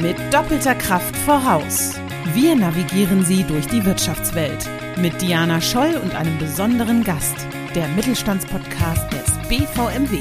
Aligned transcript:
mit 0.00 0.16
doppelter 0.32 0.74
Kraft 0.74 1.14
voraus. 1.14 1.94
Wir 2.32 2.56
navigieren 2.56 3.24
Sie 3.24 3.44
durch 3.44 3.66
die 3.66 3.84
Wirtschaftswelt 3.84 4.66
mit 4.96 5.20
Diana 5.20 5.60
Scholl 5.60 5.94
und 6.02 6.14
einem 6.14 6.38
besonderen 6.38 7.04
Gast, 7.04 7.34
der 7.74 7.86
Mittelstandspodcast 7.88 9.12
des 9.12 9.48
BVMW. 9.48 10.20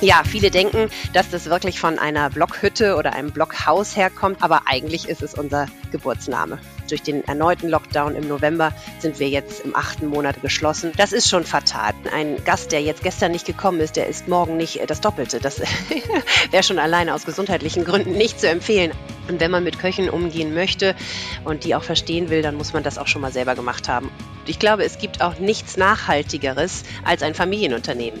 Ja, 0.00 0.22
viele 0.24 0.50
denken, 0.50 0.88
dass 1.12 1.30
das 1.30 1.46
wirklich 1.46 1.78
von 1.78 1.98
einer 1.98 2.30
Blockhütte 2.30 2.96
oder 2.96 3.12
einem 3.12 3.30
Blockhaus 3.30 3.96
herkommt, 3.96 4.42
aber 4.42 4.62
eigentlich 4.66 5.08
ist 5.08 5.22
es 5.22 5.34
unser 5.34 5.66
Geburtsname. 5.92 6.58
Durch 6.90 7.02
den 7.02 7.24
erneuten 7.24 7.68
Lockdown 7.68 8.16
im 8.16 8.28
November 8.28 8.72
sind 8.98 9.20
wir 9.20 9.28
jetzt 9.28 9.64
im 9.64 9.76
achten 9.76 10.06
Monat 10.06 10.42
geschlossen. 10.42 10.92
Das 10.96 11.12
ist 11.12 11.28
schon 11.28 11.44
fatal. 11.44 11.92
Ein 12.12 12.42
Gast, 12.44 12.72
der 12.72 12.82
jetzt 12.82 13.02
gestern 13.02 13.32
nicht 13.32 13.46
gekommen 13.46 13.80
ist, 13.80 13.96
der 13.96 14.08
ist 14.08 14.28
morgen 14.28 14.56
nicht 14.56 14.80
das 14.88 15.00
Doppelte. 15.00 15.40
Das 15.40 15.60
wäre 16.50 16.62
schon 16.62 16.78
alleine 16.78 17.14
aus 17.14 17.24
gesundheitlichen 17.24 17.84
Gründen 17.84 18.12
nicht 18.12 18.40
zu 18.40 18.48
empfehlen. 18.48 18.92
Und 19.28 19.38
wenn 19.38 19.50
man 19.50 19.62
mit 19.62 19.78
Köchen 19.78 20.10
umgehen 20.10 20.52
möchte 20.52 20.96
und 21.44 21.64
die 21.64 21.76
auch 21.76 21.84
verstehen 21.84 22.30
will, 22.30 22.42
dann 22.42 22.56
muss 22.56 22.72
man 22.72 22.82
das 22.82 22.98
auch 22.98 23.06
schon 23.06 23.22
mal 23.22 23.32
selber 23.32 23.54
gemacht 23.54 23.88
haben. 23.88 24.10
Ich 24.46 24.58
glaube, 24.58 24.84
es 24.84 24.98
gibt 24.98 25.22
auch 25.22 25.38
nichts 25.38 25.76
Nachhaltigeres 25.76 26.82
als 27.04 27.22
ein 27.22 27.34
Familienunternehmen. 27.34 28.20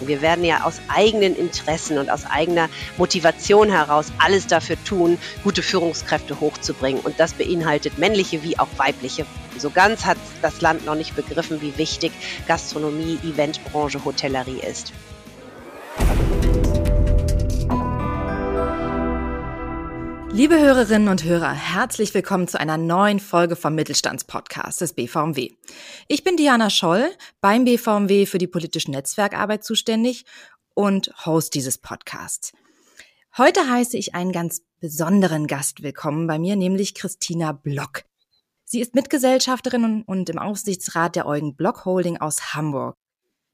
Wir 0.00 0.22
werden 0.22 0.44
ja 0.44 0.64
aus 0.64 0.80
eigenen 0.88 1.36
Interessen 1.36 1.98
und 1.98 2.10
aus 2.10 2.24
eigener 2.24 2.68
Motivation 2.96 3.70
heraus 3.70 4.12
alles 4.18 4.46
dafür 4.46 4.76
tun, 4.84 5.18
gute 5.42 5.62
Führungskräfte 5.62 6.40
hochzubringen. 6.40 7.00
Und 7.00 7.18
das 7.20 7.34
beinhaltet 7.34 7.98
männliche 7.98 8.42
wie 8.42 8.58
auch 8.58 8.68
weibliche. 8.76 9.26
So 9.58 9.70
ganz 9.70 10.04
hat 10.04 10.18
das 10.42 10.60
Land 10.60 10.86
noch 10.86 10.94
nicht 10.94 11.16
begriffen, 11.16 11.60
wie 11.60 11.76
wichtig 11.78 12.12
Gastronomie, 12.46 13.18
Eventbranche, 13.24 14.04
Hotellerie 14.04 14.60
ist. 14.60 14.92
Liebe 20.30 20.60
Hörerinnen 20.60 21.08
und 21.08 21.24
Hörer, 21.24 21.52
herzlich 21.52 22.12
willkommen 22.12 22.48
zu 22.48 22.60
einer 22.60 22.76
neuen 22.76 23.18
Folge 23.18 23.56
vom 23.56 23.74
Mittelstandspodcast 23.74 24.80
des 24.80 24.92
BVMW. 24.92 25.52
Ich 26.06 26.22
bin 26.22 26.36
Diana 26.36 26.68
Scholl, 26.68 27.10
beim 27.40 27.64
BVMW 27.64 28.26
für 28.26 28.38
die 28.38 28.46
politische 28.46 28.90
Netzwerkarbeit 28.90 29.64
zuständig 29.64 30.26
und 30.74 31.10
Host 31.24 31.54
dieses 31.54 31.78
Podcasts. 31.78 32.52
Heute 33.38 33.68
heiße 33.68 33.96
ich 33.96 34.14
einen 34.14 34.32
ganz 34.32 34.62
besonderen 34.80 35.46
Gast 35.46 35.82
willkommen 35.82 36.26
bei 36.26 36.38
mir, 36.38 36.56
nämlich 36.56 36.94
Christina 36.94 37.52
Block. 37.52 38.04
Sie 38.64 38.80
ist 38.80 38.94
Mitgesellschafterin 38.94 40.02
und 40.02 40.28
im 40.28 40.38
Aufsichtsrat 40.38 41.16
der 41.16 41.26
Eugen 41.26 41.56
Block 41.56 41.86
Holding 41.86 42.18
aus 42.18 42.54
Hamburg. 42.54 42.96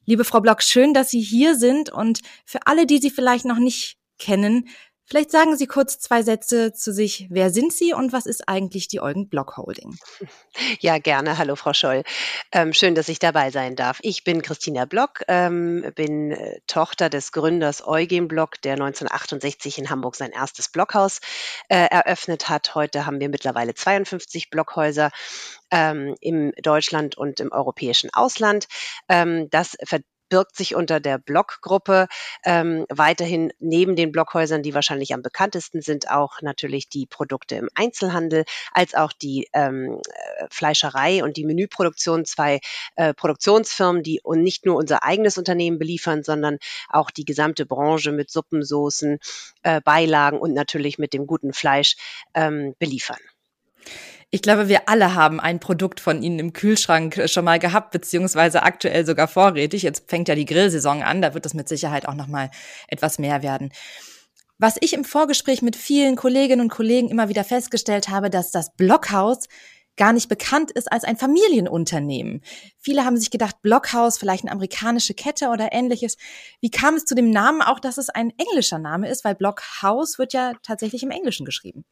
Liebe 0.07 0.25
Frau 0.25 0.41
Block, 0.41 0.61
schön, 0.63 0.93
dass 0.93 1.11
Sie 1.11 1.23
hier 1.23 1.55
sind 1.55 1.91
und 1.91 2.21
für 2.45 2.67
alle, 2.67 2.85
die 2.85 2.99
Sie 2.99 3.11
vielleicht 3.11 3.45
noch 3.45 3.59
nicht 3.59 3.97
kennen, 4.19 4.69
Vielleicht 5.07 5.31
sagen 5.31 5.57
Sie 5.57 5.67
kurz 5.67 5.99
zwei 5.99 6.23
Sätze 6.23 6.73
zu 6.73 6.93
sich. 6.93 7.27
Wer 7.29 7.51
sind 7.51 7.73
Sie 7.73 7.93
und 7.93 8.13
was 8.13 8.25
ist 8.25 8.49
eigentlich 8.49 8.89
die 8.89 9.01
Eugen 9.01 9.29
Block 9.29 9.57
Holding? 9.57 9.97
Ja, 10.81 10.99
gerne. 10.99 11.37
Hallo, 11.37 11.57
Frau 11.57 11.73
Scholl. 11.73 12.05
Ähm, 12.53 12.73
schön, 12.73 12.95
dass 12.95 13.09
ich 13.09 13.19
dabei 13.19 13.51
sein 13.51 13.75
darf. 13.77 13.99
Ich 14.03 14.23
bin 14.23 14.41
Christina 14.41 14.85
Block, 14.85 15.23
ähm, 15.29 15.91
bin 15.95 16.31
äh, 16.31 16.61
Tochter 16.67 17.11
des 17.11 17.33
Gründers 17.33 17.87
Eugen 17.87 18.29
Block, 18.29 18.61
der 18.63 18.75
1968 18.75 19.79
in 19.79 19.91
Hamburg 19.91 20.17
sein 20.17 20.31
erstes 20.31 20.69
Blockhaus 20.69 21.21
äh, 21.69 21.87
eröffnet 21.91 22.49
hat. 22.49 22.75
Heute 22.75 23.05
haben 23.05 23.21
wir 23.21 23.29
mittlerweile 23.29 23.75
52 23.75 24.51
Blockhäuser 24.51 25.11
ähm, 25.71 26.15
im 26.21 26.53
Deutschland 26.63 27.17
und 27.17 27.41
im 27.41 27.53
europäischen 27.53 28.11
Ausland. 28.15 28.67
Ähm, 29.09 29.49
das 29.51 29.77
birgt 30.35 30.57
sich 30.57 30.75
unter 30.75 30.99
der 30.99 31.19
Blockgruppe 31.19 32.09
ähm, 32.45 32.87
weiterhin 32.91 33.53
neben 33.61 33.95
den 33.95 34.11
Blockhäusern, 34.11 34.65
die 34.65 34.75
wahrscheinlich 34.75 35.15
am 35.15 35.23
bekanntesten 35.23 35.81
sind, 35.81 36.11
auch 36.11 36.43
natürlich 36.43 36.89
die 36.89 37.07
Produkte 37.07 37.55
im 37.55 37.69
Einzelhandel, 37.77 38.45
als 38.73 38.97
auch 38.97 39.13
die 39.13 39.47
ähm, 39.53 40.01
äh, 40.03 40.47
Fleischerei 40.51 41.23
und 41.23 41.37
die 41.37 41.45
Menüproduktion, 41.45 42.25
zwei 42.25 42.59
äh, 42.97 43.15
Produktionsfirmen, 43.15 44.03
die 44.03 44.21
und 44.25 44.43
nicht 44.43 44.67
nur 44.67 44.75
unser 44.75 45.05
eigenes 45.05 45.39
Unternehmen 45.39 45.79
beliefern, 45.79 46.25
sondern 46.25 46.59
auch 46.89 47.13
die 47.13 47.25
gesamte 47.25 47.65
Branche 47.65 48.11
mit 48.11 48.29
Suppensoßen, 48.29 49.21
äh, 49.63 49.81
Beilagen 49.83 50.41
und 50.41 50.53
natürlich 50.53 50.99
mit 50.99 51.13
dem 51.13 51.29
guten 51.29 51.53
Fleisch 51.53 51.95
ähm, 52.35 52.75
beliefern. 52.81 53.21
Ich 54.35 54.43
glaube, 54.43 54.67
wir 54.67 54.89
alle 54.89 55.15
haben 55.15 55.39
ein 55.39 55.61
Produkt 55.61 56.01
von 56.01 56.21
Ihnen 56.21 56.41
im 56.41 56.53
Kühlschrank 56.53 57.23
schon 57.27 57.45
mal 57.45 57.61
gehabt, 57.61 57.93
beziehungsweise 57.93 58.65
aktuell 58.65 59.07
sogar 59.07 59.29
vorrätig. 59.29 59.85
Jetzt 59.85 60.11
fängt 60.11 60.27
ja 60.27 60.35
die 60.35 60.45
Grillsaison 60.45 61.05
an, 61.05 61.23
da 61.23 61.35
wird 61.35 61.47
es 61.47 61.55
mit 61.55 61.69
Sicherheit 61.69 62.09
auch 62.09 62.17
noch 62.17 62.27
mal 62.27 62.51
etwas 62.89 63.21
mehr 63.21 63.45
werden. 63.45 63.71
Was 64.59 64.75
ich 64.81 64.93
im 64.93 65.05
Vorgespräch 65.05 65.63
mit 65.63 65.77
vielen 65.77 66.17
Kolleginnen 66.17 66.63
und 66.63 66.69
Kollegen 66.69 67.11
immer 67.11 67.29
wieder 67.29 67.45
festgestellt 67.45 68.09
habe, 68.09 68.29
dass 68.29 68.51
das 68.51 68.75
Blockhaus 68.75 69.47
gar 69.97 70.13
nicht 70.13 70.29
bekannt 70.29 70.73
ist 70.73 70.91
als 70.91 71.05
ein 71.05 71.17
Familienunternehmen. 71.17 72.43
Viele 72.81 73.05
haben 73.05 73.17
sich 73.17 73.31
gedacht, 73.31 73.63
Blockhaus, 73.63 74.19
vielleicht 74.19 74.43
eine 74.43 74.51
amerikanische 74.51 75.15
Kette 75.15 75.51
oder 75.51 75.73
ähnliches. 75.73 76.17
Wie 76.61 76.71
kam 76.71 76.97
es 76.97 77.05
zu 77.05 77.15
dem 77.15 77.31
Namen, 77.31 77.63
auch 77.63 77.79
dass 77.79 77.99
es 77.99 78.09
ein 78.09 78.33
englischer 78.37 78.81
Name 78.81 79.09
ist, 79.09 79.25
weil 79.25 79.37
Blockhaus 79.37 80.19
wird 80.19 80.33
ja 80.33 80.55
tatsächlich 80.65 81.05
im 81.05 81.13
Englischen 81.13 81.47
geschrieben? 81.47 81.85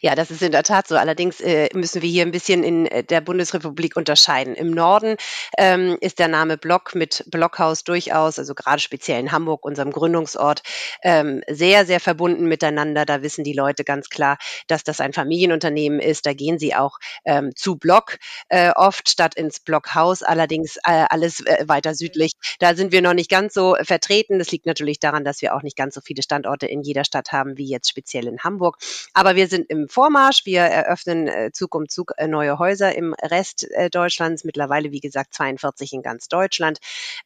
Ja, 0.00 0.14
das 0.14 0.30
ist 0.30 0.42
in 0.42 0.52
der 0.52 0.62
Tat 0.62 0.86
so. 0.88 0.96
Allerdings 0.96 1.40
äh, 1.40 1.68
müssen 1.74 2.02
wir 2.02 2.08
hier 2.08 2.22
ein 2.24 2.30
bisschen 2.30 2.62
in 2.62 2.86
äh, 2.86 3.02
der 3.02 3.20
Bundesrepublik 3.20 3.96
unterscheiden. 3.96 4.54
Im 4.54 4.70
Norden 4.70 5.16
ähm, 5.58 5.96
ist 6.00 6.18
der 6.18 6.28
Name 6.28 6.58
Block 6.58 6.94
mit 6.94 7.24
Blockhaus 7.28 7.84
durchaus, 7.84 8.38
also 8.38 8.54
gerade 8.54 8.80
speziell 8.80 9.20
in 9.20 9.32
Hamburg, 9.32 9.64
unserem 9.64 9.90
Gründungsort, 9.90 10.62
ähm, 11.02 11.42
sehr, 11.48 11.86
sehr 11.86 12.00
verbunden 12.00 12.46
miteinander. 12.46 13.04
Da 13.06 13.22
wissen 13.22 13.44
die 13.44 13.52
Leute 13.52 13.84
ganz 13.84 14.08
klar, 14.08 14.36
dass 14.66 14.84
das 14.84 15.00
ein 15.00 15.12
Familienunternehmen 15.12 16.00
ist. 16.00 16.26
Da 16.26 16.34
gehen 16.34 16.58
sie 16.58 16.74
auch 16.74 16.98
ähm, 17.24 17.52
zu 17.56 17.76
Block 17.76 18.18
äh, 18.48 18.70
oft 18.70 19.08
statt 19.08 19.34
ins 19.34 19.60
Blockhaus. 19.60 20.22
Allerdings 20.22 20.76
äh, 20.84 21.06
alles 21.08 21.40
äh, 21.40 21.64
weiter 21.66 21.94
südlich. 21.94 22.32
Da 22.58 22.74
sind 22.74 22.92
wir 22.92 23.02
noch 23.02 23.14
nicht 23.14 23.30
ganz 23.30 23.54
so 23.54 23.76
vertreten. 23.82 24.38
Das 24.38 24.50
liegt 24.50 24.66
natürlich 24.66 25.00
daran, 25.00 25.24
dass 25.24 25.42
wir 25.42 25.54
auch 25.54 25.62
nicht 25.62 25.76
ganz 25.76 25.94
so 25.94 26.00
viele 26.00 26.22
Standorte 26.22 26.66
in 26.66 26.82
jeder 26.82 27.04
Stadt 27.04 27.32
haben 27.32 27.56
wie 27.56 27.66
jetzt 27.66 27.88
speziell 27.88 28.26
in 28.26 28.40
Hamburg. 28.40 28.76
Aber 29.14 29.36
wir 29.36 29.48
sind 29.48 29.53
sind 29.54 29.70
im 29.70 29.88
Vormarsch. 29.88 30.44
Wir 30.46 30.62
eröffnen 30.62 31.28
äh, 31.28 31.52
Zug 31.52 31.76
um 31.76 31.88
Zug 31.88 32.12
äh, 32.16 32.26
neue 32.26 32.58
Häuser 32.58 32.92
im 32.96 33.14
Rest 33.22 33.70
äh, 33.70 33.88
Deutschlands. 33.88 34.42
Mittlerweile, 34.42 34.90
wie 34.90 34.98
gesagt, 34.98 35.32
42 35.34 35.92
in 35.92 36.02
ganz 36.02 36.26
Deutschland. 36.26 36.78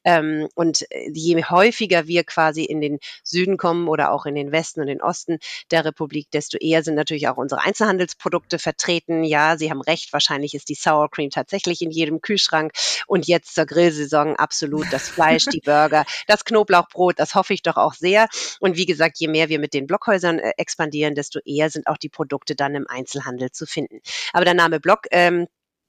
Ähm, 0.05 0.47
und 0.55 0.85
je 1.11 1.43
häufiger 1.43 2.07
wir 2.07 2.25
quasi 2.25 2.65
in 2.65 2.83
den 2.83 2.99
Süden 3.23 3.57
kommen 3.57 3.89
oder 3.89 4.13
auch 4.13 4.27
in 4.27 4.35
den 4.35 4.53
Westen 4.53 4.83
und 4.83 4.89
den 4.89 5.01
Osten 5.01 5.39
der 5.71 5.87
Republik, 5.87 6.31
desto 6.31 6.59
eher 6.59 6.83
sind 6.83 6.97
natürlich 6.97 7.29
auch 7.29 7.39
unsere 7.39 7.63
Einzelhandelsprodukte 7.63 8.59
vertreten. 8.59 9.25
Ja, 9.25 9.57
Sie 9.57 9.71
haben 9.71 9.81
recht. 9.81 10.13
Wahrscheinlich 10.13 10.53
ist 10.53 10.69
die 10.69 10.75
Sour 10.75 11.11
Cream 11.11 11.31
tatsächlich 11.31 11.81
in 11.81 11.91
jedem 11.91 12.21
Kühlschrank. 12.21 12.73
Und 13.07 13.27
jetzt 13.27 13.55
zur 13.55 13.65
Grillsaison 13.65 14.37
absolut 14.37 14.87
das 14.91 15.09
Fleisch, 15.09 15.47
die 15.47 15.61
Burger, 15.61 16.05
das 16.27 16.45
Knoblauchbrot. 16.45 17.19
Das 17.19 17.35
hoffe 17.35 17.55
ich 17.55 17.63
doch 17.63 17.79
auch 17.79 17.95
sehr. 17.95 18.29
Und 18.61 18.77
wie 18.77 18.87
gesagt, 18.87 19.19
je 19.19 19.29
mehr 19.29 19.49
wir 19.49 19.59
mit 19.59 19.73
den 19.73 19.87
Blockhäusern 19.87 20.39
expandieren, 20.39 21.15
desto 21.15 21.39
eher 21.47 21.71
sind 21.71 21.87
auch 21.87 21.97
die 21.97 22.11
Produkte 22.19 22.57
dann 22.57 22.75
im 22.75 22.89
Einzelhandel 22.89 23.53
zu 23.53 23.65
finden. 23.65 24.01
Aber 24.33 24.45
der 24.45 24.55
Name 24.55 24.81
Block 24.81 25.03
ähm, 25.13 25.47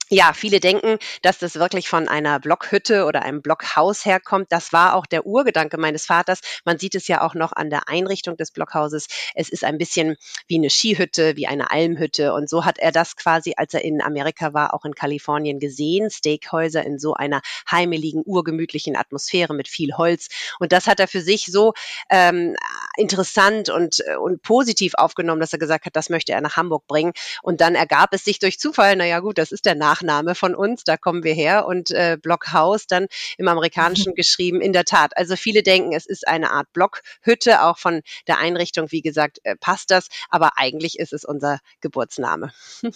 ja, 0.09 0.33
viele 0.33 0.59
denken, 0.59 0.97
dass 1.21 1.37
das 1.37 1.55
wirklich 1.55 1.87
von 1.87 2.07
einer 2.07 2.39
Blockhütte 2.39 3.05
oder 3.05 3.21
einem 3.21 3.41
Blockhaus 3.43 4.05
herkommt. 4.05 4.51
Das 4.51 4.73
war 4.73 4.95
auch 4.95 5.05
der 5.05 5.27
Urgedanke 5.27 5.77
meines 5.77 6.07
Vaters. 6.07 6.41
Man 6.65 6.79
sieht 6.79 6.95
es 6.95 7.07
ja 7.07 7.21
auch 7.21 7.35
noch 7.35 7.53
an 7.53 7.69
der 7.69 7.87
Einrichtung 7.87 8.35
des 8.35 8.51
Blockhauses. 8.51 9.07
Es 9.35 9.49
ist 9.49 9.63
ein 9.63 9.77
bisschen 9.77 10.15
wie 10.47 10.57
eine 10.57 10.71
Skihütte, 10.71 11.35
wie 11.35 11.45
eine 11.45 11.69
Almhütte. 11.69 12.33
Und 12.33 12.49
so 12.49 12.65
hat 12.65 12.79
er 12.79 12.91
das 12.91 13.15
quasi, 13.15 13.53
als 13.55 13.75
er 13.75 13.83
in 13.83 14.01
Amerika 14.01 14.53
war, 14.53 14.73
auch 14.73 14.83
in 14.83 14.95
Kalifornien 14.95 15.59
gesehen. 15.59 16.09
Steakhäuser 16.09 16.83
in 16.83 16.97
so 16.97 17.13
einer 17.13 17.41
heimeligen, 17.69 18.23
urgemütlichen 18.25 18.95
Atmosphäre 18.95 19.53
mit 19.53 19.67
viel 19.67 19.93
Holz. 19.95 20.29
Und 20.59 20.71
das 20.71 20.87
hat 20.87 20.99
er 20.99 21.07
für 21.07 21.21
sich 21.21 21.45
so 21.45 21.73
ähm, 22.09 22.55
interessant 22.97 23.69
und, 23.69 24.03
und 24.19 24.41
positiv 24.41 24.93
aufgenommen, 24.95 25.39
dass 25.39 25.53
er 25.53 25.59
gesagt 25.59 25.85
hat, 25.85 25.95
das 25.95 26.09
möchte 26.09 26.31
er 26.31 26.41
nach 26.41 26.57
Hamburg 26.57 26.87
bringen. 26.87 27.13
Und 27.43 27.61
dann 27.61 27.75
ergab 27.75 28.13
es 28.13 28.23
sich 28.25 28.39
durch 28.39 28.59
Zufall, 28.59 28.95
naja 28.95 29.19
gut, 29.19 29.37
das 29.37 29.51
ist 29.51 29.67
der 29.67 29.75
Nach 29.75 29.98
Nachname 29.99 30.35
von 30.35 30.55
uns, 30.55 30.83
da 30.83 30.97
kommen 30.97 31.23
wir 31.23 31.33
her 31.33 31.65
und 31.65 31.91
äh, 31.91 32.17
Blockhaus 32.21 32.87
dann 32.87 33.07
im 33.37 33.47
Amerikanischen 33.47 34.13
geschrieben. 34.15 34.61
In 34.61 34.73
der 34.73 34.85
Tat, 34.85 35.15
also 35.17 35.35
viele 35.35 35.63
denken, 35.63 35.93
es 35.93 36.05
ist 36.05 36.27
eine 36.27 36.51
Art 36.51 36.71
Blockhütte, 36.73 37.63
auch 37.63 37.77
von 37.77 38.01
der 38.27 38.39
Einrichtung, 38.39 38.91
wie 38.91 39.01
gesagt, 39.01 39.39
äh, 39.43 39.55
passt 39.55 39.91
das, 39.91 40.07
aber 40.29 40.57
eigentlich 40.57 40.99
ist 40.99 41.13
es 41.13 41.25
unser 41.25 41.59
Geburtsname. 41.81 42.51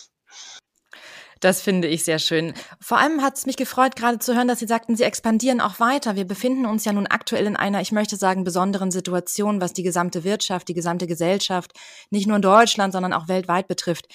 Das 1.39 1.59
finde 1.59 1.89
ich 1.89 2.05
sehr 2.05 2.19
schön. 2.19 2.53
Vor 2.79 2.99
allem 2.99 3.21
hat 3.21 3.35
es 3.35 3.45
mich 3.45 3.57
gefreut, 3.57 3.97
gerade 3.97 4.17
zu 4.17 4.33
hören, 4.33 4.47
dass 4.47 4.59
Sie 4.59 4.65
sagten, 4.65 4.95
Sie 4.95 5.03
expandieren 5.03 5.59
auch 5.59 5.81
weiter. 5.81 6.15
Wir 6.15 6.23
befinden 6.23 6.65
uns 6.65 6.85
ja 6.85 6.93
nun 6.93 7.05
aktuell 7.05 7.45
in 7.45 7.57
einer, 7.57 7.81
ich 7.81 7.91
möchte 7.91 8.15
sagen, 8.15 8.45
besonderen 8.45 8.91
Situation, 8.91 9.59
was 9.59 9.73
die 9.73 9.83
gesamte 9.83 10.23
Wirtschaft, 10.23 10.69
die 10.69 10.73
gesamte 10.73 11.05
Gesellschaft, 11.05 11.73
nicht 12.11 12.27
nur 12.27 12.37
in 12.37 12.41
Deutschland, 12.41 12.93
sondern 12.93 13.11
auch 13.11 13.27
weltweit 13.27 13.67
betrifft. 13.67 14.05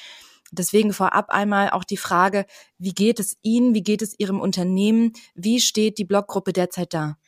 Deswegen 0.53 0.93
vorab 0.93 1.31
einmal 1.31 1.71
auch 1.71 1.85
die 1.85 1.97
Frage, 1.97 2.47
wie 2.79 2.93
geht 2.93 3.21
es 3.21 3.37
Ihnen, 3.43 3.75
wie 3.75 3.83
geht 3.83 4.03
es 4.03 4.19
Ihrem 4.19 4.41
Unternehmen, 4.41 5.12
wie 5.35 5.61
steht 5.61 5.99
die 5.99 6.05
Bloggruppe 6.05 6.53
derzeit 6.53 6.95
da? 6.95 7.19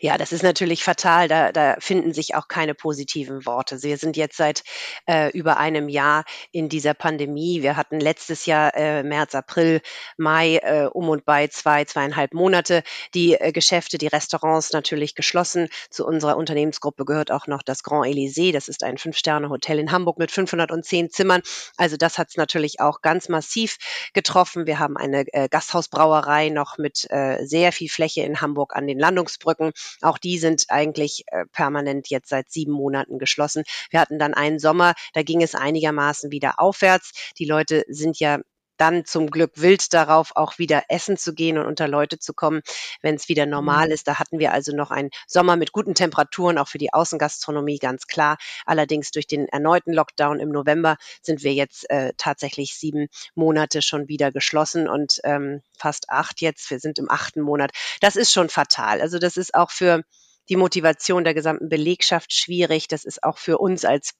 Ja, 0.00 0.18
das 0.18 0.32
ist 0.32 0.42
natürlich 0.42 0.82
fatal. 0.82 1.28
Da, 1.28 1.52
da 1.52 1.76
finden 1.78 2.12
sich 2.12 2.34
auch 2.34 2.48
keine 2.48 2.74
positiven 2.74 3.46
Worte. 3.46 3.82
Wir 3.82 3.96
sind 3.96 4.16
jetzt 4.16 4.36
seit 4.36 4.64
äh, 5.06 5.30
über 5.30 5.58
einem 5.58 5.88
Jahr 5.88 6.24
in 6.50 6.68
dieser 6.68 6.94
Pandemie. 6.94 7.62
Wir 7.62 7.76
hatten 7.76 8.00
letztes 8.00 8.46
Jahr 8.46 8.74
äh, 8.76 9.02
März, 9.02 9.34
April, 9.34 9.80
Mai 10.16 10.56
äh, 10.56 10.86
um 10.92 11.08
und 11.08 11.24
bei 11.24 11.46
zwei, 11.48 11.84
zweieinhalb 11.84 12.34
Monate 12.34 12.82
die 13.14 13.34
äh, 13.34 13.52
Geschäfte, 13.52 13.98
die 13.98 14.08
Restaurants 14.08 14.72
natürlich 14.72 15.14
geschlossen. 15.14 15.68
Zu 15.90 16.06
unserer 16.06 16.36
Unternehmensgruppe 16.36 17.04
gehört 17.04 17.30
auch 17.30 17.46
noch 17.46 17.62
das 17.62 17.82
Grand 17.82 18.06
Elysée. 18.06 18.52
Das 18.52 18.68
ist 18.68 18.82
ein 18.82 18.98
Fünf-Sterne-Hotel 18.98 19.78
in 19.78 19.92
Hamburg 19.92 20.18
mit 20.18 20.30
510 20.30 21.10
Zimmern. 21.10 21.42
Also 21.76 21.96
das 21.96 22.18
hat 22.18 22.30
es 22.30 22.36
natürlich 22.36 22.80
auch 22.80 23.02
ganz 23.02 23.28
massiv 23.28 23.78
getroffen. 24.14 24.66
Wir 24.66 24.78
haben 24.78 24.96
eine 24.96 25.24
äh, 25.32 25.48
Gasthausbrauerei 25.48 26.48
noch 26.48 26.78
mit 26.78 27.06
äh, 27.10 27.44
sehr 27.44 27.72
viel 27.72 27.88
Fläche 27.88 28.22
in 28.22 28.40
Hamburg 28.40 28.74
an 28.74 28.86
den 28.86 28.98
Landungsbrücken. 28.98 29.51
Auch 30.00 30.18
die 30.18 30.38
sind 30.38 30.64
eigentlich 30.68 31.24
äh, 31.26 31.44
permanent 31.52 32.08
jetzt 32.08 32.28
seit 32.28 32.50
sieben 32.50 32.72
Monaten 32.72 33.18
geschlossen. 33.18 33.64
Wir 33.90 34.00
hatten 34.00 34.18
dann 34.18 34.34
einen 34.34 34.58
Sommer, 34.58 34.94
da 35.12 35.22
ging 35.22 35.42
es 35.42 35.54
einigermaßen 35.54 36.30
wieder 36.30 36.54
aufwärts. 36.58 37.12
Die 37.38 37.46
Leute 37.46 37.84
sind 37.88 38.18
ja 38.18 38.38
dann 38.76 39.04
zum 39.04 39.30
Glück 39.30 39.52
wild 39.56 39.92
darauf, 39.92 40.32
auch 40.34 40.58
wieder 40.58 40.84
essen 40.88 41.16
zu 41.16 41.34
gehen 41.34 41.58
und 41.58 41.66
unter 41.66 41.88
Leute 41.88 42.18
zu 42.18 42.34
kommen, 42.34 42.62
wenn 43.00 43.14
es 43.14 43.28
wieder 43.28 43.46
normal 43.46 43.86
mhm. 43.86 43.92
ist. 43.92 44.08
Da 44.08 44.18
hatten 44.18 44.38
wir 44.38 44.52
also 44.52 44.74
noch 44.74 44.90
einen 44.90 45.10
Sommer 45.26 45.56
mit 45.56 45.72
guten 45.72 45.94
Temperaturen, 45.94 46.58
auch 46.58 46.68
für 46.68 46.78
die 46.78 46.92
Außengastronomie 46.92 47.78
ganz 47.78 48.06
klar. 48.06 48.36
Allerdings 48.66 49.10
durch 49.10 49.26
den 49.26 49.48
erneuten 49.48 49.92
Lockdown 49.92 50.40
im 50.40 50.50
November 50.50 50.96
sind 51.22 51.42
wir 51.42 51.54
jetzt 51.54 51.88
äh, 51.90 52.12
tatsächlich 52.16 52.74
sieben 52.74 53.08
Monate 53.34 53.82
schon 53.82 54.08
wieder 54.08 54.32
geschlossen 54.32 54.88
und 54.88 55.20
ähm, 55.24 55.62
fast 55.78 56.10
acht 56.10 56.40
jetzt. 56.40 56.70
Wir 56.70 56.80
sind 56.80 56.98
im 56.98 57.10
achten 57.10 57.40
Monat. 57.40 57.72
Das 58.00 58.16
ist 58.16 58.32
schon 58.32 58.48
fatal. 58.48 59.00
Also 59.00 59.18
das 59.18 59.36
ist 59.36 59.54
auch 59.54 59.70
für 59.70 60.02
die 60.48 60.56
Motivation 60.56 61.24
der 61.24 61.34
gesamten 61.34 61.68
Belegschaft 61.68 62.32
schwierig. 62.32 62.88
Das 62.88 63.04
ist 63.04 63.22
auch 63.22 63.38
für 63.38 63.58
uns 63.58 63.84
als 63.84 64.14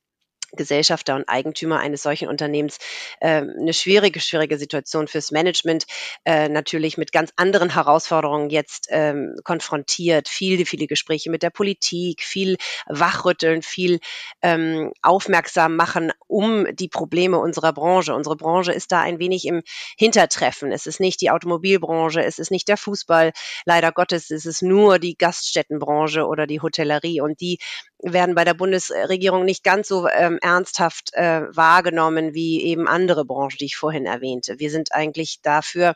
Gesellschafter 0.57 1.17
und 1.17 1.29
Eigentümer 1.29 1.81
eines 1.81 2.03
solchen 2.03 2.29
Unternehmens 2.29 2.79
äh, 3.21 3.43
eine 3.43 3.73
schwierige, 3.73 4.21
schwierige 4.21 4.59
Situation 4.59 5.09
fürs 5.09 5.31
Management, 5.31 5.87
äh, 6.25 6.49
natürlich 6.49 6.99
mit 6.99 7.13
ganz 7.13 7.33
anderen 7.37 7.71
Herausforderungen 7.71 8.51
jetzt 8.51 8.89
ähm, 8.91 9.37
konfrontiert. 9.45 10.29
Viele, 10.29 10.67
viele 10.67 10.87
Gespräche 10.87 11.31
mit 11.31 11.43
der 11.43 11.51
Politik, 11.51 12.23
viel 12.23 12.57
Wachrütteln, 12.87 13.63
viel 13.63 14.01
ähm, 14.43 14.93
aufmerksam 15.03 15.77
machen 15.77 16.13
um 16.29 16.67
die 16.75 16.89
Probleme 16.89 17.39
unserer 17.39 17.73
Branche. 17.73 18.15
Unsere 18.15 18.37
Branche 18.37 18.73
ist 18.73 18.93
da 18.93 19.01
ein 19.01 19.19
wenig 19.19 19.47
im 19.47 19.63
Hintertreffen. 19.97 20.73
Es 20.73 20.87
ist 20.87 21.01
nicht 21.01 21.21
die 21.21 21.31
Automobilbranche, 21.31 22.23
es 22.23 22.39
ist 22.39 22.51
nicht 22.51 22.69
der 22.69 22.77
Fußball. 22.77 23.33
Leider 23.65 23.93
Gottes 23.93 24.31
ist 24.31 24.47
es 24.47 24.63
nur 24.63 24.99
die 24.99 25.17
Gaststättenbranche 25.17 26.27
oder 26.27 26.47
die 26.47 26.61
Hotellerie 26.61 27.21
und 27.21 27.41
die 27.41 27.59
werden 28.03 28.35
bei 28.35 28.45
der 28.45 28.55
Bundesregierung 28.55 29.45
nicht 29.45 29.65
ganz 29.65 29.89
so 29.89 30.09
ähm, 30.09 30.39
ernsthaft 30.43 31.15
äh, 31.15 31.43
wahrgenommen 31.55 32.35
wie 32.35 32.63
eben 32.63 32.89
andere 32.89 33.25
Branchen, 33.25 33.57
die 33.59 33.67
ich 33.67 33.77
vorhin 33.77 34.07
erwähnte. 34.07 34.59
Wir 34.59 34.71
sind 34.71 34.93
eigentlich 34.93 35.41
dafür 35.43 35.95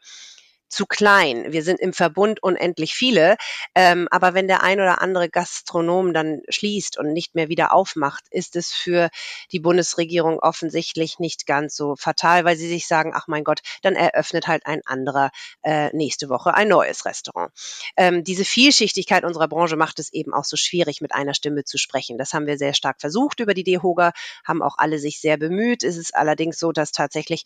zu 0.68 0.86
klein. 0.86 1.52
Wir 1.52 1.62
sind 1.62 1.80
im 1.80 1.92
Verbund 1.92 2.42
unendlich 2.42 2.94
viele. 2.94 3.36
Ähm, 3.74 4.08
aber 4.10 4.34
wenn 4.34 4.48
der 4.48 4.62
ein 4.62 4.80
oder 4.80 5.00
andere 5.00 5.28
Gastronom 5.28 6.12
dann 6.12 6.42
schließt 6.48 6.98
und 6.98 7.12
nicht 7.12 7.34
mehr 7.34 7.48
wieder 7.48 7.72
aufmacht, 7.72 8.24
ist 8.30 8.56
es 8.56 8.72
für 8.72 9.10
die 9.52 9.60
Bundesregierung 9.60 10.38
offensichtlich 10.40 11.18
nicht 11.18 11.46
ganz 11.46 11.76
so 11.76 11.96
fatal, 11.96 12.44
weil 12.44 12.56
sie 12.56 12.68
sich 12.68 12.86
sagen, 12.86 13.12
ach 13.14 13.28
mein 13.28 13.44
Gott, 13.44 13.60
dann 13.82 13.94
eröffnet 13.94 14.48
halt 14.48 14.66
ein 14.66 14.80
anderer 14.84 15.30
äh, 15.62 15.94
nächste 15.94 16.28
Woche 16.28 16.54
ein 16.54 16.68
neues 16.68 17.04
Restaurant. 17.04 17.52
Ähm, 17.96 18.24
diese 18.24 18.44
Vielschichtigkeit 18.44 19.24
unserer 19.24 19.48
Branche 19.48 19.76
macht 19.76 19.98
es 19.98 20.12
eben 20.12 20.32
auch 20.32 20.44
so 20.44 20.56
schwierig, 20.56 21.00
mit 21.00 21.14
einer 21.14 21.34
Stimme 21.34 21.64
zu 21.64 21.78
sprechen. 21.78 22.18
Das 22.18 22.32
haben 22.32 22.46
wir 22.46 22.58
sehr 22.58 22.74
stark 22.74 23.00
versucht 23.00 23.40
über 23.40 23.54
die 23.54 23.64
DEHOGA, 23.64 24.12
haben 24.44 24.62
auch 24.62 24.78
alle 24.78 24.98
sich 24.98 25.20
sehr 25.20 25.36
bemüht. 25.36 25.84
Es 25.84 25.96
ist 25.96 26.14
allerdings 26.14 26.58
so, 26.58 26.72
dass 26.72 26.92
tatsächlich 26.92 27.44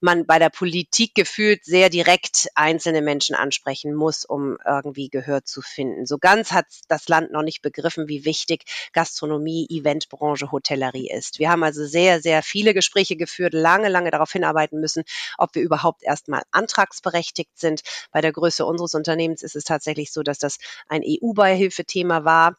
man 0.00 0.26
bei 0.26 0.38
der 0.38 0.50
Politik 0.50 1.14
gefühlt 1.14 1.64
sehr 1.64 1.90
direkt 1.90 2.48
einzelne 2.54 3.02
Menschen 3.02 3.34
ansprechen 3.34 3.94
muss, 3.94 4.24
um 4.24 4.58
irgendwie 4.66 5.08
Gehör 5.08 5.44
zu 5.44 5.62
finden. 5.62 6.06
So 6.06 6.18
ganz 6.18 6.52
hat 6.52 6.66
das 6.88 7.08
Land 7.08 7.32
noch 7.32 7.42
nicht 7.42 7.62
begriffen, 7.62 8.08
wie 8.08 8.24
wichtig 8.24 8.64
Gastronomie, 8.92 9.66
Eventbranche, 9.68 10.52
Hotellerie 10.52 11.10
ist. 11.10 11.38
Wir 11.38 11.50
haben 11.50 11.62
also 11.62 11.84
sehr, 11.84 12.20
sehr 12.20 12.42
viele 12.42 12.74
Gespräche 12.74 13.16
geführt, 13.16 13.54
lange, 13.54 13.88
lange 13.88 14.10
darauf 14.10 14.32
hinarbeiten 14.32 14.80
müssen, 14.80 15.04
ob 15.36 15.54
wir 15.54 15.62
überhaupt 15.62 16.02
erstmal 16.02 16.42
antragsberechtigt 16.50 17.58
sind. 17.58 17.82
Bei 18.12 18.20
der 18.20 18.32
Größe 18.32 18.64
unseres 18.64 18.94
Unternehmens 18.94 19.42
ist 19.42 19.56
es 19.56 19.64
tatsächlich 19.64 20.12
so, 20.12 20.22
dass 20.22 20.38
das 20.38 20.58
ein 20.88 21.02
EU-Beihilfethema 21.04 22.24
war 22.24 22.56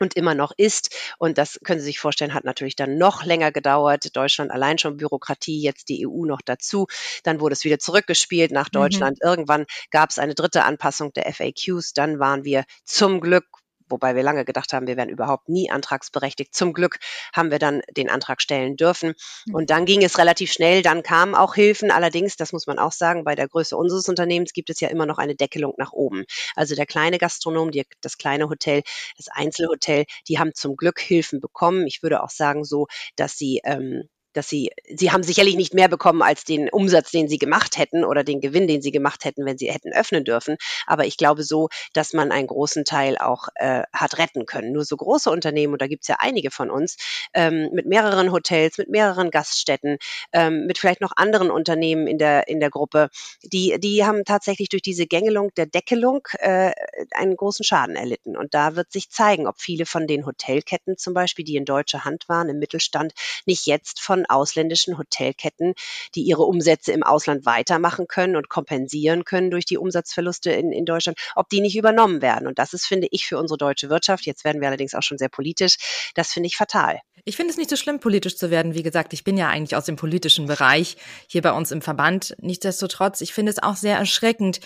und 0.00 0.14
immer 0.14 0.34
noch 0.34 0.52
ist. 0.56 0.94
Und 1.18 1.38
das 1.38 1.58
können 1.64 1.80
Sie 1.80 1.86
sich 1.86 1.98
vorstellen, 1.98 2.34
hat 2.34 2.44
natürlich 2.44 2.76
dann 2.76 2.98
noch 2.98 3.24
länger 3.24 3.52
gedauert. 3.52 4.14
Deutschland 4.16 4.50
allein 4.50 4.78
schon 4.78 4.96
Bürokratie, 4.96 5.60
jetzt 5.60 5.88
die 5.88 6.06
EU 6.06 6.24
noch 6.24 6.40
dazu. 6.44 6.86
Dann 7.22 7.40
wurde 7.40 7.54
es 7.54 7.64
wieder 7.64 7.78
zurückgespielt 7.78 8.50
nach 8.50 8.68
mhm. 8.68 8.78
Deutschland. 8.78 9.18
Mhm. 9.22 9.28
Irgendwann 9.28 9.66
gab 9.90 10.10
es 10.10 10.18
eine 10.18 10.34
dritte 10.34 10.64
Anpassung 10.64 11.12
der 11.12 11.32
FAQs. 11.32 11.92
Dann 11.92 12.18
waren 12.18 12.44
wir 12.44 12.64
zum 12.84 13.20
Glück 13.20 13.63
wobei 13.88 14.14
wir 14.14 14.22
lange 14.22 14.44
gedacht 14.44 14.72
haben, 14.72 14.86
wir 14.86 14.96
wären 14.96 15.08
überhaupt 15.08 15.48
nie 15.48 15.70
antragsberechtigt. 15.70 16.54
Zum 16.54 16.72
Glück 16.72 16.98
haben 17.34 17.50
wir 17.50 17.58
dann 17.58 17.82
den 17.96 18.10
Antrag 18.10 18.40
stellen 18.40 18.76
dürfen. 18.76 19.14
Mhm. 19.46 19.54
Und 19.54 19.70
dann 19.70 19.84
ging 19.84 20.02
es 20.04 20.18
relativ 20.18 20.52
schnell, 20.52 20.82
dann 20.82 21.02
kamen 21.02 21.34
auch 21.34 21.54
Hilfen. 21.54 21.90
Allerdings, 21.90 22.36
das 22.36 22.52
muss 22.52 22.66
man 22.66 22.78
auch 22.78 22.92
sagen, 22.92 23.24
bei 23.24 23.34
der 23.34 23.48
Größe 23.48 23.76
unseres 23.76 24.08
Unternehmens 24.08 24.52
gibt 24.52 24.70
es 24.70 24.80
ja 24.80 24.88
immer 24.88 25.06
noch 25.06 25.18
eine 25.18 25.34
Deckelung 25.34 25.74
nach 25.78 25.92
oben. 25.92 26.24
Also 26.54 26.74
der 26.74 26.86
kleine 26.86 27.18
Gastronom, 27.18 27.70
die, 27.70 27.84
das 28.00 28.18
kleine 28.18 28.48
Hotel, 28.48 28.82
das 29.16 29.28
Einzelhotel, 29.28 30.04
die 30.28 30.38
haben 30.38 30.54
zum 30.54 30.76
Glück 30.76 31.00
Hilfen 31.00 31.40
bekommen. 31.40 31.86
Ich 31.86 32.02
würde 32.02 32.22
auch 32.22 32.30
sagen 32.30 32.64
so, 32.64 32.86
dass 33.16 33.36
sie 33.36 33.60
ähm, 33.64 34.08
dass 34.36 34.48
sie, 34.48 34.70
sie 34.94 35.12
haben 35.12 35.22
sicherlich 35.22 35.56
nicht 35.56 35.74
mehr 35.74 35.88
bekommen 35.88 36.22
als 36.22 36.44
den 36.44 36.68
Umsatz, 36.68 37.10
den 37.10 37.28
sie 37.28 37.38
gemacht 37.38 37.78
hätten 37.78 38.04
oder 38.04 38.24
den 38.24 38.40
Gewinn, 38.40 38.68
den 38.68 38.82
sie 38.82 38.90
gemacht 38.90 39.24
hätten, 39.24 39.46
wenn 39.46 39.58
sie 39.58 39.70
hätten 39.70 39.92
öffnen 39.92 40.24
dürfen. 40.24 40.56
Aber 40.86 41.06
ich 41.06 41.16
glaube 41.16 41.42
so, 41.42 41.68
dass 41.92 42.12
man 42.12 42.32
einen 42.32 42.46
großen 42.46 42.84
Teil 42.84 43.16
auch 43.18 43.48
äh, 43.54 43.82
hat 43.92 44.18
retten 44.18 44.46
können. 44.46 44.72
Nur 44.72 44.84
so 44.84 44.96
große 44.96 45.30
Unternehmen, 45.30 45.72
und 45.72 45.82
da 45.82 45.86
gibt's 45.86 46.08
ja 46.08 46.16
einige 46.18 46.50
von 46.50 46.70
uns, 46.70 46.96
ähm, 47.32 47.70
mit 47.72 47.86
mehreren 47.86 48.32
Hotels, 48.32 48.78
mit 48.78 48.88
mehreren 48.88 49.30
Gaststätten, 49.30 49.98
ähm, 50.32 50.66
mit 50.66 50.78
vielleicht 50.78 51.00
noch 51.00 51.12
anderen 51.16 51.50
Unternehmen 51.50 52.06
in 52.06 52.18
der, 52.18 52.48
in 52.48 52.60
der 52.60 52.70
Gruppe, 52.70 53.08
die, 53.42 53.78
die 53.78 54.04
haben 54.04 54.24
tatsächlich 54.24 54.68
durch 54.68 54.82
diese 54.82 55.06
Gängelung 55.06 55.52
der 55.56 55.66
Deckelung 55.66 56.26
äh, 56.38 56.72
einen 57.12 57.36
großen 57.36 57.64
Schaden 57.64 57.96
erlitten. 57.96 58.36
Und 58.36 58.54
da 58.54 58.76
wird 58.76 58.92
sich 58.92 59.10
zeigen, 59.10 59.46
ob 59.46 59.60
viele 59.60 59.86
von 59.86 60.06
den 60.06 60.26
Hotelketten 60.26 60.96
zum 60.96 61.14
Beispiel, 61.14 61.44
die 61.44 61.56
in 61.56 61.64
deutscher 61.64 62.04
Hand 62.04 62.28
waren, 62.28 62.48
im 62.48 62.58
Mittelstand, 62.58 63.12
nicht 63.46 63.66
jetzt 63.66 64.00
von 64.00 64.23
ausländischen 64.26 64.98
Hotelketten, 64.98 65.74
die 66.14 66.22
ihre 66.22 66.42
Umsätze 66.42 66.92
im 66.92 67.02
Ausland 67.02 67.46
weitermachen 67.46 68.06
können 68.08 68.36
und 68.36 68.48
kompensieren 68.48 69.24
können 69.24 69.50
durch 69.50 69.64
die 69.64 69.78
Umsatzverluste 69.78 70.50
in, 70.50 70.72
in 70.72 70.84
Deutschland, 70.84 71.18
ob 71.34 71.48
die 71.48 71.60
nicht 71.60 71.76
übernommen 71.76 72.22
werden. 72.22 72.46
Und 72.46 72.58
das 72.58 72.72
ist, 72.72 72.86
finde 72.86 73.08
ich, 73.10 73.26
für 73.26 73.38
unsere 73.38 73.58
deutsche 73.58 73.90
Wirtschaft, 73.90 74.26
jetzt 74.26 74.44
werden 74.44 74.60
wir 74.60 74.68
allerdings 74.68 74.94
auch 74.94 75.02
schon 75.02 75.18
sehr 75.18 75.28
politisch, 75.28 75.76
das 76.14 76.32
finde 76.32 76.48
ich 76.48 76.56
fatal. 76.56 77.00
Ich 77.26 77.36
finde 77.36 77.52
es 77.52 77.56
nicht 77.56 77.70
so 77.70 77.76
schlimm, 77.76 78.00
politisch 78.00 78.36
zu 78.36 78.50
werden. 78.50 78.74
Wie 78.74 78.82
gesagt, 78.82 79.14
ich 79.14 79.24
bin 79.24 79.38
ja 79.38 79.48
eigentlich 79.48 79.76
aus 79.76 79.86
dem 79.86 79.96
politischen 79.96 80.46
Bereich 80.46 80.98
hier 81.26 81.40
bei 81.40 81.52
uns 81.52 81.70
im 81.70 81.80
Verband. 81.80 82.36
Nichtsdestotrotz, 82.40 83.22
ich 83.22 83.32
finde 83.32 83.50
es 83.50 83.62
auch 83.62 83.76
sehr 83.76 83.96
erschreckend, 83.96 84.60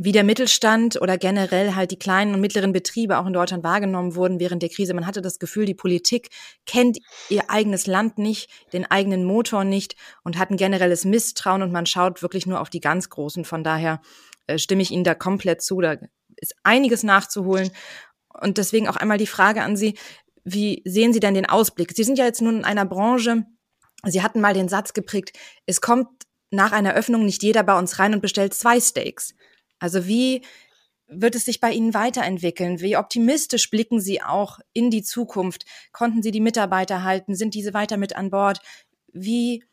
wie 0.00 0.12
der 0.12 0.22
Mittelstand 0.22 1.02
oder 1.02 1.18
generell 1.18 1.74
halt 1.74 1.90
die 1.90 1.98
kleinen 1.98 2.32
und 2.32 2.40
mittleren 2.40 2.72
Betriebe 2.72 3.18
auch 3.18 3.26
in 3.26 3.32
Deutschland 3.32 3.64
wahrgenommen 3.64 4.14
wurden 4.14 4.38
während 4.38 4.62
der 4.62 4.68
Krise. 4.68 4.94
Man 4.94 5.06
hatte 5.06 5.20
das 5.22 5.40
Gefühl, 5.40 5.66
die 5.66 5.74
Politik 5.74 6.30
kennt 6.66 6.98
ihr 7.28 7.50
eigenes 7.50 7.88
Land 7.88 8.16
nicht, 8.16 8.48
den 8.72 8.88
eigenen 8.88 9.24
Motor 9.24 9.64
nicht 9.64 9.96
und 10.22 10.38
hat 10.38 10.50
ein 10.50 10.56
generelles 10.56 11.04
Misstrauen 11.04 11.62
und 11.62 11.72
man 11.72 11.84
schaut 11.84 12.22
wirklich 12.22 12.46
nur 12.46 12.60
auf 12.60 12.70
die 12.70 12.80
ganz 12.80 13.10
Großen. 13.10 13.44
Von 13.44 13.64
daher 13.64 14.00
äh, 14.46 14.58
stimme 14.58 14.82
ich 14.82 14.92
Ihnen 14.92 15.02
da 15.02 15.16
komplett 15.16 15.62
zu. 15.62 15.80
Da 15.80 15.96
ist 16.36 16.54
einiges 16.62 17.02
nachzuholen. 17.02 17.70
Und 18.40 18.58
deswegen 18.58 18.86
auch 18.86 18.96
einmal 18.96 19.18
die 19.18 19.26
Frage 19.26 19.62
an 19.62 19.76
Sie, 19.76 19.98
wie 20.44 20.80
sehen 20.84 21.12
Sie 21.12 21.20
denn 21.20 21.34
den 21.34 21.46
Ausblick? 21.46 21.92
Sie 21.96 22.04
sind 22.04 22.18
ja 22.18 22.24
jetzt 22.24 22.40
nun 22.40 22.58
in 22.58 22.64
einer 22.64 22.84
Branche, 22.84 23.44
Sie 24.04 24.22
hatten 24.22 24.40
mal 24.40 24.54
den 24.54 24.68
Satz 24.68 24.92
geprägt, 24.92 25.36
es 25.66 25.80
kommt 25.80 26.06
nach 26.50 26.70
einer 26.70 26.94
Öffnung 26.94 27.24
nicht 27.24 27.42
jeder 27.42 27.64
bei 27.64 27.76
uns 27.76 27.98
rein 27.98 28.14
und 28.14 28.20
bestellt 28.20 28.54
zwei 28.54 28.80
Steaks. 28.80 29.34
Also 29.78 30.06
wie 30.06 30.42
wird 31.08 31.34
es 31.34 31.44
sich 31.44 31.60
bei 31.60 31.72
Ihnen 31.72 31.94
weiterentwickeln? 31.94 32.80
Wie 32.80 32.96
optimistisch 32.96 33.70
blicken 33.70 34.00
Sie 34.00 34.22
auch 34.22 34.58
in 34.72 34.90
die 34.90 35.02
Zukunft? 35.02 35.64
Konnten 35.92 36.22
Sie 36.22 36.30
die 36.30 36.40
Mitarbeiter 36.40 37.02
halten? 37.02 37.34
Sind 37.34 37.54
diese 37.54 37.74
weiter 37.74 37.96
mit 37.96 38.14
an 38.14 38.30
Bord? 38.30 38.60
Wie, 39.12 39.64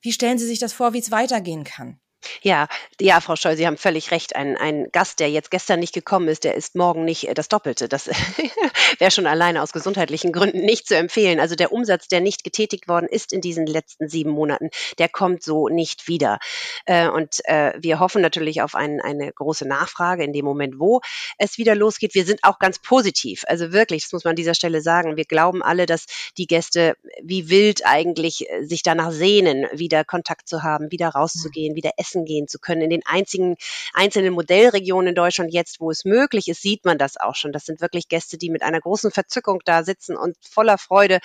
wie 0.00 0.12
stellen 0.12 0.38
Sie 0.38 0.46
sich 0.46 0.58
das 0.58 0.72
vor, 0.72 0.92
wie 0.92 0.98
es 0.98 1.10
weitergehen 1.12 1.64
kann? 1.64 2.00
Ja, 2.42 2.68
ja, 3.00 3.20
Frau 3.20 3.36
Scholl, 3.36 3.56
Sie 3.56 3.66
haben 3.66 3.76
völlig 3.76 4.10
recht. 4.10 4.36
Ein, 4.36 4.56
ein 4.56 4.88
Gast, 4.92 5.20
der 5.20 5.30
jetzt 5.30 5.50
gestern 5.50 5.80
nicht 5.80 5.94
gekommen 5.94 6.28
ist, 6.28 6.44
der 6.44 6.54
ist 6.54 6.74
morgen 6.74 7.04
nicht 7.04 7.28
äh, 7.28 7.34
das 7.34 7.48
Doppelte. 7.48 7.88
Das 7.88 8.08
wäre 8.98 9.10
schon 9.10 9.26
alleine 9.26 9.62
aus 9.62 9.72
gesundheitlichen 9.72 10.32
Gründen 10.32 10.60
nicht 10.60 10.86
zu 10.86 10.96
empfehlen. 10.96 11.40
Also 11.40 11.54
der 11.54 11.72
Umsatz, 11.72 12.08
der 12.08 12.20
nicht 12.20 12.44
getätigt 12.44 12.88
worden 12.88 13.08
ist 13.08 13.32
in 13.32 13.40
diesen 13.40 13.66
letzten 13.66 14.08
sieben 14.08 14.30
Monaten, 14.30 14.70
der 14.98 15.08
kommt 15.08 15.42
so 15.42 15.68
nicht 15.68 16.08
wieder. 16.08 16.38
Äh, 16.84 17.08
und 17.08 17.40
äh, 17.44 17.72
wir 17.78 18.00
hoffen 18.00 18.22
natürlich 18.22 18.62
auf 18.62 18.74
ein, 18.74 19.00
eine 19.00 19.32
große 19.32 19.66
Nachfrage 19.66 20.24
in 20.24 20.32
dem 20.32 20.44
Moment, 20.44 20.78
wo 20.78 21.00
es 21.38 21.58
wieder 21.58 21.74
losgeht. 21.74 22.14
Wir 22.14 22.24
sind 22.24 22.40
auch 22.42 22.58
ganz 22.58 22.78
positiv. 22.80 23.44
Also 23.46 23.72
wirklich, 23.72 24.04
das 24.04 24.12
muss 24.12 24.24
man 24.24 24.30
an 24.30 24.36
dieser 24.36 24.54
Stelle 24.54 24.82
sagen. 24.82 25.16
Wir 25.16 25.24
glauben 25.24 25.62
alle, 25.62 25.86
dass 25.86 26.06
die 26.36 26.46
Gäste 26.46 26.96
wie 27.22 27.48
wild 27.48 27.86
eigentlich 27.86 28.46
sich 28.60 28.82
danach 28.82 29.10
sehnen, 29.10 29.66
wieder 29.72 30.04
Kontakt 30.04 30.48
zu 30.48 30.62
haben, 30.62 30.90
wieder 30.90 31.08
rauszugehen, 31.08 31.76
wieder 31.76 31.92
essen 31.96 32.09
essen 32.10 32.24
gehen 32.24 32.48
zu 32.48 32.58
können. 32.58 32.82
In 32.82 32.90
den 32.90 33.02
einzigen 33.04 33.56
einzelnen 33.92 34.32
Modellregionen 34.34 35.08
in 35.08 35.14
Deutschland 35.14 35.52
jetzt, 35.52 35.80
wo 35.80 35.90
es 35.90 36.04
möglich 36.04 36.48
ist, 36.48 36.62
sieht 36.62 36.84
man 36.84 36.98
das 36.98 37.16
auch 37.16 37.34
schon. 37.34 37.52
Das 37.52 37.64
sind 37.64 37.80
wirklich 37.80 38.08
Gäste, 38.08 38.38
die 38.38 38.50
mit 38.50 38.62
einer 38.62 38.80
großen 38.80 39.10
Verzückung 39.10 39.60
da 39.64 39.84
sitzen 39.84 40.16
und 40.16 40.36
voller 40.40 40.78
Freude 40.78 41.20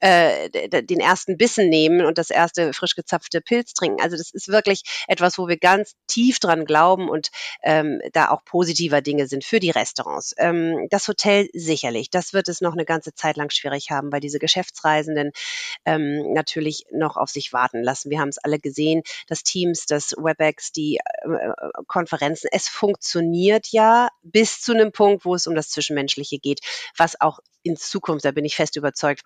äh, 0.00 0.50
den 0.82 1.00
ersten 1.00 1.36
Bissen 1.36 1.68
nehmen 1.68 2.04
und 2.04 2.18
das 2.18 2.30
erste 2.30 2.72
frisch 2.72 2.94
gezapfte 2.94 3.40
Pilz 3.40 3.74
trinken. 3.74 4.02
Also 4.02 4.16
das 4.16 4.30
ist 4.32 4.48
wirklich 4.48 4.82
etwas, 5.06 5.38
wo 5.38 5.48
wir 5.48 5.56
ganz 5.56 5.94
tief 6.06 6.38
dran 6.38 6.64
glauben 6.64 7.08
und 7.08 7.30
ähm, 7.62 8.00
da 8.12 8.30
auch 8.30 8.44
positiver 8.44 9.00
Dinge 9.00 9.26
sind 9.26 9.44
für 9.44 9.60
die 9.60 9.70
Restaurants. 9.70 10.34
Ähm, 10.38 10.86
das 10.90 11.08
Hotel 11.08 11.48
sicherlich, 11.52 12.10
das 12.10 12.32
wird 12.32 12.48
es 12.48 12.60
noch 12.60 12.72
eine 12.72 12.84
ganze 12.84 13.14
Zeit 13.14 13.36
lang 13.36 13.50
schwierig 13.50 13.90
haben, 13.90 14.10
weil 14.12 14.20
diese 14.20 14.38
Geschäftsreisenden 14.38 15.32
ähm, 15.84 16.32
natürlich 16.32 16.84
noch 16.90 17.16
auf 17.16 17.30
sich 17.30 17.52
warten 17.52 17.82
lassen. 17.82 18.10
Wir 18.10 18.20
haben 18.20 18.30
es 18.30 18.38
alle 18.38 18.58
gesehen, 18.58 19.02
dass 19.28 19.42
Teams, 19.42 19.86
das 19.86 20.14
WebEx, 20.24 20.72
die 20.72 20.98
äh, 20.98 21.28
äh, 21.28 21.52
Konferenzen. 21.86 22.48
Es 22.52 22.68
funktioniert 22.68 23.68
ja 23.70 24.08
bis 24.22 24.60
zu 24.60 24.72
einem 24.72 24.92
Punkt, 24.92 25.24
wo 25.24 25.34
es 25.34 25.46
um 25.46 25.54
das 25.54 25.70
Zwischenmenschliche 25.70 26.38
geht, 26.38 26.60
was 26.96 27.20
auch 27.20 27.40
in 27.62 27.76
Zukunft, 27.76 28.24
da 28.24 28.32
bin 28.32 28.44
ich 28.44 28.56
fest 28.56 28.76
überzeugt, 28.76 29.22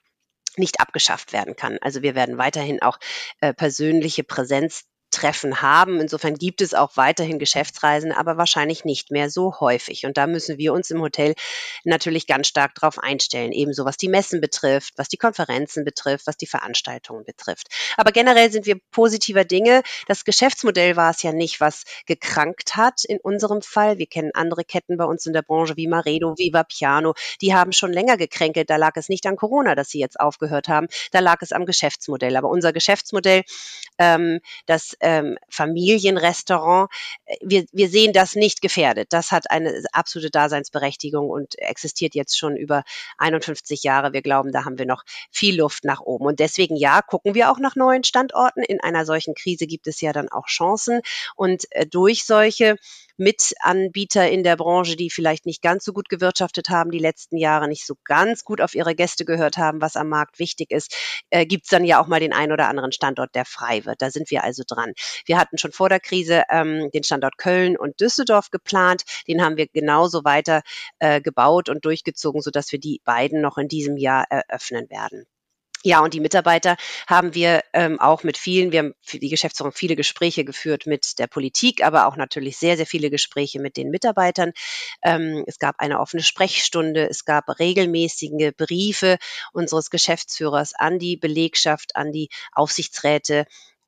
nicht 0.56 0.80
abgeschafft 0.80 1.32
werden 1.32 1.56
kann. 1.56 1.78
Also 1.80 2.02
wir 2.02 2.14
werden 2.14 2.38
weiterhin 2.38 2.82
auch 2.82 2.98
äh, 3.40 3.52
persönliche 3.52 4.24
Präsenz 4.24 4.84
Treffen 5.16 5.62
haben. 5.62 5.98
Insofern 5.98 6.34
gibt 6.34 6.60
es 6.60 6.74
auch 6.74 6.98
weiterhin 6.98 7.38
Geschäftsreisen, 7.38 8.12
aber 8.12 8.36
wahrscheinlich 8.36 8.84
nicht 8.84 9.10
mehr 9.10 9.30
so 9.30 9.60
häufig. 9.60 10.04
Und 10.04 10.18
da 10.18 10.26
müssen 10.26 10.58
wir 10.58 10.74
uns 10.74 10.90
im 10.90 11.00
Hotel 11.00 11.34
natürlich 11.84 12.26
ganz 12.26 12.48
stark 12.48 12.74
darauf 12.74 12.98
einstellen, 12.98 13.52
ebenso 13.52 13.86
was 13.86 13.96
die 13.96 14.08
Messen 14.08 14.42
betrifft, 14.42 14.92
was 14.96 15.08
die 15.08 15.16
Konferenzen 15.16 15.84
betrifft, 15.84 16.26
was 16.26 16.36
die 16.36 16.46
Veranstaltungen 16.46 17.24
betrifft. 17.24 17.68
Aber 17.96 18.12
generell 18.12 18.52
sind 18.52 18.66
wir 18.66 18.76
positiver 18.90 19.44
Dinge. 19.44 19.82
Das 20.06 20.26
Geschäftsmodell 20.26 20.96
war 20.96 21.10
es 21.10 21.22
ja 21.22 21.32
nicht, 21.32 21.62
was 21.62 21.84
gekrankt 22.04 22.76
hat 22.76 23.02
in 23.06 23.18
unserem 23.18 23.62
Fall. 23.62 23.96
Wir 23.96 24.06
kennen 24.06 24.32
andere 24.34 24.64
Ketten 24.64 24.98
bei 24.98 25.06
uns 25.06 25.24
in 25.24 25.32
der 25.32 25.42
Branche 25.42 25.78
wie 25.78 25.88
Maredo, 25.88 26.34
Viva 26.36 26.62
Piano. 26.64 27.14
Die 27.40 27.54
haben 27.54 27.72
schon 27.72 27.92
länger 27.92 28.18
gekränkelt. 28.18 28.68
Da 28.68 28.76
lag 28.76 28.96
es 28.96 29.08
nicht 29.08 29.24
an 29.24 29.36
Corona, 29.36 29.74
dass 29.74 29.88
sie 29.88 29.98
jetzt 29.98 30.20
aufgehört 30.20 30.68
haben. 30.68 30.88
Da 31.10 31.20
lag 31.20 31.40
es 31.40 31.52
am 31.52 31.64
Geschäftsmodell. 31.64 32.36
Aber 32.36 32.50
unser 32.50 32.74
Geschäftsmodell, 32.74 33.44
ähm, 33.98 34.40
das 34.66 34.94
ähm, 35.06 35.38
Familienrestaurant. 35.48 36.90
Äh, 37.26 37.36
wir, 37.40 37.64
wir 37.72 37.88
sehen 37.88 38.12
das 38.12 38.34
nicht 38.34 38.60
gefährdet. 38.60 39.12
Das 39.12 39.30
hat 39.30 39.48
eine 39.50 39.84
absolute 39.92 40.30
Daseinsberechtigung 40.30 41.30
und 41.30 41.56
existiert 41.58 42.16
jetzt 42.16 42.36
schon 42.36 42.56
über 42.56 42.82
51 43.18 43.84
Jahre. 43.84 44.12
Wir 44.12 44.22
glauben, 44.22 44.50
da 44.50 44.64
haben 44.64 44.78
wir 44.78 44.86
noch 44.86 45.04
viel 45.30 45.60
Luft 45.60 45.84
nach 45.84 46.00
oben. 46.00 46.26
Und 46.26 46.40
deswegen, 46.40 46.74
ja, 46.74 47.02
gucken 47.02 47.34
wir 47.34 47.52
auch 47.52 47.58
nach 47.58 47.76
neuen 47.76 48.02
Standorten. 48.02 48.64
In 48.64 48.80
einer 48.80 49.06
solchen 49.06 49.34
Krise 49.34 49.68
gibt 49.68 49.86
es 49.86 50.00
ja 50.00 50.12
dann 50.12 50.28
auch 50.28 50.46
Chancen. 50.46 51.00
Und 51.36 51.66
äh, 51.70 51.86
durch 51.86 52.24
solche 52.24 52.76
Mitanbieter 53.18 54.28
in 54.28 54.42
der 54.42 54.56
Branche, 54.56 54.96
die 54.96 55.10
vielleicht 55.10 55.46
nicht 55.46 55.62
ganz 55.62 55.84
so 55.84 55.92
gut 55.92 56.08
gewirtschaftet 56.08 56.68
haben 56.68 56.90
die 56.90 56.98
letzten 56.98 57.38
Jahre, 57.38 57.68
nicht 57.68 57.86
so 57.86 57.94
ganz 58.04 58.44
gut 58.44 58.60
auf 58.60 58.74
ihre 58.74 58.94
Gäste 58.94 59.24
gehört 59.24 59.56
haben, 59.56 59.80
was 59.80 59.96
am 59.96 60.08
Markt 60.08 60.38
wichtig 60.38 60.70
ist, 60.70 60.94
äh, 61.30 61.46
gibt 61.46 61.64
es 61.64 61.70
dann 61.70 61.84
ja 61.84 62.00
auch 62.00 62.08
mal 62.08 62.20
den 62.20 62.32
einen 62.32 62.52
oder 62.52 62.68
anderen 62.68 62.92
Standort, 62.92 63.34
der 63.34 63.44
frei 63.44 63.84
wird. 63.84 64.02
Da 64.02 64.10
sind 64.10 64.30
wir 64.30 64.44
also 64.44 64.64
dran. 64.66 64.92
Wir 65.24 65.38
hatten 65.38 65.58
schon 65.58 65.72
vor 65.72 65.88
der 65.88 66.00
Krise 66.00 66.44
ähm, 66.50 66.90
den 66.92 67.04
Standort 67.04 67.38
Köln 67.38 67.76
und 67.76 68.00
Düsseldorf 68.00 68.50
geplant. 68.50 69.04
Den 69.28 69.42
haben 69.42 69.56
wir 69.56 69.66
genauso 69.68 70.24
weiter 70.24 70.62
äh, 70.98 71.20
gebaut 71.20 71.68
und 71.68 71.84
durchgezogen, 71.84 72.42
sodass 72.42 72.72
wir 72.72 72.80
die 72.80 73.00
beiden 73.04 73.40
noch 73.40 73.58
in 73.58 73.68
diesem 73.68 73.96
Jahr 73.96 74.26
eröffnen 74.30 74.90
werden. 74.90 75.26
Ja, 75.86 76.00
und 76.00 76.14
die 76.14 76.20
Mitarbeiter 76.20 76.76
haben 77.06 77.36
wir 77.36 77.62
ähm, 77.72 78.00
auch 78.00 78.24
mit 78.24 78.38
vielen, 78.38 78.72
wir 78.72 78.80
haben 78.80 78.94
für 79.02 79.20
die 79.20 79.28
Geschäftsführung 79.28 79.72
viele 79.72 79.94
Gespräche 79.94 80.44
geführt 80.44 80.84
mit 80.86 81.20
der 81.20 81.28
Politik, 81.28 81.84
aber 81.84 82.08
auch 82.08 82.16
natürlich 82.16 82.56
sehr, 82.56 82.76
sehr 82.76 82.86
viele 82.86 83.08
Gespräche 83.08 83.60
mit 83.60 83.76
den 83.76 83.90
Mitarbeitern. 83.90 84.50
Ähm, 85.02 85.44
es 85.46 85.60
gab 85.60 85.78
eine 85.78 86.00
offene 86.00 86.24
Sprechstunde, 86.24 87.08
es 87.08 87.24
gab 87.24 87.60
regelmäßige 87.60 88.50
Briefe 88.56 89.18
unseres 89.52 89.90
Geschäftsführers 89.90 90.74
an 90.74 90.98
die 90.98 91.16
Belegschaft, 91.16 91.94
an 91.94 92.10
die 92.10 92.30
Aufsichtsräte, 92.50 93.46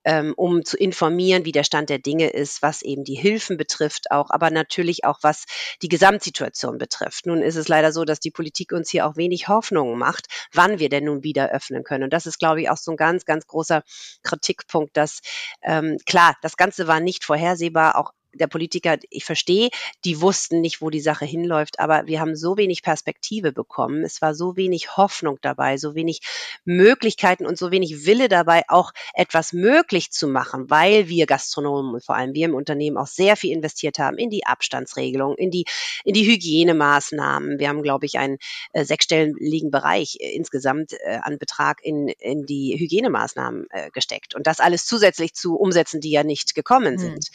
ähm, 0.09 0.33
um 0.39 0.65
zu 0.65 0.79
informieren, 0.79 1.45
wie 1.45 1.53
der 1.53 1.65
Stand 1.65 1.91
der 1.91 1.99
Dinge 1.99 2.31
ist, 2.31 2.63
was 2.63 2.81
eben 2.81 3.05
die 3.05 3.15
Hilfen 3.15 3.59
betrifft 3.59 4.11
auch, 4.11 4.31
aber 4.31 4.51
natürlich 4.51 5.05
auch 5.05 5.19
was 5.21 5.45
die 5.83 5.91
Gesamtsituation 5.91 6.79
betrifft. 6.79 7.27
Nun 7.27 7.43
ist 7.43 7.57
es 7.57 7.69
leider 7.69 7.93
so, 7.93 8.07
dass 8.07 8.19
die 8.19 8.31
Politik 8.31 8.73
uns 8.73 8.89
hier 8.89 9.07
auch 9.07 9.17
wenig 9.17 9.49
Hoffnungen 9.49 9.99
macht, 9.99 10.29
wann 10.55 10.79
wir 10.79 10.89
denn 10.89 11.05
nun 11.05 11.25
wieder 11.25 11.51
öffnen 11.51 11.85
können. 11.85 12.05
Und 12.05 12.15
das 12.15 12.25
ist, 12.25 12.39
glaube 12.39 12.63
ich, 12.63 12.71
auch 12.71 12.79
so 12.79 12.93
ein 12.93 12.97
ganz, 12.97 13.27
ganz 13.27 13.47
großer 13.47 13.83
Kritikpunkt, 14.23 14.97
dass 14.97 15.21
ähm, 15.61 15.99
klar, 16.07 16.35
das 16.41 16.57
Ganze 16.57 16.87
war 16.87 17.01
nicht 17.01 17.25
vorhersehbar, 17.25 17.99
auch 17.99 18.13
der 18.33 18.47
Politiker, 18.47 18.99
ich 19.11 19.25
verstehe, 19.25 19.71
die 20.05 20.21
wussten 20.21 20.61
nicht, 20.61 20.81
wo 20.81 20.91
die 20.91 21.01
Sache 21.01 21.25
hinläuft, 21.25 21.81
aber 21.81 22.07
wir 22.07 22.21
haben 22.21 22.37
so 22.37 22.57
wenig 22.57 22.83
Perspektive 22.83 23.53
bekommen. 23.53 24.05
Es 24.05 24.21
war 24.21 24.35
so 24.35 24.57
wenig 24.57 24.97
Hoffnung 24.97 25.39
dabei, 25.41 25.77
so 25.77 25.95
wenig 25.95 26.21
Möglichkeiten 26.65 27.47
und 27.47 27.59
so 27.59 27.71
wenig 27.71 28.07
Wille 28.07 28.29
dabei, 28.29 28.63
auch 28.69 28.93
etwas 29.15 29.53
möglich 29.53 30.11
zu 30.11 30.29
machen, 30.29 30.71
weil 30.71 31.09
wir 31.09 31.27
Gastronomen 31.27 31.95
und 31.95 32.05
vor 32.05 32.17
allem 32.17 32.35
wir 32.35 32.47
im 32.47 32.55
Unternehmen 32.55 32.97
auch 32.97 33.07
sehr 33.07 33.37
viel 33.37 33.53
investiert 33.53 33.99
haben 33.99 34.19
in 34.19 34.31
die 34.31 34.47
Abstandsregelung, 34.47 35.35
in 35.37 35.51
die, 35.51 35.65
in 36.05 36.15
die 36.15 36.27
Hygienemaßnahmen. 36.27 37.59
Wir 37.59 37.69
haben, 37.69 37.83
glaube 37.83 38.07
ich, 38.07 38.19
einen 38.19 38.39
äh, 38.73 38.85
sechsstelligen 38.85 39.71
Bereich 39.71 40.17
äh, 40.21 40.35
insgesamt 40.35 40.93
äh, 40.93 41.19
an 41.23 41.39
Betrag 41.39 41.81
in, 41.83 42.09
in 42.09 42.47
die 42.47 42.77
Hygienemaßnahmen 42.79 43.67
äh, 43.71 43.91
gesteckt. 43.91 44.35
Und 44.35 44.47
das 44.47 44.61
alles 44.61 44.87
zusätzlich 44.87 45.35
zu 45.35 45.57
Umsätzen, 45.57 46.01
die 46.01 46.11
ja 46.11 46.25
nicht 46.25 46.55
gekommen 46.55 46.95
hm. 46.95 46.99
sind. 46.99 47.29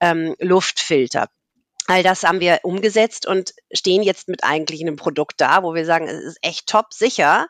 Ähm, 0.00 0.34
Luftfilter. 0.40 1.28
All 1.90 2.04
das 2.04 2.22
haben 2.22 2.38
wir 2.38 2.60
umgesetzt 2.62 3.26
und 3.26 3.52
stehen 3.72 4.04
jetzt 4.04 4.28
mit 4.28 4.44
eigentlich 4.44 4.80
einem 4.80 4.94
Produkt 4.94 5.40
da, 5.40 5.64
wo 5.64 5.74
wir 5.74 5.84
sagen, 5.84 6.06
es 6.06 6.22
ist 6.22 6.38
echt 6.40 6.68
top 6.68 6.92
sicher. 6.92 7.48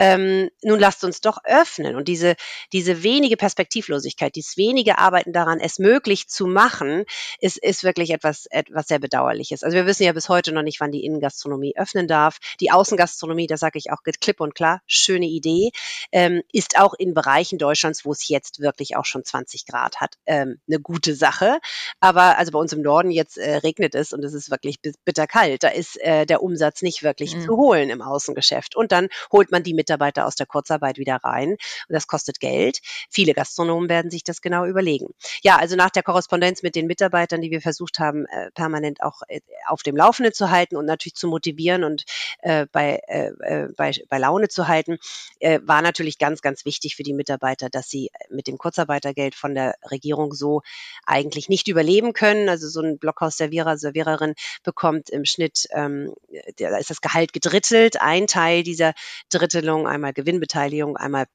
Ähm, 0.00 0.50
nun 0.64 0.80
lasst 0.80 1.04
uns 1.04 1.20
doch 1.20 1.38
öffnen. 1.44 1.94
Und 1.94 2.08
diese, 2.08 2.34
diese 2.72 3.04
wenige 3.04 3.36
Perspektivlosigkeit, 3.36 4.34
dieses 4.34 4.56
wenige 4.56 4.98
Arbeiten 4.98 5.32
daran, 5.32 5.60
es 5.60 5.78
möglich 5.78 6.26
zu 6.26 6.48
machen, 6.48 7.04
ist, 7.38 7.58
ist 7.58 7.84
wirklich 7.84 8.10
etwas, 8.10 8.46
etwas 8.50 8.88
sehr 8.88 8.98
Bedauerliches. 8.98 9.62
Also 9.62 9.76
wir 9.76 9.86
wissen 9.86 10.02
ja 10.02 10.12
bis 10.12 10.28
heute 10.28 10.50
noch 10.50 10.62
nicht, 10.62 10.80
wann 10.80 10.90
die 10.90 11.04
Innengastronomie 11.04 11.76
öffnen 11.76 12.08
darf. 12.08 12.38
Die 12.58 12.72
Außengastronomie, 12.72 13.46
da 13.46 13.56
sage 13.56 13.78
ich 13.78 13.92
auch 13.92 14.02
klipp 14.02 14.40
und 14.40 14.56
klar, 14.56 14.82
schöne 14.88 15.26
Idee, 15.26 15.70
ähm, 16.10 16.42
ist 16.52 16.76
auch 16.76 16.94
in 16.94 17.14
Bereichen 17.14 17.56
Deutschlands, 17.56 18.04
wo 18.04 18.10
es 18.10 18.26
jetzt 18.26 18.58
wirklich 18.58 18.96
auch 18.96 19.04
schon 19.04 19.24
20 19.24 19.64
Grad 19.64 20.00
hat, 20.00 20.16
ähm, 20.26 20.58
eine 20.66 20.80
gute 20.80 21.14
Sache. 21.14 21.60
Aber 22.00 22.36
also 22.36 22.50
bei 22.50 22.58
uns 22.58 22.72
im 22.72 22.82
Norden 22.82 23.12
jetzt 23.12 23.38
äh, 23.38 23.58
regnet 23.76 23.94
es 23.94 24.12
und 24.12 24.24
es 24.24 24.34
ist 24.34 24.50
wirklich 24.50 24.80
bitterkalt. 25.04 25.62
Da 25.62 25.68
ist 25.68 26.00
äh, 26.00 26.26
der 26.26 26.42
Umsatz 26.42 26.82
nicht 26.82 27.02
wirklich 27.02 27.36
mhm. 27.36 27.42
zu 27.42 27.56
holen 27.56 27.90
im 27.90 28.02
Außengeschäft. 28.02 28.76
Und 28.76 28.92
dann 28.92 29.08
holt 29.32 29.50
man 29.50 29.62
die 29.62 29.74
Mitarbeiter 29.74 30.26
aus 30.26 30.34
der 30.34 30.46
Kurzarbeit 30.46 30.98
wieder 30.98 31.16
rein. 31.16 31.50
Und 31.50 31.58
das 31.88 32.06
kostet 32.06 32.40
Geld. 32.40 32.80
Viele 33.10 33.34
Gastronomen 33.34 33.88
werden 33.88 34.10
sich 34.10 34.24
das 34.24 34.40
genau 34.40 34.64
überlegen. 34.64 35.08
Ja, 35.42 35.56
also 35.56 35.76
nach 35.76 35.90
der 35.90 36.02
Korrespondenz 36.02 36.62
mit 36.62 36.74
den 36.74 36.86
Mitarbeitern, 36.86 37.40
die 37.40 37.50
wir 37.50 37.60
versucht 37.60 37.98
haben, 37.98 38.26
äh, 38.26 38.50
permanent 38.52 39.02
auch 39.02 39.22
äh, 39.28 39.40
auf 39.66 39.82
dem 39.82 39.96
Laufenden 39.96 40.32
zu 40.32 40.50
halten 40.50 40.76
und 40.76 40.86
natürlich 40.86 41.14
zu 41.14 41.28
motivieren 41.28 41.84
und 41.84 42.04
äh, 42.40 42.66
bei, 42.72 43.00
äh, 43.08 43.30
äh 43.40 43.68
bei, 43.76 43.92
bei 44.08 44.18
Laune 44.18 44.48
zu 44.48 44.68
halten, 44.68 44.98
äh, 45.40 45.60
war 45.62 45.82
natürlich 45.82 46.18
ganz, 46.18 46.40
ganz 46.40 46.64
wichtig 46.64 46.96
für 46.96 47.02
die 47.02 47.12
Mitarbeiter, 47.12 47.68
dass 47.68 47.88
sie 47.88 48.10
mit 48.30 48.46
dem 48.46 48.58
Kurzarbeitergeld 48.58 49.34
von 49.34 49.54
der 49.54 49.74
Regierung 49.90 50.32
so 50.32 50.62
eigentlich 51.04 51.48
nicht 51.48 51.68
überleben 51.68 52.12
können. 52.12 52.48
Also 52.48 52.68
so 52.68 52.80
ein 52.80 52.98
Blockhaus-Servierer 52.98 53.65
Servierer, 53.74 53.96
Serviererin 53.96 54.34
bekommt 54.62 55.10
im 55.10 55.24
Schnitt, 55.24 55.66
ähm, 55.72 56.14
da 56.58 56.76
ist 56.78 56.90
das 56.90 57.00
Gehalt 57.00 57.32
gedrittelt. 57.32 58.00
Ein 58.00 58.26
Teil 58.26 58.62
dieser 58.62 58.92
Drittelung, 59.30 59.86
einmal 59.86 60.12
Gewinnbeteiligung, 60.12 60.96
einmal 60.96 61.26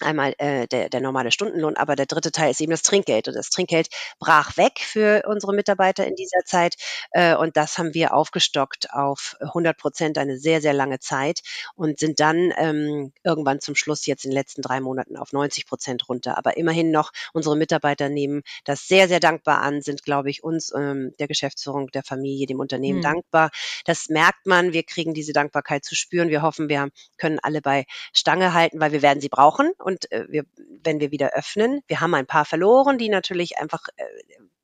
einmal 0.00 0.34
äh, 0.38 0.66
der, 0.66 0.88
der 0.88 1.00
normale 1.00 1.30
Stundenlohn, 1.30 1.76
aber 1.76 1.96
der 1.96 2.06
dritte 2.06 2.32
Teil 2.32 2.50
ist 2.50 2.60
eben 2.60 2.72
das 2.72 2.82
Trinkgeld. 2.82 3.28
Und 3.28 3.34
das 3.34 3.50
Trinkgeld 3.50 3.88
brach 4.18 4.56
weg 4.56 4.80
für 4.80 5.22
unsere 5.26 5.54
Mitarbeiter 5.54 6.06
in 6.06 6.16
dieser 6.16 6.44
Zeit. 6.44 6.76
Äh, 7.12 7.36
und 7.36 7.56
das 7.56 7.78
haben 7.78 7.94
wir 7.94 8.14
aufgestockt 8.14 8.92
auf 8.92 9.36
100 9.40 9.76
Prozent, 9.76 10.18
eine 10.18 10.38
sehr, 10.38 10.60
sehr 10.60 10.72
lange 10.72 10.98
Zeit 10.98 11.40
und 11.76 11.98
sind 11.98 12.20
dann 12.20 12.52
ähm, 12.56 13.12
irgendwann 13.22 13.60
zum 13.60 13.74
Schluss 13.74 14.06
jetzt 14.06 14.24
in 14.24 14.30
den 14.30 14.36
letzten 14.36 14.62
drei 14.62 14.80
Monaten 14.80 15.16
auf 15.16 15.32
90 15.32 15.66
Prozent 15.66 16.08
runter. 16.08 16.36
Aber 16.38 16.56
immerhin 16.56 16.90
noch, 16.90 17.12
unsere 17.32 17.56
Mitarbeiter 17.56 18.08
nehmen 18.08 18.42
das 18.64 18.88
sehr, 18.88 19.08
sehr 19.08 19.20
dankbar 19.20 19.60
an, 19.62 19.82
sind, 19.82 20.02
glaube 20.02 20.30
ich, 20.30 20.42
uns, 20.42 20.72
ähm, 20.74 21.14
der 21.18 21.28
Geschäftsführung, 21.28 21.88
der 21.88 22.02
Familie, 22.02 22.46
dem 22.46 22.60
Unternehmen 22.60 22.98
mhm. 22.98 23.02
dankbar. 23.02 23.50
Das 23.84 24.08
merkt 24.08 24.46
man. 24.46 24.72
Wir 24.72 24.82
kriegen 24.82 25.14
diese 25.14 25.32
Dankbarkeit 25.32 25.84
zu 25.84 25.94
spüren. 25.94 26.28
Wir 26.28 26.42
hoffen, 26.42 26.68
wir 26.68 26.88
können 27.16 27.38
alle 27.40 27.60
bei 27.60 27.84
Stange 28.12 28.54
halten, 28.54 28.80
weil 28.80 28.92
wir 28.92 29.02
werden 29.02 29.20
sie 29.20 29.28
brauchen. 29.28 29.72
Und 29.84 30.10
äh, 30.12 30.24
wir, 30.30 30.44
wenn 30.82 30.98
wir 30.98 31.10
wieder 31.10 31.34
öffnen, 31.34 31.82
wir 31.88 32.00
haben 32.00 32.14
ein 32.14 32.26
paar 32.26 32.46
verloren, 32.46 32.96
die 32.96 33.10
natürlich 33.10 33.58
einfach 33.58 33.82
äh, 33.96 34.04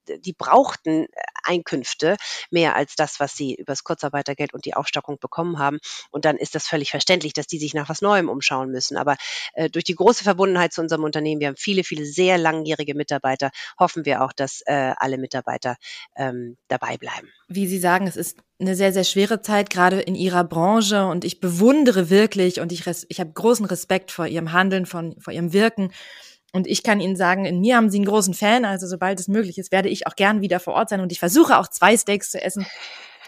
die 0.08 0.32
brauchten 0.32 1.04
äh, 1.04 1.08
Einkünfte 1.42 2.16
mehr 2.50 2.76
als 2.76 2.94
das, 2.96 3.20
was 3.20 3.36
sie 3.36 3.54
übers 3.54 3.84
Kurzarbeitergeld 3.84 4.54
und 4.54 4.64
die 4.64 4.74
Aufstockung 4.74 5.18
bekommen 5.18 5.58
haben. 5.58 5.78
Und 6.10 6.24
dann 6.24 6.36
ist 6.36 6.54
das 6.54 6.66
völlig 6.66 6.90
verständlich, 6.90 7.32
dass 7.32 7.46
die 7.46 7.58
sich 7.58 7.74
nach 7.74 7.88
was 7.88 8.02
Neuem 8.02 8.28
umschauen 8.28 8.70
müssen. 8.70 8.96
Aber 8.96 9.16
äh, 9.54 9.70
durch 9.70 9.84
die 9.84 9.94
große 9.94 10.24
Verbundenheit 10.24 10.72
zu 10.72 10.80
unserem 10.80 11.04
Unternehmen, 11.04 11.40
wir 11.40 11.48
haben 11.48 11.56
viele, 11.56 11.84
viele 11.84 12.04
sehr 12.04 12.38
langjährige 12.38 12.94
Mitarbeiter, 12.94 13.50
hoffen 13.78 14.04
wir 14.04 14.22
auch, 14.22 14.32
dass 14.32 14.62
äh, 14.66 14.92
alle 14.96 15.18
Mitarbeiter 15.18 15.76
ähm, 16.16 16.56
dabei 16.68 16.96
bleiben. 16.96 17.28
Wie 17.48 17.66
Sie 17.66 17.78
sagen, 17.78 18.06
es 18.06 18.16
ist 18.16 18.38
eine 18.60 18.76
sehr, 18.76 18.92
sehr 18.92 19.04
schwere 19.04 19.42
Zeit, 19.42 19.70
gerade 19.70 20.00
in 20.00 20.14
Ihrer 20.14 20.44
Branche. 20.44 21.06
Und 21.06 21.24
ich 21.24 21.40
bewundere 21.40 22.10
wirklich 22.10 22.60
und 22.60 22.72
ich, 22.72 22.86
ich 22.86 23.20
habe 23.20 23.32
großen 23.32 23.66
Respekt 23.66 24.10
vor 24.10 24.26
Ihrem 24.26 24.52
Handeln, 24.52 24.86
von, 24.86 25.18
vor 25.20 25.32
Ihrem 25.32 25.52
Wirken. 25.52 25.92
Und 26.52 26.66
ich 26.66 26.82
kann 26.82 27.00
Ihnen 27.00 27.16
sagen, 27.16 27.44
in 27.44 27.60
mir 27.60 27.76
haben 27.76 27.90
Sie 27.90 27.98
einen 27.98 28.06
großen 28.06 28.34
Fan. 28.34 28.64
Also 28.64 28.86
sobald 28.86 29.20
es 29.20 29.28
möglich 29.28 29.58
ist, 29.58 29.72
werde 29.72 29.88
ich 29.88 30.06
auch 30.06 30.16
gern 30.16 30.40
wieder 30.40 30.60
vor 30.60 30.74
Ort 30.74 30.88
sein. 30.88 31.00
Und 31.00 31.12
ich 31.12 31.18
versuche 31.18 31.58
auch 31.58 31.68
zwei 31.68 31.96
Steaks 31.96 32.30
zu 32.30 32.42
essen 32.42 32.66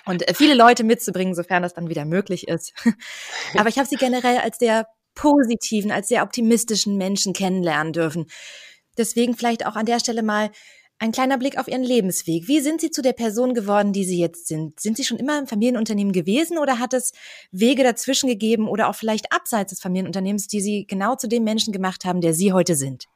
und 0.04 0.28
äh, 0.28 0.34
viele 0.34 0.54
Leute 0.54 0.84
mitzubringen, 0.84 1.34
sofern 1.34 1.62
das 1.62 1.74
dann 1.74 1.88
wieder 1.88 2.04
möglich 2.04 2.48
ist. 2.48 2.72
Aber 3.56 3.68
ich 3.68 3.78
habe 3.78 3.88
Sie 3.88 3.96
generell 3.96 4.38
als 4.38 4.58
sehr 4.58 4.86
positiven, 5.14 5.92
als 5.92 6.08
sehr 6.08 6.22
optimistischen 6.22 6.96
Menschen 6.96 7.32
kennenlernen 7.32 7.92
dürfen. 7.92 8.26
Deswegen 8.98 9.36
vielleicht 9.36 9.66
auch 9.66 9.76
an 9.76 9.86
der 9.86 10.00
Stelle 10.00 10.22
mal 10.22 10.50
ein 11.02 11.10
kleiner 11.10 11.36
Blick 11.36 11.58
auf 11.58 11.66
Ihren 11.66 11.82
Lebensweg. 11.82 12.46
Wie 12.46 12.60
sind 12.60 12.80
Sie 12.80 12.92
zu 12.92 13.02
der 13.02 13.12
Person 13.12 13.54
geworden, 13.54 13.92
die 13.92 14.04
Sie 14.04 14.20
jetzt 14.20 14.46
sind? 14.46 14.78
Sind 14.78 14.96
Sie 14.96 15.02
schon 15.02 15.18
immer 15.18 15.36
im 15.36 15.48
Familienunternehmen 15.48 16.12
gewesen 16.12 16.58
oder 16.58 16.78
hat 16.78 16.94
es 16.94 17.12
Wege 17.50 17.82
dazwischen 17.82 18.28
gegeben 18.28 18.68
oder 18.68 18.88
auch 18.88 18.94
vielleicht 18.94 19.32
abseits 19.32 19.70
des 19.70 19.80
Familienunternehmens, 19.80 20.46
die 20.46 20.60
Sie 20.60 20.86
genau 20.86 21.16
zu 21.16 21.26
dem 21.26 21.42
Menschen 21.42 21.72
gemacht 21.72 22.04
haben, 22.04 22.20
der 22.20 22.34
Sie 22.34 22.52
heute 22.52 22.76
sind? 22.76 23.08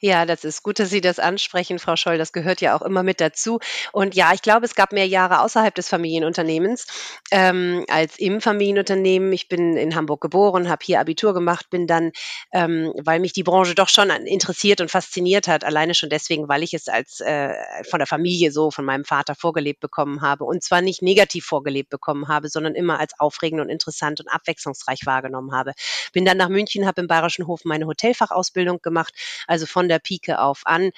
Ja, 0.00 0.26
das 0.26 0.44
ist 0.44 0.62
gut, 0.62 0.78
dass 0.78 0.90
Sie 0.90 1.00
das 1.00 1.18
ansprechen, 1.18 1.78
Frau 1.78 1.96
Scholl. 1.96 2.18
Das 2.18 2.32
gehört 2.32 2.60
ja 2.60 2.76
auch 2.76 2.82
immer 2.82 3.02
mit 3.02 3.20
dazu. 3.20 3.58
Und 3.92 4.14
ja, 4.14 4.32
ich 4.32 4.42
glaube, 4.42 4.66
es 4.66 4.74
gab 4.74 4.92
mehr 4.92 5.06
Jahre 5.06 5.40
außerhalb 5.40 5.74
des 5.74 5.88
Familienunternehmens 5.88 6.86
ähm, 7.30 7.84
als 7.88 8.18
im 8.18 8.40
Familienunternehmen. 8.40 9.32
Ich 9.32 9.48
bin 9.48 9.76
in 9.76 9.94
Hamburg 9.94 10.20
geboren, 10.20 10.68
habe 10.68 10.84
hier 10.84 11.00
Abitur 11.00 11.34
gemacht, 11.34 11.70
bin 11.70 11.86
dann, 11.86 12.12
ähm, 12.52 12.92
weil 13.02 13.20
mich 13.20 13.32
die 13.32 13.42
Branche 13.42 13.74
doch 13.74 13.88
schon 13.88 14.10
interessiert 14.10 14.80
und 14.80 14.90
fasziniert 14.90 15.48
hat, 15.48 15.64
alleine 15.64 15.94
schon 15.94 16.10
deswegen, 16.10 16.48
weil 16.48 16.62
ich 16.62 16.74
es 16.74 16.88
als 16.88 17.20
äh, 17.20 17.54
von 17.88 17.98
der 17.98 18.06
Familie 18.06 18.52
so, 18.52 18.70
von 18.70 18.84
meinem 18.84 19.04
Vater 19.04 19.34
vorgelebt 19.34 19.80
bekommen 19.80 20.22
habe. 20.22 20.44
Und 20.44 20.62
zwar 20.62 20.80
nicht 20.80 21.02
negativ 21.02 21.44
vorgelebt 21.44 21.90
bekommen 21.90 22.28
habe, 22.28 22.48
sondern 22.48 22.74
immer 22.74 22.98
als 23.00 23.18
aufregend 23.18 23.60
und 23.60 23.68
interessant 23.68 24.20
und 24.20 24.28
abwechslungsreich 24.28 25.00
wahrgenommen 25.04 25.52
habe. 25.52 25.72
Bin 26.12 26.24
dann 26.24 26.36
nach 26.36 26.48
München, 26.48 26.86
habe 26.86 27.00
im 27.00 27.06
Bayerischen 27.06 27.46
Hof 27.46 27.64
meine 27.64 27.86
Hotelfachausbildung 27.86 28.80
gemacht, 28.82 29.14
also 29.46 29.66
von 29.68 29.88
der 29.88 29.98
Pike 29.98 30.40
auf 30.40 30.62
an 30.64 30.90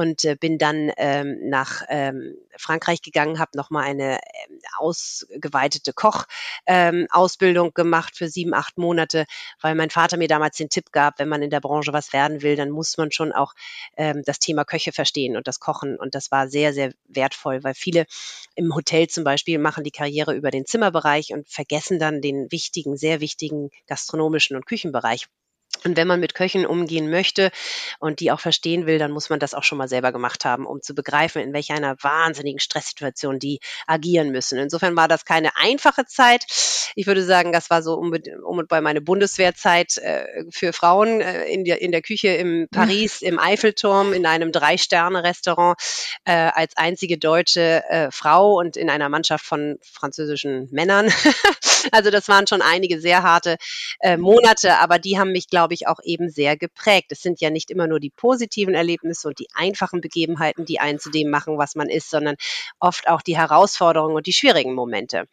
und 0.00 0.24
äh, 0.24 0.34
bin 0.34 0.56
dann 0.56 0.90
ähm, 0.96 1.38
nach 1.50 1.82
ähm, 1.90 2.34
Frankreich 2.56 3.02
gegangen, 3.02 3.38
habe 3.38 3.50
nochmal 3.54 3.84
eine 3.84 4.14
ähm, 4.14 4.58
ausgeweitete 4.78 5.92
Koch-Ausbildung 5.92 7.66
ähm, 7.66 7.74
gemacht 7.74 8.16
für 8.16 8.30
sieben, 8.30 8.54
acht 8.54 8.78
Monate, 8.78 9.26
weil 9.60 9.74
mein 9.74 9.90
Vater 9.90 10.16
mir 10.16 10.26
damals 10.26 10.56
den 10.56 10.70
Tipp 10.70 10.90
gab, 10.92 11.18
wenn 11.18 11.28
man 11.28 11.42
in 11.42 11.50
der 11.50 11.60
Branche 11.60 11.92
was 11.92 12.14
werden 12.14 12.40
will, 12.40 12.56
dann 12.56 12.70
muss 12.70 12.96
man 12.96 13.12
schon 13.12 13.32
auch 13.32 13.52
ähm, 13.98 14.22
das 14.24 14.38
Thema 14.38 14.64
Köche 14.64 14.92
verstehen 14.92 15.36
und 15.36 15.46
das 15.46 15.60
Kochen. 15.60 15.96
Und 15.96 16.14
das 16.14 16.30
war 16.30 16.48
sehr, 16.48 16.72
sehr 16.72 16.94
wertvoll, 17.06 17.62
weil 17.62 17.74
viele 17.74 18.06
im 18.54 18.74
Hotel 18.74 19.08
zum 19.08 19.24
Beispiel 19.24 19.58
machen 19.58 19.84
die 19.84 19.90
Karriere 19.90 20.34
über 20.34 20.50
den 20.50 20.64
Zimmerbereich 20.64 21.34
und 21.34 21.46
vergessen 21.50 21.98
dann 21.98 22.22
den 22.22 22.50
wichtigen, 22.50 22.96
sehr 22.96 23.20
wichtigen 23.20 23.68
gastronomischen 23.86 24.56
und 24.56 24.64
Küchenbereich. 24.64 25.26
Und 25.84 25.96
wenn 25.96 26.06
man 26.06 26.20
mit 26.20 26.34
Köchen 26.34 26.66
umgehen 26.66 27.10
möchte 27.10 27.50
und 27.98 28.20
die 28.20 28.30
auch 28.30 28.40
verstehen 28.40 28.86
will, 28.86 28.98
dann 28.98 29.12
muss 29.12 29.30
man 29.30 29.38
das 29.38 29.54
auch 29.54 29.64
schon 29.64 29.78
mal 29.78 29.88
selber 29.88 30.12
gemacht 30.12 30.44
haben, 30.44 30.66
um 30.66 30.82
zu 30.82 30.94
begreifen, 30.94 31.42
in 31.42 31.52
welch 31.52 31.72
einer 31.72 31.96
wahnsinnigen 32.02 32.60
Stresssituation 32.60 33.38
die 33.38 33.60
agieren 33.86 34.30
müssen. 34.30 34.58
Insofern 34.58 34.96
war 34.96 35.08
das 35.08 35.24
keine 35.24 35.56
einfache 35.56 36.06
Zeit. 36.06 36.44
Ich 36.94 37.06
würde 37.06 37.24
sagen, 37.24 37.52
das 37.52 37.70
war 37.70 37.82
so 37.82 37.94
um, 37.94 38.12
um 38.44 38.58
und 38.58 38.68
bei 38.68 38.80
meine 38.80 39.00
Bundeswehrzeit 39.00 39.96
äh, 39.98 40.44
für 40.50 40.72
Frauen 40.72 41.20
äh, 41.20 41.44
in, 41.46 41.64
der, 41.64 41.80
in 41.80 41.92
der 41.92 42.02
Küche 42.02 42.28
im 42.28 42.68
Paris, 42.70 43.22
im 43.22 43.38
Eiffelturm, 43.50 44.12
in 44.12 44.26
einem 44.26 44.52
Drei-Sterne-Restaurant 44.52 45.78
äh, 46.24 46.32
als 46.32 46.76
einzige 46.76 47.18
deutsche 47.18 47.82
äh, 47.88 48.10
Frau 48.10 48.58
und 48.58 48.76
in 48.76 48.90
einer 48.90 49.08
Mannschaft 49.08 49.44
von 49.44 49.78
französischen 49.82 50.68
Männern. 50.70 51.10
also 51.92 52.10
das 52.10 52.28
waren 52.28 52.46
schon 52.46 52.62
einige 52.62 53.00
sehr 53.00 53.22
harte 53.22 53.56
äh, 54.00 54.16
Monate, 54.16 54.78
aber 54.78 54.98
die 54.98 55.18
haben 55.18 55.32
mich, 55.32 55.48
glaube 55.48 55.69
ich, 55.74 55.86
auch 55.86 56.00
eben 56.02 56.30
sehr 56.30 56.56
geprägt. 56.56 57.12
Es 57.12 57.22
sind 57.22 57.40
ja 57.40 57.50
nicht 57.50 57.70
immer 57.70 57.86
nur 57.86 58.00
die 58.00 58.10
positiven 58.10 58.74
Erlebnisse 58.74 59.28
und 59.28 59.38
die 59.38 59.48
einfachen 59.54 60.00
Begebenheiten, 60.00 60.64
die 60.64 60.80
einen 60.80 60.98
zu 60.98 61.10
dem 61.10 61.30
machen, 61.30 61.58
was 61.58 61.74
man 61.74 61.88
ist, 61.88 62.10
sondern 62.10 62.36
oft 62.78 63.08
auch 63.08 63.22
die 63.22 63.36
Herausforderungen 63.36 64.14
und 64.14 64.26
die 64.26 64.32
schwierigen 64.32 64.74
Momente. 64.74 65.26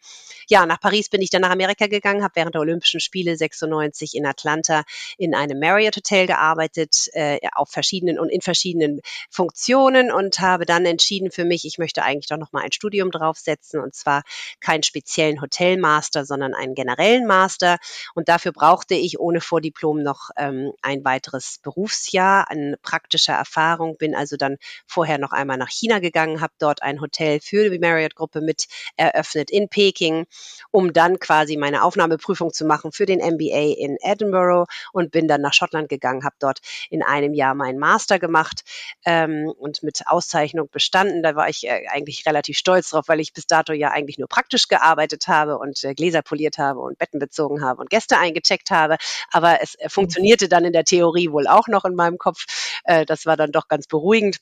Ja, 0.48 0.66
nach 0.66 0.80
Paris 0.80 1.08
bin 1.08 1.20
ich 1.20 1.30
dann 1.30 1.42
nach 1.42 1.50
Amerika 1.50 1.86
gegangen, 1.86 2.22
habe 2.22 2.36
während 2.36 2.54
der 2.54 2.62
Olympischen 2.62 3.00
Spiele 3.00 3.36
96 3.36 4.14
in 4.14 4.26
Atlanta 4.26 4.82
in 5.18 5.34
einem 5.34 5.58
Marriott 5.60 5.96
Hotel 5.96 6.26
gearbeitet, 6.26 7.08
äh, 7.12 7.38
auf 7.54 7.70
verschiedenen 7.70 8.18
und 8.18 8.30
in 8.30 8.40
verschiedenen 8.40 9.00
Funktionen 9.30 10.10
und 10.10 10.40
habe 10.40 10.64
dann 10.64 10.86
entschieden 10.86 11.30
für 11.30 11.44
mich, 11.44 11.64
ich 11.64 11.78
möchte 11.78 12.02
eigentlich 12.02 12.28
doch 12.28 12.38
noch 12.38 12.52
mal 12.52 12.62
ein 12.62 12.72
Studium 12.72 13.10
draufsetzen 13.10 13.80
und 13.80 13.94
zwar 13.94 14.22
keinen 14.60 14.82
speziellen 14.82 15.40
Hotelmaster, 15.40 16.24
sondern 16.24 16.54
einen 16.54 16.74
generellen 16.74 17.26
Master. 17.26 17.78
Und 18.14 18.28
dafür 18.28 18.52
brauchte 18.52 18.94
ich 18.94 19.18
ohne 19.18 19.40
Vordiplom 19.40 20.02
noch 20.02 20.27
ähm, 20.36 20.72
ein 20.82 21.04
weiteres 21.04 21.58
Berufsjahr 21.62 22.50
an 22.50 22.76
praktischer 22.82 23.34
Erfahrung. 23.34 23.96
Bin 23.96 24.14
also 24.14 24.36
dann 24.36 24.56
vorher 24.86 25.18
noch 25.18 25.32
einmal 25.32 25.56
nach 25.56 25.70
China 25.70 25.98
gegangen, 25.98 26.40
habe 26.40 26.52
dort 26.58 26.82
ein 26.82 27.00
Hotel 27.00 27.40
für 27.40 27.70
die 27.70 27.78
Marriott-Gruppe 27.78 28.40
mit 28.40 28.66
eröffnet 28.96 29.50
in 29.50 29.68
Peking, 29.68 30.26
um 30.70 30.92
dann 30.92 31.18
quasi 31.18 31.56
meine 31.56 31.82
Aufnahmeprüfung 31.82 32.52
zu 32.52 32.64
machen 32.64 32.92
für 32.92 33.06
den 33.06 33.20
MBA 33.20 33.74
in 33.78 33.96
Edinburgh 34.00 34.66
und 34.92 35.10
bin 35.10 35.28
dann 35.28 35.40
nach 35.40 35.52
Schottland 35.52 35.88
gegangen, 35.88 36.24
habe 36.24 36.36
dort 36.38 36.60
in 36.90 37.02
einem 37.02 37.34
Jahr 37.34 37.54
meinen 37.54 37.78
Master 37.78 38.18
gemacht 38.18 38.62
ähm, 39.04 39.52
und 39.58 39.82
mit 39.82 40.02
Auszeichnung 40.06 40.68
bestanden. 40.70 41.22
Da 41.22 41.34
war 41.34 41.48
ich 41.48 41.66
äh, 41.66 41.86
eigentlich 41.88 42.26
relativ 42.26 42.58
stolz 42.58 42.90
drauf, 42.90 43.08
weil 43.08 43.20
ich 43.20 43.32
bis 43.32 43.46
dato 43.46 43.72
ja 43.72 43.90
eigentlich 43.90 44.18
nur 44.18 44.28
praktisch 44.28 44.68
gearbeitet 44.68 45.28
habe 45.28 45.58
und 45.58 45.82
äh, 45.84 45.94
Gläser 45.94 46.22
poliert 46.22 46.58
habe 46.58 46.80
und 46.80 46.98
Betten 46.98 47.18
bezogen 47.18 47.62
habe 47.62 47.80
und 47.80 47.90
Gäste 47.90 48.18
eingecheckt 48.18 48.70
habe. 48.70 48.96
Aber 49.30 49.62
es 49.62 49.74
äh, 49.76 49.88
funktionierte 50.18 50.48
dann 50.48 50.64
in 50.64 50.72
der 50.72 50.84
Theorie 50.84 51.30
wohl 51.30 51.46
auch 51.46 51.68
noch 51.68 51.84
in 51.84 51.94
meinem 51.94 52.18
Kopf. 52.18 52.44
Äh, 52.84 53.06
das 53.06 53.24
war 53.24 53.36
dann 53.36 53.52
doch 53.52 53.68
ganz 53.68 53.86
beruhigend. 53.86 54.38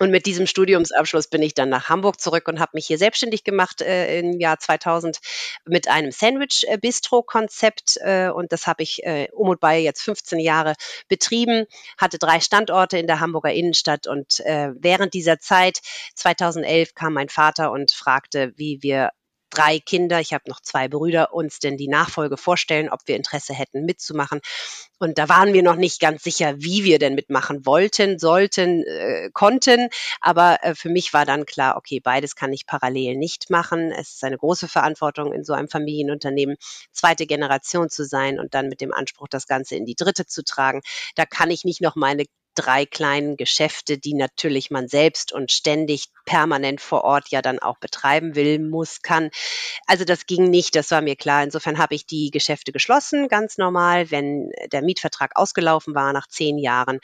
Und 0.00 0.10
mit 0.10 0.26
diesem 0.26 0.46
Studiumsabschluss 0.46 1.28
bin 1.28 1.40
ich 1.42 1.54
dann 1.54 1.68
nach 1.68 1.88
Hamburg 1.88 2.20
zurück 2.20 2.48
und 2.48 2.58
habe 2.58 2.72
mich 2.74 2.86
hier 2.86 2.98
selbstständig 2.98 3.44
gemacht 3.44 3.80
äh, 3.80 4.18
im 4.18 4.40
Jahr 4.40 4.58
2000 4.58 5.18
mit 5.66 5.88
einem 5.88 6.10
Sandwich-Bistro-Konzept. 6.10 7.98
Äh, 8.00 8.30
und 8.30 8.50
das 8.50 8.66
habe 8.66 8.82
ich 8.82 9.04
äh, 9.04 9.28
um 9.32 9.48
und 9.50 9.60
bei 9.60 9.78
jetzt 9.78 10.02
15 10.02 10.40
Jahre 10.40 10.74
betrieben, 11.08 11.66
hatte 11.96 12.18
drei 12.18 12.40
Standorte 12.40 12.98
in 12.98 13.06
der 13.06 13.20
Hamburger 13.20 13.52
Innenstadt. 13.52 14.06
Und 14.06 14.40
äh, 14.40 14.70
während 14.74 15.14
dieser 15.14 15.38
Zeit, 15.38 15.80
2011, 16.16 16.94
kam 16.94 17.12
mein 17.12 17.28
Vater 17.28 17.70
und 17.70 17.92
fragte, 17.92 18.52
wie 18.56 18.82
wir 18.82 19.10
drei 19.54 19.78
Kinder, 19.78 20.20
ich 20.20 20.34
habe 20.34 20.44
noch 20.48 20.60
zwei 20.60 20.88
Brüder, 20.88 21.32
uns 21.32 21.58
denn 21.58 21.76
die 21.76 21.88
Nachfolge 21.88 22.36
vorstellen, 22.36 22.90
ob 22.90 23.00
wir 23.06 23.16
Interesse 23.16 23.54
hätten 23.54 23.84
mitzumachen. 23.84 24.40
Und 24.98 25.18
da 25.18 25.28
waren 25.28 25.52
wir 25.52 25.62
noch 25.62 25.76
nicht 25.76 26.00
ganz 26.00 26.22
sicher, 26.22 26.54
wie 26.58 26.84
wir 26.84 26.98
denn 26.98 27.14
mitmachen 27.14 27.66
wollten, 27.66 28.18
sollten, 28.18 28.84
äh, 28.84 29.30
konnten. 29.32 29.88
Aber 30.20 30.58
äh, 30.62 30.74
für 30.74 30.88
mich 30.88 31.12
war 31.12 31.26
dann 31.26 31.46
klar, 31.46 31.76
okay, 31.76 32.00
beides 32.00 32.36
kann 32.36 32.52
ich 32.52 32.66
parallel 32.66 33.16
nicht 33.16 33.50
machen. 33.50 33.92
Es 33.92 34.14
ist 34.14 34.24
eine 34.24 34.38
große 34.38 34.68
Verantwortung 34.68 35.32
in 35.32 35.44
so 35.44 35.52
einem 35.52 35.68
Familienunternehmen, 35.68 36.56
zweite 36.92 37.26
Generation 37.26 37.90
zu 37.90 38.04
sein 38.04 38.38
und 38.38 38.54
dann 38.54 38.68
mit 38.68 38.80
dem 38.80 38.92
Anspruch, 38.92 39.28
das 39.28 39.46
Ganze 39.46 39.76
in 39.76 39.84
die 39.84 39.96
dritte 39.96 40.26
zu 40.26 40.44
tragen. 40.44 40.80
Da 41.16 41.26
kann 41.26 41.50
ich 41.50 41.64
nicht 41.64 41.80
noch 41.80 41.96
meine 41.96 42.24
drei 42.54 42.86
kleinen 42.86 43.36
Geschäfte, 43.36 43.98
die 43.98 44.14
natürlich 44.14 44.70
man 44.70 44.88
selbst 44.88 45.32
und 45.32 45.52
ständig 45.52 46.06
permanent 46.24 46.80
vor 46.80 47.04
Ort 47.04 47.28
ja 47.28 47.42
dann 47.42 47.58
auch 47.58 47.78
betreiben 47.78 48.34
will, 48.34 48.58
muss, 48.58 49.02
kann. 49.02 49.30
Also 49.86 50.04
das 50.04 50.26
ging 50.26 50.50
nicht, 50.50 50.74
das 50.74 50.90
war 50.90 51.00
mir 51.00 51.16
klar. 51.16 51.42
Insofern 51.42 51.78
habe 51.78 51.94
ich 51.94 52.06
die 52.06 52.30
Geschäfte 52.30 52.72
geschlossen, 52.72 53.28
ganz 53.28 53.58
normal, 53.58 54.10
wenn 54.10 54.50
der 54.72 54.82
Mietvertrag 54.82 55.32
ausgelaufen 55.36 55.94
war 55.94 56.12
nach 56.12 56.28
zehn 56.28 56.58
Jahren 56.58 57.00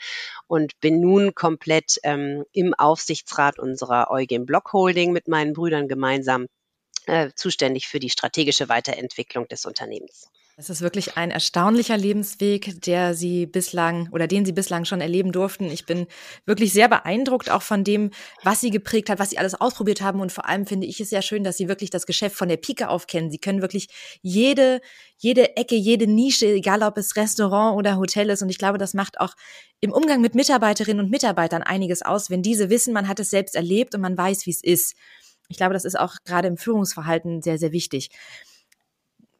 und 0.47 0.79
bin 0.79 0.99
nun 0.99 1.35
komplett 1.35 1.99
ähm, 2.03 2.43
im 2.51 2.73
Aufsichtsrat 2.73 3.59
unserer 3.59 4.09
Eugen 4.09 4.45
Block 4.45 4.73
Holding 4.73 5.11
mit 5.11 5.27
meinen 5.27 5.53
Brüdern 5.53 5.87
gemeinsam 5.87 6.47
äh, 7.05 7.29
zuständig 7.35 7.87
für 7.87 7.99
die 7.99 8.09
strategische 8.09 8.69
Weiterentwicklung 8.69 9.47
des 9.47 9.65
Unternehmens. 9.65 10.29
Es 10.61 10.69
ist 10.69 10.81
wirklich 10.81 11.17
ein 11.17 11.31
erstaunlicher 11.31 11.97
Lebensweg, 11.97 12.79
der 12.83 13.15
Sie 13.15 13.47
bislang 13.47 14.07
oder 14.11 14.27
den 14.27 14.45
Sie 14.45 14.51
bislang 14.51 14.85
schon 14.85 15.01
erleben 15.01 15.31
durften. 15.31 15.65
Ich 15.65 15.87
bin 15.87 16.05
wirklich 16.45 16.71
sehr 16.71 16.87
beeindruckt 16.87 17.49
auch 17.49 17.63
von 17.63 17.83
dem, 17.83 18.11
was 18.43 18.61
Sie 18.61 18.69
geprägt 18.69 19.09
hat, 19.09 19.17
was 19.17 19.31
Sie 19.31 19.39
alles 19.39 19.59
ausprobiert 19.59 20.01
haben. 20.01 20.19
Und 20.19 20.31
vor 20.31 20.47
allem 20.47 20.67
finde 20.67 20.85
ich 20.85 20.99
es 20.99 21.09
sehr 21.09 21.23
schön, 21.23 21.43
dass 21.43 21.57
Sie 21.57 21.67
wirklich 21.67 21.89
das 21.89 22.05
Geschäft 22.05 22.35
von 22.35 22.47
der 22.47 22.57
Pike 22.57 22.89
auf 22.89 23.07
kennen. 23.07 23.31
Sie 23.31 23.39
können 23.39 23.63
wirklich 23.63 23.87
jede, 24.21 24.81
jede 25.17 25.57
Ecke, 25.57 25.73
jede 25.73 26.05
Nische, 26.05 26.45
egal 26.45 26.83
ob 26.83 26.95
es 26.99 27.15
Restaurant 27.15 27.75
oder 27.75 27.97
Hotel 27.97 28.29
ist. 28.29 28.43
Und 28.43 28.51
ich 28.51 28.59
glaube, 28.59 28.77
das 28.77 28.93
macht 28.93 29.19
auch 29.19 29.33
im 29.79 29.91
Umgang 29.91 30.21
mit 30.21 30.35
Mitarbeiterinnen 30.35 31.03
und 31.03 31.09
Mitarbeitern 31.09 31.63
einiges 31.63 32.03
aus, 32.03 32.29
wenn 32.29 32.43
diese 32.43 32.69
wissen, 32.69 32.93
man 32.93 33.07
hat 33.07 33.19
es 33.19 33.31
selbst 33.31 33.55
erlebt 33.55 33.95
und 33.95 34.01
man 34.01 34.15
weiß, 34.15 34.45
wie 34.45 34.51
es 34.51 34.63
ist. 34.63 34.95
Ich 35.49 35.57
glaube, 35.57 35.73
das 35.73 35.85
ist 35.85 35.99
auch 35.99 36.17
gerade 36.23 36.47
im 36.47 36.57
Führungsverhalten 36.57 37.41
sehr, 37.41 37.57
sehr 37.57 37.71
wichtig. 37.71 38.11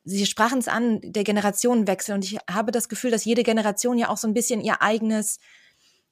Sie 0.04 0.26
sprachen 0.26 0.60
es 0.60 0.68
an, 0.68 1.00
der 1.04 1.24
Generationenwechsel. 1.24 2.16
Und 2.16 2.26
ich 2.26 2.38
habe 2.50 2.72
das 2.72 2.90
Gefühl, 2.90 3.12
dass 3.12 3.26
jede 3.26 3.44
Generation 3.44 3.98
ja 3.98 4.10
auch 4.10 4.18
so 4.18 4.28
ein 4.28 4.34
bisschen 4.34 4.62
ihr 4.62 4.82
eigenes, 4.82 5.40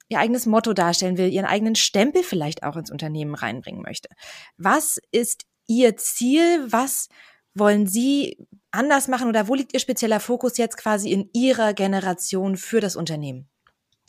ihr 0.08 0.18
eigenes 0.18 0.46
Motto 0.46 0.72
darstellen 0.72 1.18
will, 1.18 1.32
ihren 1.32 1.46
eigenen 1.46 1.74
Stempel 1.74 2.22
vielleicht 2.22 2.62
auch 2.62 2.76
ins 2.76 2.90
Unternehmen 2.90 3.34
reinbringen 3.34 3.82
möchte. 3.82 4.08
Was 4.56 4.98
ist 5.10 5.44
Ihr 5.66 5.96
Ziel? 5.96 6.66
Was 6.70 7.08
wollen 7.54 7.86
Sie 7.86 8.38
anders 8.70 9.08
machen 9.08 9.28
oder 9.28 9.48
wo 9.48 9.54
liegt 9.54 9.72
Ihr 9.72 9.80
spezieller 9.80 10.20
Fokus 10.20 10.56
jetzt 10.56 10.76
quasi 10.76 11.10
in 11.10 11.30
Ihrer 11.32 11.74
Generation 11.74 12.56
für 12.56 12.80
das 12.80 12.96
Unternehmen? 12.96 13.48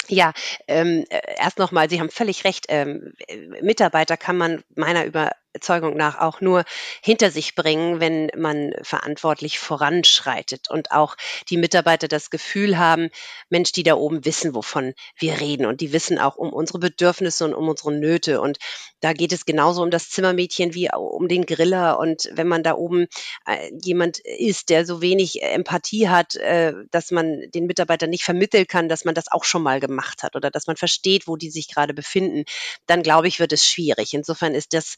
Ja, 0.07 0.33
ähm, 0.67 1.05
äh, 1.09 1.21
erst 1.37 1.59
nochmal, 1.59 1.89
Sie 1.89 1.99
haben 1.99 2.09
völlig 2.09 2.43
recht. 2.43 2.65
Ähm, 2.69 3.13
Mitarbeiter 3.61 4.17
kann 4.17 4.37
man 4.37 4.63
meiner 4.75 5.05
über 5.05 5.31
Überzeugung 5.53 5.97
nach 5.97 6.17
auch 6.19 6.39
nur 6.39 6.63
hinter 7.03 7.29
sich 7.29 7.55
bringen, 7.55 7.99
wenn 7.99 8.31
man 8.37 8.73
verantwortlich 8.81 9.59
voranschreitet 9.59 10.69
und 10.69 10.91
auch 10.91 11.17
die 11.49 11.57
Mitarbeiter 11.57 12.07
das 12.07 12.29
Gefühl 12.29 12.77
haben, 12.77 13.09
Mensch, 13.49 13.73
die 13.73 13.83
da 13.83 13.95
oben 13.95 14.23
wissen, 14.23 14.55
wovon 14.55 14.93
wir 15.17 15.39
reden 15.41 15.65
und 15.65 15.81
die 15.81 15.91
wissen 15.91 16.19
auch 16.19 16.37
um 16.37 16.53
unsere 16.53 16.79
Bedürfnisse 16.79 17.43
und 17.45 17.53
um 17.53 17.67
unsere 17.67 17.91
Nöte 17.91 18.39
und 18.39 18.59
da 19.01 19.13
geht 19.13 19.33
es 19.33 19.45
genauso 19.45 19.81
um 19.81 19.91
das 19.91 20.09
Zimmermädchen 20.09 20.73
wie 20.73 20.89
um 20.93 21.27
den 21.27 21.45
Griller 21.45 21.99
und 21.99 22.29
wenn 22.33 22.47
man 22.47 22.63
da 22.63 22.75
oben 22.75 23.07
äh, 23.45 23.71
jemand 23.83 24.19
ist, 24.19 24.69
der 24.69 24.85
so 24.85 25.01
wenig 25.01 25.41
Empathie 25.41 26.07
hat, 26.07 26.35
äh, 26.35 26.73
dass 26.91 27.11
man 27.11 27.49
den 27.53 27.65
Mitarbeitern 27.65 28.09
nicht 28.09 28.23
vermitteln 28.23 28.67
kann, 28.67 28.87
dass 28.87 29.03
man 29.03 29.15
das 29.15 29.31
auch 29.31 29.43
schon 29.43 29.63
mal 29.63 29.79
gemacht 29.79 30.23
hat 30.23 30.35
oder 30.35 30.49
dass 30.49 30.67
man 30.67 30.77
versteht, 30.77 31.27
wo 31.27 31.35
die 31.35 31.49
sich 31.49 31.67
gerade 31.67 31.93
befinden, 31.93 32.45
dann 32.85 33.03
glaube 33.03 33.27
ich, 33.27 33.39
wird 33.39 33.51
es 33.51 33.67
schwierig. 33.67 34.13
Insofern 34.13 34.55
ist 34.55 34.73
das 34.73 34.95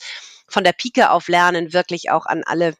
von 0.47 0.63
der 0.63 0.73
Pike 0.73 1.11
auf 1.11 1.27
lernen, 1.27 1.73
wirklich 1.73 2.11
auch 2.11 2.25
an 2.25 2.43
alle 2.45 2.75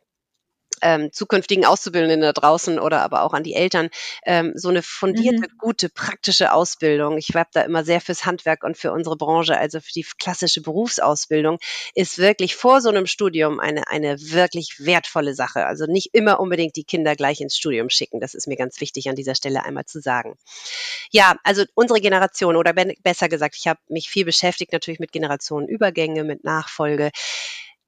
ähm, 0.84 1.12
zukünftigen 1.12 1.66
Auszubildenden 1.66 2.22
da 2.22 2.34
draußen 2.34 2.78
oder 2.80 3.02
aber 3.02 3.24
auch 3.24 3.34
an 3.34 3.44
die 3.44 3.54
Eltern 3.54 3.90
ähm, 4.26 4.52
so 4.56 4.70
eine 4.70 4.84
fundierte, 4.84 5.50
mhm. 5.50 5.58
gute, 5.58 5.90
praktische 5.90 6.52
Ausbildung. 6.54 7.18
Ich 7.18 7.34
werbe 7.34 7.50
da 7.54 7.62
immer 7.62 7.84
sehr 7.84 8.02
fürs 8.02 8.26
Handwerk 8.26 8.64
und 8.64 8.78
für 8.78 8.92
unsere 8.92 9.16
Branche, 9.16 9.58
also 9.58 9.80
für 9.80 9.94
die 9.94 10.06
klassische 10.20 10.62
Berufsausbildung, 10.62 11.58
ist 11.96 12.18
wirklich 12.18 12.56
vor 12.56 12.82
so 12.82 12.90
einem 12.90 13.08
Studium 13.08 13.60
eine, 13.60 13.88
eine 13.88 14.20
wirklich 14.20 14.76
wertvolle 14.80 15.34
Sache. 15.34 15.66
Also 15.66 15.86
nicht 15.86 16.10
immer 16.14 16.40
unbedingt 16.40 16.76
die 16.76 16.84
Kinder 16.84 17.16
gleich 17.16 17.42
ins 17.42 17.58
Studium 17.58 17.90
schicken. 17.90 18.20
Das 18.20 18.34
ist 18.34 18.48
mir 18.48 18.58
ganz 18.58 18.80
wichtig 18.82 19.10
an 19.10 19.16
dieser 19.16 19.36
Stelle 19.36 19.64
einmal 19.64 19.86
zu 19.86 20.02
sagen. 20.02 20.38
Ja, 21.12 21.36
also 21.44 21.64
unsere 21.76 22.02
Generation 22.02 22.56
oder 22.56 22.74
besser 22.74 23.30
gesagt, 23.30 23.56
ich 23.58 23.68
habe 23.68 23.80
mich 23.88 24.10
viel 24.10 24.26
beschäftigt 24.26 24.74
natürlich 24.74 25.00
mit 25.00 25.12
Generationenübergänge, 25.12 26.24
mit 26.24 26.44
Nachfolge. 26.44 27.12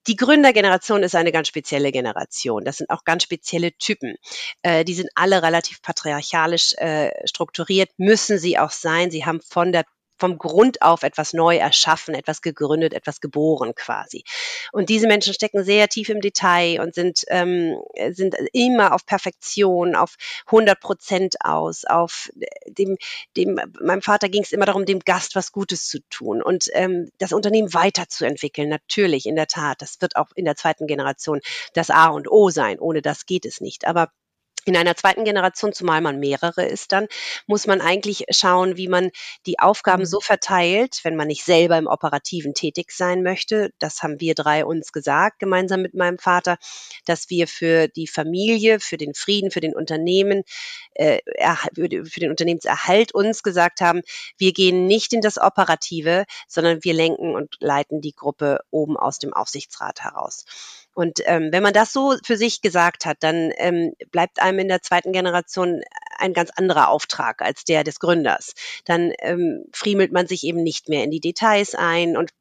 Die 0.08 0.16
Gründergeneration 0.16 1.04
ist 1.04 1.16
eine 1.16 1.32
ganz 1.32 1.48
spezielle 1.48 1.92
Generation. 1.92 2.64
Das 2.64 2.78
sind 2.78 2.90
auch 2.90 3.04
ganz 3.04 3.24
spezielle 3.24 3.72
Typen. 3.74 4.16
Äh, 4.62 4.86
die 4.86 4.94
sind 4.94 5.10
alle 5.16 5.42
relativ 5.42 5.82
patriarchalisch 5.82 6.74
äh, 6.78 7.12
strukturiert, 7.28 7.90
müssen 7.98 8.38
sie 8.38 8.60
auch 8.60 8.72
sein. 8.72 9.10
Sie 9.10 9.26
haben 9.26 9.42
von 9.42 9.72
der 9.72 9.86
vom 10.18 10.38
Grund 10.38 10.82
auf 10.82 11.04
etwas 11.04 11.34
neu 11.34 11.58
erschaffen, 11.58 12.16
etwas 12.16 12.42
gegründet, 12.42 12.94
etwas 12.94 13.22
geboren 13.22 13.76
quasi. 13.76 14.24
Und 14.72 14.90
diese 14.90 15.08
Menschen 15.08 15.34
stecken 15.34 15.64
sehr 15.64 15.88
tief 15.88 16.10
im 16.10 16.22
Detail 16.22 16.82
und 16.82 16.94
sind, 16.96 17.24
ähm, 17.28 17.78
sind 18.12 18.36
immer 18.54 18.94
auf 18.94 19.06
Perfektion, 19.06 19.96
auf 19.96 20.16
100 20.48 20.80
Prozent 20.80 21.36
aus, 21.42 21.86
auf 21.86 22.30
dem, 22.68 22.98
dem, 23.36 23.60
meinem 23.82 24.02
Vater 24.02 24.30
ging 24.30 24.44
es 24.44 24.52
immer 24.52 24.66
darum, 24.66 24.86
dem 24.86 25.00
Gast 25.00 25.36
was 25.36 25.52
Gutes 25.52 25.88
zu 25.88 26.00
tun 26.10 26.42
und 26.42 26.70
ähm, 26.74 27.10
das 27.18 27.34
Unternehmen 27.34 27.74
weiterzuentwickeln. 27.74 28.70
Natürlich, 28.70 29.26
in 29.26 29.36
der 29.36 29.48
Tat, 29.48 29.82
das 29.82 30.02
wird 30.02 30.16
auch 30.16 30.30
in 30.36 30.46
der 30.46 30.56
zweiten 30.56 30.88
Generation 30.88 31.42
das 31.74 31.90
A 31.90 32.08
und 32.08 32.30
O 32.32 32.50
sein. 32.50 32.80
Ohne 32.80 33.02
das 33.02 33.26
geht 33.26 33.46
es 33.46 33.62
nicht. 33.62 33.86
Aber 33.88 34.10
in 34.66 34.76
einer 34.76 34.96
zweiten 34.96 35.24
Generation, 35.24 35.74
zumal 35.74 36.02
man 36.02 36.20
mehrere 36.20 36.66
ist 36.66 36.92
dann, 36.92 37.08
muss 37.48 37.68
man 37.68 37.82
eigentlich 37.82 38.26
schauen, 38.32 38.78
wie 38.78 38.88
man 38.88 39.12
die 39.46 39.60
Aufgaben 39.60 40.04
mhm. 40.04 40.08
so 40.08 40.20
verteilt, 40.20 41.00
wenn 41.04 41.16
man 41.16 41.28
nicht 41.28 41.46
selber 41.46 41.78
im 41.78 41.88
Operativen 41.88 42.54
tätig 42.54 42.92
sein 42.92 43.24
möchte. 43.24 43.72
Das 43.80 44.02
haben 44.04 44.20
wir 44.20 44.34
drei 44.36 44.66
uns 44.66 44.92
gesagt, 44.92 45.40
gemeinsam 45.40 45.82
mit 45.82 45.94
meinem 45.94 46.18
Vater, 46.18 46.58
dass 47.06 47.30
wir 47.30 47.48
für 47.48 47.88
die 47.88 48.08
Familie, 48.08 48.80
für 48.80 48.98
den 48.98 49.14
Frieden, 49.14 49.52
für 49.52 49.62
den 49.62 49.76
Unternehmen, 49.76 50.44
äh, 50.96 51.20
für 51.76 52.20
den 52.20 52.30
Unternehmenserhalt 52.32 53.14
uns 53.14 53.44
gesagt 53.44 53.82
haben, 53.82 54.02
wir 54.38 54.52
gehen 54.52 54.88
nicht 54.88 55.14
in 55.14 55.22
das 55.22 55.38
Operative, 55.38 56.26
sondern 56.48 56.84
wir 56.84 56.94
lenken 56.94 57.36
und 57.36 57.56
leiten 57.60 58.02
die 58.02 58.14
Gruppe 58.14 58.60
oben 58.72 58.98
aus 58.98 59.20
dem 59.20 59.34
Aufsichtsrat 59.34 60.02
heraus. 60.02 60.46
Und 60.96 61.20
ähm, 61.26 61.50
wenn 61.52 61.62
man 61.62 61.74
das 61.74 61.94
so 61.94 62.16
für 62.24 62.38
sich 62.38 62.62
gesagt 62.62 63.06
hat, 63.06 63.18
dann 63.20 63.52
ähm, 63.58 63.94
bleibt 64.12 64.42
einem 64.42 64.60
in 64.60 64.70
der 64.70 64.82
zweiten 64.82 65.12
Generation 65.12 65.82
ein 66.18 66.34
ganz 66.34 66.50
anderer 66.56 66.90
Auftrag 66.90 67.42
als 67.42 67.66
der 67.66 67.84
des 67.84 68.00
Gründers. 68.00 68.54
Dann 68.86 69.12
ähm, 69.20 69.66
friemelt 69.74 70.14
man 70.14 70.26
sich 70.26 70.46
eben 70.46 70.64
nicht 70.64 70.88
mehr 70.88 71.04
in 71.04 71.12
die 71.12 71.20
Details 71.20 71.76
ein 71.76 72.16
und 72.16 72.32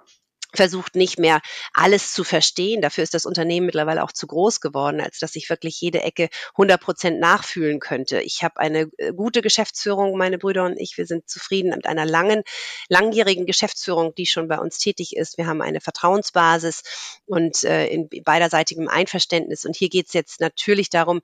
versucht 0.55 0.97
nicht 0.97 1.19
mehr 1.19 1.41
alles 1.73 2.13
zu 2.13 2.25
verstehen. 2.25 2.81
Dafür 2.81 3.05
ist 3.05 3.15
das 3.15 3.27
Unternehmen 3.27 3.67
mittlerweile 3.67 4.03
auch 4.03 4.13
zu 4.13 4.27
groß 4.27 4.61
geworden, 4.61 5.01
als 5.01 5.19
dass 5.19 5.37
ich 5.37 5.51
wirklich 5.51 5.81
jede 5.81 6.03
Ecke 6.03 6.29
100 6.53 6.81
Prozent 6.81 7.21
nachfühlen 7.21 7.81
könnte. 7.81 8.21
Ich 8.21 8.43
habe 8.43 8.59
eine 8.59 8.91
äh, 8.99 9.13
gute 9.13 9.43
Geschäftsführung, 9.43 10.17
meine 10.17 10.39
Brüder 10.39 10.65
und 10.65 10.79
ich. 10.79 10.97
Wir 10.97 11.07
sind 11.07 11.29
zufrieden 11.29 11.71
mit 11.71 11.87
einer 11.87 12.07
langen, 12.07 12.43
langjährigen 12.89 13.47
Geschäftsführung, 13.47 14.15
die 14.15 14.27
schon 14.27 14.49
bei 14.49 14.59
uns 14.59 14.79
tätig 14.79 15.17
ist. 15.17 15.39
Wir 15.39 15.47
haben 15.47 15.63
eine 15.63 15.81
Vertrauensbasis 15.81 16.83
und 17.27 17.65
äh, 17.65 17.87
in 17.87 18.09
beiderseitigem 18.25 18.89
Einverständnis. 18.89 19.65
Und 19.65 19.77
hier 19.77 19.89
geht 19.89 20.07
es 20.07 20.13
jetzt 20.13 20.41
natürlich 20.41 20.91
darum, 20.91 21.21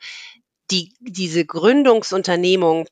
die, 0.71 0.95
diese 1.01 1.45
Gründungsunternehmung 1.45 2.87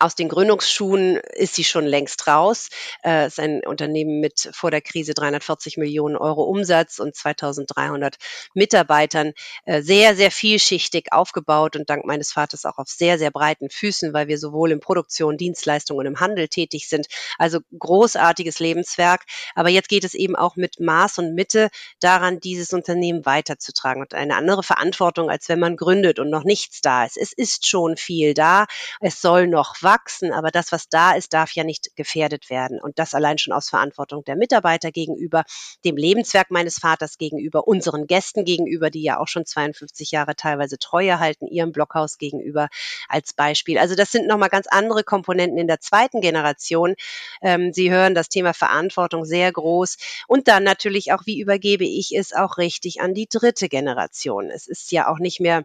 aus 0.00 0.14
den 0.14 0.28
Gründungsschuhen 0.28 1.16
ist 1.16 1.54
sie 1.54 1.64
schon 1.64 1.86
längst 1.86 2.26
raus. 2.26 2.68
Es 3.02 3.10
äh, 3.10 3.26
ist 3.26 3.40
ein 3.40 3.60
Unternehmen 3.64 4.20
mit 4.20 4.50
vor 4.52 4.70
der 4.70 4.80
Krise 4.80 5.14
340 5.14 5.76
Millionen 5.76 6.16
Euro 6.16 6.42
Umsatz 6.42 6.98
und 6.98 7.14
2300 7.14 8.16
Mitarbeitern. 8.54 9.32
Äh, 9.64 9.82
sehr, 9.82 10.14
sehr 10.14 10.30
vielschichtig 10.30 11.12
aufgebaut 11.12 11.76
und 11.76 11.88
dank 11.88 12.04
meines 12.04 12.32
Vaters 12.32 12.64
auch 12.64 12.78
auf 12.78 12.88
sehr, 12.88 13.18
sehr 13.18 13.30
breiten 13.30 13.70
Füßen, 13.70 14.12
weil 14.12 14.28
wir 14.28 14.38
sowohl 14.38 14.72
in 14.72 14.80
Produktion, 14.80 15.36
Dienstleistungen 15.36 16.00
und 16.00 16.06
im 16.06 16.20
Handel 16.20 16.48
tätig 16.48 16.88
sind. 16.88 17.06
Also 17.38 17.60
großartiges 17.78 18.58
Lebenswerk. 18.58 19.24
Aber 19.54 19.68
jetzt 19.68 19.88
geht 19.88 20.04
es 20.04 20.14
eben 20.14 20.36
auch 20.36 20.56
mit 20.56 20.80
Maß 20.80 21.18
und 21.18 21.34
Mitte 21.34 21.70
daran, 22.00 22.40
dieses 22.40 22.72
Unternehmen 22.72 23.24
weiterzutragen 23.24 24.02
und 24.02 24.14
eine 24.14 24.36
andere 24.36 24.62
Verantwortung, 24.62 25.30
als 25.30 25.48
wenn 25.48 25.58
man 25.58 25.76
gründet 25.76 26.18
und 26.18 26.30
noch 26.30 26.44
nichts 26.44 26.80
da 26.80 27.04
ist. 27.04 27.16
Es 27.16 27.32
ist 27.32 27.66
schon 27.66 27.96
viel 27.96 28.34
da. 28.34 28.66
Es 29.00 29.20
soll 29.20 29.46
noch 29.46 29.77
wachsen, 29.82 30.32
aber 30.32 30.50
das, 30.50 30.72
was 30.72 30.88
da 30.88 31.12
ist, 31.12 31.32
darf 31.32 31.52
ja 31.52 31.64
nicht 31.64 31.96
gefährdet 31.96 32.50
werden. 32.50 32.80
Und 32.80 32.98
das 32.98 33.14
allein 33.14 33.38
schon 33.38 33.52
aus 33.52 33.68
Verantwortung 33.68 34.24
der 34.24 34.36
Mitarbeiter 34.36 34.90
gegenüber, 34.90 35.44
dem 35.84 35.96
Lebenswerk 35.96 36.50
meines 36.50 36.78
Vaters 36.78 37.18
gegenüber, 37.18 37.66
unseren 37.66 38.06
Gästen 38.06 38.44
gegenüber, 38.44 38.90
die 38.90 39.02
ja 39.02 39.18
auch 39.18 39.28
schon 39.28 39.46
52 39.46 40.10
Jahre 40.10 40.36
teilweise 40.36 40.78
Treue 40.78 41.18
halten, 41.18 41.46
ihrem 41.46 41.72
Blockhaus 41.72 42.18
gegenüber 42.18 42.68
als 43.08 43.32
Beispiel. 43.32 43.78
Also 43.78 43.94
das 43.94 44.12
sind 44.12 44.26
nochmal 44.26 44.48
ganz 44.48 44.66
andere 44.66 45.04
Komponenten 45.04 45.58
in 45.58 45.66
der 45.66 45.80
zweiten 45.80 46.20
Generation. 46.20 46.94
Ähm, 47.42 47.72
Sie 47.72 47.90
hören 47.90 48.14
das 48.14 48.28
Thema 48.28 48.54
Verantwortung 48.54 49.24
sehr 49.24 49.52
groß. 49.52 49.96
Und 50.26 50.48
dann 50.48 50.64
natürlich 50.64 51.12
auch, 51.12 51.22
wie 51.26 51.40
übergebe 51.40 51.84
ich 51.84 52.14
es 52.16 52.32
auch 52.32 52.58
richtig 52.58 53.00
an 53.00 53.14
die 53.14 53.28
dritte 53.28 53.68
Generation. 53.68 54.50
Es 54.50 54.66
ist 54.66 54.92
ja 54.92 55.08
auch 55.08 55.18
nicht 55.18 55.40
mehr 55.40 55.64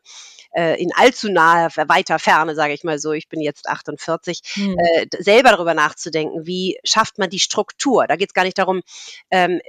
äh, 0.54 0.82
in 0.82 0.91
allzu 0.93 1.32
naher, 1.32 1.71
weiter 1.88 2.19
Ferne, 2.19 2.56
sage 2.56 2.73
ich 2.73 2.84
mal 2.84 2.99
so. 2.99 3.12
Ich 3.12 3.28
bin 3.28 3.41
jetzt 3.41 3.67
48 3.67 4.03
45, 4.04 4.42
hm. 4.54 4.78
äh, 4.78 5.08
selber 5.20 5.50
darüber 5.52 5.74
nachzudenken, 5.74 6.46
wie 6.46 6.80
schafft 6.84 7.18
man 7.18 7.30
die 7.30 7.39
Struktur. 7.39 8.08
Da 8.08 8.16
geht 8.16 8.30
es 8.30 8.34
gar 8.34 8.44
nicht 8.44 8.58
darum, 8.58 8.82
ähm, 9.32 9.62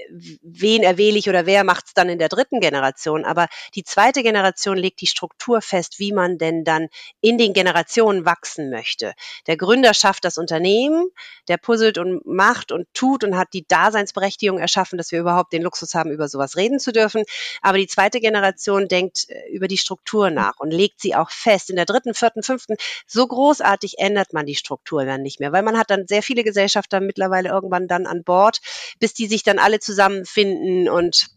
wen 0.42 0.82
erwähle 0.82 1.18
ich 1.18 1.28
oder 1.28 1.46
wer 1.46 1.64
macht 1.64 1.86
es 1.86 1.94
dann 1.94 2.08
in 2.08 2.18
der 2.18 2.28
dritten 2.28 2.60
Generation, 2.60 3.24
aber 3.24 3.48
die 3.74 3.84
zweite 3.84 4.22
Generation 4.22 4.76
legt 4.76 5.00
die 5.00 5.06
Struktur 5.06 5.60
fest, 5.60 5.98
wie 5.98 6.12
man 6.12 6.38
denn 6.38 6.64
dann 6.64 6.88
in 7.20 7.38
den 7.38 7.52
Generationen 7.52 8.24
wachsen 8.24 8.70
möchte. 8.70 9.14
Der 9.46 9.56
Gründer 9.56 9.94
schafft 9.94 10.24
das 10.24 10.38
Unternehmen, 10.38 11.08
der 11.48 11.56
puzzelt 11.56 11.98
und 11.98 12.24
macht 12.26 12.72
und 12.72 12.86
tut 12.94 13.24
und 13.24 13.36
hat 13.36 13.48
die 13.52 13.66
Daseinsberechtigung 13.66 14.58
erschaffen, 14.58 14.98
dass 14.98 15.12
wir 15.12 15.20
überhaupt 15.20 15.52
den 15.52 15.62
Luxus 15.62 15.94
haben, 15.94 16.10
über 16.10 16.28
sowas 16.28 16.56
reden 16.56 16.78
zu 16.78 16.92
dürfen. 16.92 17.24
Aber 17.62 17.78
die 17.78 17.86
zweite 17.86 18.20
Generation 18.20 18.88
denkt 18.88 19.28
äh, 19.28 19.48
über 19.50 19.68
die 19.68 19.78
Struktur 19.78 20.30
nach 20.30 20.58
und 20.58 20.70
legt 20.70 21.00
sie 21.00 21.14
auch 21.14 21.30
fest. 21.30 21.70
In 21.70 21.76
der 21.76 21.86
dritten, 21.86 22.14
vierten, 22.14 22.42
fünften, 22.42 22.76
so 23.06 23.26
großartig 23.26 23.98
ändert 23.98 24.23
man 24.32 24.46
die 24.46 24.54
Struktur 24.54 25.04
dann 25.04 25.22
nicht 25.22 25.40
mehr, 25.40 25.52
weil 25.52 25.62
man 25.62 25.78
hat 25.78 25.90
dann 25.90 26.06
sehr 26.06 26.22
viele 26.22 26.44
Gesellschafter 26.44 27.00
mittlerweile 27.00 27.50
irgendwann 27.50 27.88
dann 27.88 28.06
an 28.06 28.24
Bord, 28.24 28.60
bis 28.98 29.14
die 29.14 29.26
sich 29.26 29.42
dann 29.42 29.58
alle 29.58 29.80
zusammenfinden 29.80 30.88
und 30.88 31.28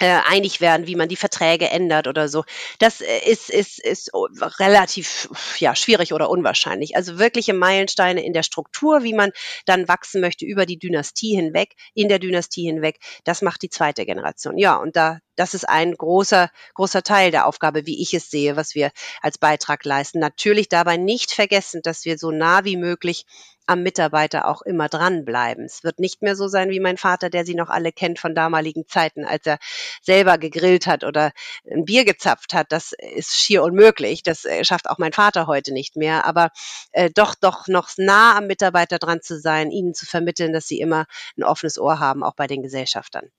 äh, 0.00 0.20
einig 0.26 0.60
werden, 0.60 0.86
wie 0.86 0.94
man 0.94 1.08
die 1.08 1.16
Verträge 1.16 1.70
ändert 1.70 2.06
oder 2.06 2.28
so. 2.28 2.44
Das 2.78 3.00
äh, 3.00 3.18
ist, 3.26 3.50
ist, 3.50 3.84
ist 3.84 4.12
relativ 4.60 5.28
ja, 5.58 5.74
schwierig 5.74 6.12
oder 6.12 6.30
unwahrscheinlich. 6.30 6.96
Also 6.96 7.18
wirkliche 7.18 7.52
Meilensteine 7.52 8.24
in 8.24 8.32
der 8.32 8.44
Struktur, 8.44 9.02
wie 9.02 9.14
man 9.14 9.30
dann 9.66 9.88
wachsen 9.88 10.20
möchte 10.20 10.44
über 10.44 10.66
die 10.66 10.78
Dynastie 10.78 11.34
hinweg, 11.34 11.74
in 11.94 12.08
der 12.08 12.20
Dynastie 12.20 12.66
hinweg, 12.66 13.00
das 13.24 13.42
macht 13.42 13.62
die 13.62 13.70
zweite 13.70 14.06
Generation. 14.06 14.56
Ja, 14.56 14.76
und 14.76 14.94
da, 14.94 15.18
das 15.38 15.54
ist 15.54 15.68
ein 15.68 15.94
großer, 15.94 16.50
großer 16.74 17.02
Teil 17.02 17.30
der 17.30 17.46
Aufgabe, 17.46 17.86
wie 17.86 18.02
ich 18.02 18.12
es 18.12 18.30
sehe, 18.30 18.56
was 18.56 18.74
wir 18.74 18.90
als 19.22 19.38
Beitrag 19.38 19.84
leisten. 19.84 20.18
Natürlich 20.18 20.68
dabei 20.68 20.96
nicht 20.96 21.30
vergessen, 21.30 21.80
dass 21.82 22.04
wir 22.04 22.18
so 22.18 22.32
nah 22.32 22.64
wie 22.64 22.76
möglich 22.76 23.24
am 23.68 23.82
Mitarbeiter 23.82 24.48
auch 24.48 24.62
immer 24.62 24.88
dranbleiben. 24.88 25.64
Es 25.64 25.84
wird 25.84 26.00
nicht 26.00 26.22
mehr 26.22 26.34
so 26.34 26.48
sein 26.48 26.70
wie 26.70 26.80
mein 26.80 26.96
Vater, 26.96 27.30
der 27.30 27.44
sie 27.44 27.54
noch 27.54 27.68
alle 27.68 27.92
kennt 27.92 28.18
von 28.18 28.34
damaligen 28.34 28.88
Zeiten, 28.88 29.24
als 29.24 29.46
er 29.46 29.58
selber 30.02 30.38
gegrillt 30.38 30.86
hat 30.86 31.04
oder 31.04 31.32
ein 31.70 31.84
Bier 31.84 32.04
gezapft 32.04 32.54
hat. 32.54 32.72
Das 32.72 32.92
ist 32.98 33.36
schier 33.36 33.62
unmöglich. 33.62 34.22
Das 34.22 34.44
äh, 34.44 34.64
schafft 34.64 34.88
auch 34.88 34.98
mein 34.98 35.12
Vater 35.12 35.46
heute 35.46 35.72
nicht 35.72 35.96
mehr. 35.96 36.24
Aber 36.24 36.50
äh, 36.92 37.10
doch, 37.14 37.34
doch 37.34 37.68
noch 37.68 37.90
nah 37.98 38.36
am 38.38 38.46
Mitarbeiter 38.46 38.98
dran 38.98 39.20
zu 39.22 39.38
sein, 39.38 39.70
ihnen 39.70 39.94
zu 39.94 40.06
vermitteln, 40.06 40.52
dass 40.52 40.66
sie 40.66 40.80
immer 40.80 41.04
ein 41.36 41.44
offenes 41.44 41.78
Ohr 41.78 42.00
haben, 42.00 42.24
auch 42.24 42.34
bei 42.34 42.46
den 42.46 42.62
Gesellschaftern. 42.62 43.30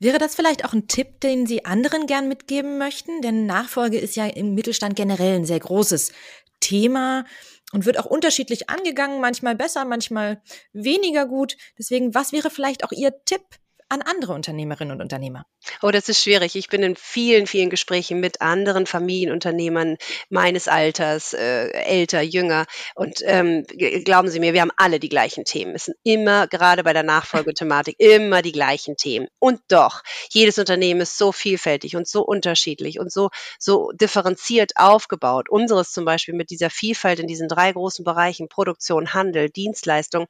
Wäre 0.00 0.18
das 0.18 0.34
vielleicht 0.34 0.64
auch 0.64 0.72
ein 0.72 0.88
Tipp, 0.88 1.20
den 1.20 1.46
Sie 1.46 1.64
anderen 1.64 2.06
gern 2.06 2.28
mitgeben 2.28 2.78
möchten? 2.78 3.22
Denn 3.22 3.46
Nachfolge 3.46 3.98
ist 3.98 4.16
ja 4.16 4.26
im 4.26 4.54
Mittelstand 4.54 4.96
generell 4.96 5.36
ein 5.36 5.44
sehr 5.44 5.60
großes 5.60 6.12
Thema 6.60 7.24
und 7.72 7.84
wird 7.84 7.98
auch 7.98 8.06
unterschiedlich 8.06 8.70
angegangen, 8.70 9.20
manchmal 9.20 9.54
besser, 9.54 9.84
manchmal 9.84 10.40
weniger 10.72 11.26
gut. 11.26 11.56
Deswegen, 11.78 12.14
was 12.14 12.32
wäre 12.32 12.50
vielleicht 12.50 12.84
auch 12.84 12.92
Ihr 12.92 13.12
Tipp 13.24 13.42
an 13.88 14.02
andere 14.02 14.34
Unternehmerinnen 14.34 14.94
und 14.94 15.00
Unternehmer? 15.00 15.46
Oh, 15.82 15.90
das 15.90 16.08
ist 16.08 16.22
schwierig. 16.22 16.56
Ich 16.56 16.68
bin 16.68 16.82
in 16.82 16.96
vielen, 16.96 17.46
vielen 17.46 17.70
Gesprächen 17.70 18.20
mit 18.20 18.40
anderen 18.40 18.86
Familienunternehmern 18.86 19.96
meines 20.28 20.68
Alters, 20.68 21.32
äh, 21.32 21.68
älter, 21.70 22.20
jünger. 22.20 22.66
Und 22.94 23.22
ähm, 23.24 23.64
glauben 24.04 24.28
Sie 24.28 24.40
mir, 24.40 24.52
wir 24.52 24.60
haben 24.60 24.72
alle 24.76 25.00
die 25.00 25.08
gleichen 25.08 25.44
Themen. 25.44 25.74
Es 25.74 25.86
sind 25.86 25.96
immer, 26.02 26.46
gerade 26.48 26.84
bei 26.84 26.92
der 26.92 27.02
Nachfolgethematik, 27.02 27.96
immer 27.98 28.42
die 28.42 28.52
gleichen 28.52 28.96
Themen. 28.96 29.28
Und 29.38 29.60
doch, 29.68 30.02
jedes 30.30 30.58
Unternehmen 30.58 31.00
ist 31.00 31.16
so 31.16 31.32
vielfältig 31.32 31.96
und 31.96 32.06
so 32.06 32.22
unterschiedlich 32.22 32.98
und 32.98 33.12
so, 33.12 33.30
so 33.58 33.90
differenziert 33.92 34.72
aufgebaut. 34.76 35.48
Unseres 35.48 35.92
zum 35.92 36.04
Beispiel 36.04 36.34
mit 36.34 36.50
dieser 36.50 36.70
Vielfalt 36.70 37.20
in 37.20 37.26
diesen 37.26 37.48
drei 37.48 37.72
großen 37.72 38.04
Bereichen, 38.04 38.48
Produktion, 38.48 39.14
Handel, 39.14 39.48
Dienstleistung, 39.48 40.26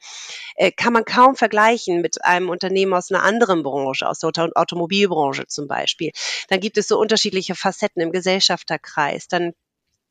äh, 0.55 0.71
kann 0.71 0.92
man 0.92 1.05
kaum 1.05 1.35
vergleichen 1.35 2.01
mit 2.01 2.25
einem 2.25 2.51
Unternehmen 2.51 2.94
aus 2.94 3.11
einer 3.11 3.23
anderen 3.23 3.47
Branche, 3.56 4.08
aus 4.08 4.20
der 4.20 4.30
Automobilbranche 4.54 5.18
Branche 5.18 5.46
zum 5.46 5.68
Beispiel. 5.68 6.12
Dann 6.48 6.61
gibt 6.61 6.78
es 6.78 6.88
so 6.88 6.98
unterschiedliche 6.98 7.54
Facetten 7.54 8.00
im 8.02 8.12
Gesellschafterkreis. 8.12 9.28
Dann 9.28 9.52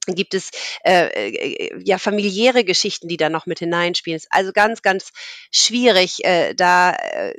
gibt 0.08 0.34
es 0.34 0.52
äh, 0.84 1.08
äh, 1.08 1.82
ja 1.84 1.98
familiäre 1.98 2.64
Geschichten, 2.64 3.08
die 3.08 3.18
da 3.18 3.30
noch 3.30 3.46
mit 3.46 3.60
hineinspielen. 3.60 4.18
Ist 4.18 4.28
also 4.32 4.52
ganz, 4.54 4.82
ganz 4.82 5.12
schwierig, 5.52 6.24
äh, 6.24 6.54
da 6.54 6.92
äh, 6.92 7.34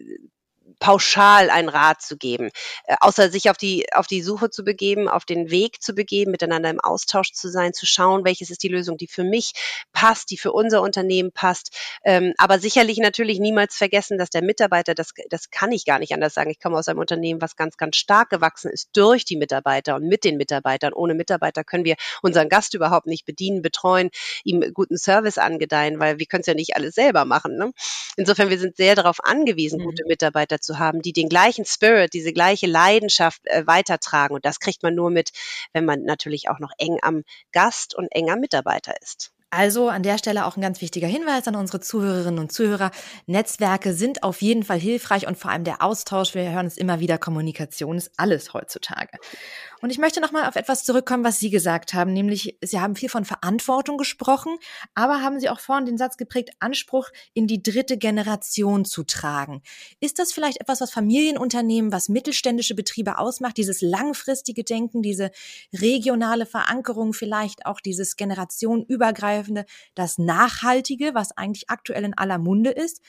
pauschal 0.78 1.50
einen 1.50 1.68
Rat 1.68 2.02
zu 2.02 2.16
geben, 2.16 2.50
äh, 2.84 2.96
außer 3.00 3.30
sich 3.30 3.50
auf 3.50 3.56
die, 3.56 3.86
auf 3.92 4.06
die 4.06 4.22
Suche 4.22 4.50
zu 4.50 4.64
begeben, 4.64 5.08
auf 5.08 5.24
den 5.24 5.50
Weg 5.50 5.82
zu 5.82 5.94
begeben, 5.94 6.30
miteinander 6.30 6.70
im 6.70 6.80
Austausch 6.80 7.32
zu 7.32 7.48
sein, 7.48 7.72
zu 7.72 7.86
schauen, 7.86 8.24
welches 8.24 8.50
ist 8.50 8.62
die 8.62 8.68
Lösung, 8.68 8.96
die 8.96 9.06
für 9.06 9.24
mich 9.24 9.52
passt, 9.92 10.30
die 10.30 10.36
für 10.36 10.52
unser 10.52 10.82
Unternehmen 10.82 11.32
passt. 11.32 11.76
Ähm, 12.04 12.34
aber 12.38 12.58
sicherlich 12.58 12.98
natürlich 12.98 13.40
niemals 13.40 13.76
vergessen, 13.76 14.18
dass 14.18 14.30
der 14.30 14.42
Mitarbeiter, 14.42 14.94
das, 14.94 15.12
das 15.30 15.50
kann 15.50 15.72
ich 15.72 15.84
gar 15.84 15.98
nicht 15.98 16.12
anders 16.12 16.34
sagen. 16.34 16.50
Ich 16.50 16.60
komme 16.60 16.76
aus 16.76 16.88
einem 16.88 17.00
Unternehmen, 17.00 17.40
was 17.40 17.56
ganz, 17.56 17.76
ganz 17.76 17.96
stark 17.96 18.30
gewachsen 18.30 18.70
ist 18.70 18.90
durch 18.94 19.24
die 19.24 19.36
Mitarbeiter 19.36 19.96
und 19.96 20.06
mit 20.06 20.24
den 20.24 20.36
Mitarbeitern. 20.36 20.92
Ohne 20.92 21.14
Mitarbeiter 21.14 21.64
können 21.64 21.84
wir 21.84 21.96
unseren 22.22 22.48
Gast 22.48 22.74
überhaupt 22.74 23.06
nicht 23.06 23.24
bedienen, 23.24 23.62
betreuen, 23.62 24.10
ihm 24.44 24.72
guten 24.72 24.96
Service 24.96 25.38
angedeihen, 25.38 25.98
weil 25.98 26.18
wir 26.18 26.26
können 26.26 26.42
es 26.42 26.46
ja 26.46 26.54
nicht 26.54 26.76
alles 26.76 26.94
selber 26.94 27.24
machen. 27.24 27.56
Ne? 27.56 27.72
Insofern, 28.16 28.50
wir 28.50 28.58
sind 28.58 28.76
sehr 28.76 28.94
darauf 28.94 29.18
angewiesen, 29.24 29.80
mhm. 29.80 29.84
gute 29.84 30.04
Mitarbeiter 30.06 30.60
zu 30.60 30.67
zu 30.68 30.78
haben, 30.78 31.00
die 31.00 31.12
den 31.14 31.30
gleichen 31.30 31.64
Spirit, 31.64 32.12
diese 32.12 32.32
gleiche 32.32 32.66
Leidenschaft 32.66 33.40
äh, 33.46 33.66
weitertragen. 33.66 34.34
Und 34.34 34.44
das 34.44 34.60
kriegt 34.60 34.82
man 34.82 34.94
nur 34.94 35.10
mit, 35.10 35.30
wenn 35.72 35.86
man 35.86 36.02
natürlich 36.02 36.50
auch 36.50 36.58
noch 36.58 36.72
eng 36.78 36.98
am 37.02 37.24
Gast 37.52 37.94
und 37.94 38.08
eng 38.12 38.30
am 38.30 38.40
Mitarbeiter 38.40 38.94
ist. 39.02 39.32
Also 39.50 39.88
an 39.88 40.02
der 40.02 40.18
Stelle 40.18 40.44
auch 40.44 40.58
ein 40.58 40.60
ganz 40.60 40.82
wichtiger 40.82 41.06
Hinweis 41.06 41.48
an 41.48 41.56
unsere 41.56 41.80
Zuhörerinnen 41.80 42.38
und 42.38 42.52
Zuhörer. 42.52 42.90
Netzwerke 43.26 43.94
sind 43.94 44.22
auf 44.22 44.42
jeden 44.42 44.62
Fall 44.62 44.78
hilfreich 44.78 45.26
und 45.26 45.38
vor 45.38 45.50
allem 45.50 45.64
der 45.64 45.80
Austausch, 45.80 46.34
wir 46.34 46.50
hören 46.50 46.66
es 46.66 46.76
immer 46.76 47.00
wieder, 47.00 47.16
Kommunikation 47.16 47.96
ist 47.96 48.10
alles 48.18 48.52
heutzutage. 48.52 49.16
Und 49.80 49.88
ich 49.88 49.96
möchte 49.96 50.20
nochmal 50.20 50.46
auf 50.48 50.56
etwas 50.56 50.84
zurückkommen, 50.84 51.24
was 51.24 51.38
Sie 51.38 51.48
gesagt 51.48 51.94
haben, 51.94 52.12
nämlich 52.12 52.58
Sie 52.62 52.78
haben 52.78 52.94
viel 52.94 53.08
von 53.08 53.24
Verantwortung 53.24 53.96
gesprochen, 53.96 54.58
aber 54.94 55.22
haben 55.22 55.40
Sie 55.40 55.48
auch 55.48 55.60
vorhin 55.60 55.86
den 55.86 55.96
Satz 55.96 56.18
geprägt, 56.18 56.50
Anspruch 56.58 57.08
in 57.32 57.46
die 57.46 57.62
dritte 57.62 57.96
Generation 57.96 58.84
zu 58.84 59.02
tragen. 59.04 59.62
Ist 59.98 60.18
das 60.18 60.32
vielleicht 60.32 60.60
etwas, 60.60 60.82
was 60.82 60.90
Familienunternehmen, 60.90 61.90
was 61.90 62.10
mittelständische 62.10 62.74
Betriebe 62.74 63.16
ausmacht, 63.16 63.56
dieses 63.56 63.80
langfristige 63.80 64.64
Denken, 64.64 65.00
diese 65.00 65.30
regionale 65.72 66.44
Verankerung, 66.44 67.14
vielleicht 67.14 67.64
auch 67.64 67.80
dieses 67.80 68.16
generationenübergreifende, 68.16 69.37
das 69.94 70.18
Nachhaltige, 70.18 71.14
was 71.14 71.36
eigentlich 71.36 71.70
aktuell 71.70 72.04
in 72.04 72.16
aller 72.16 72.38
Munde 72.38 72.70
ist? 72.70 73.02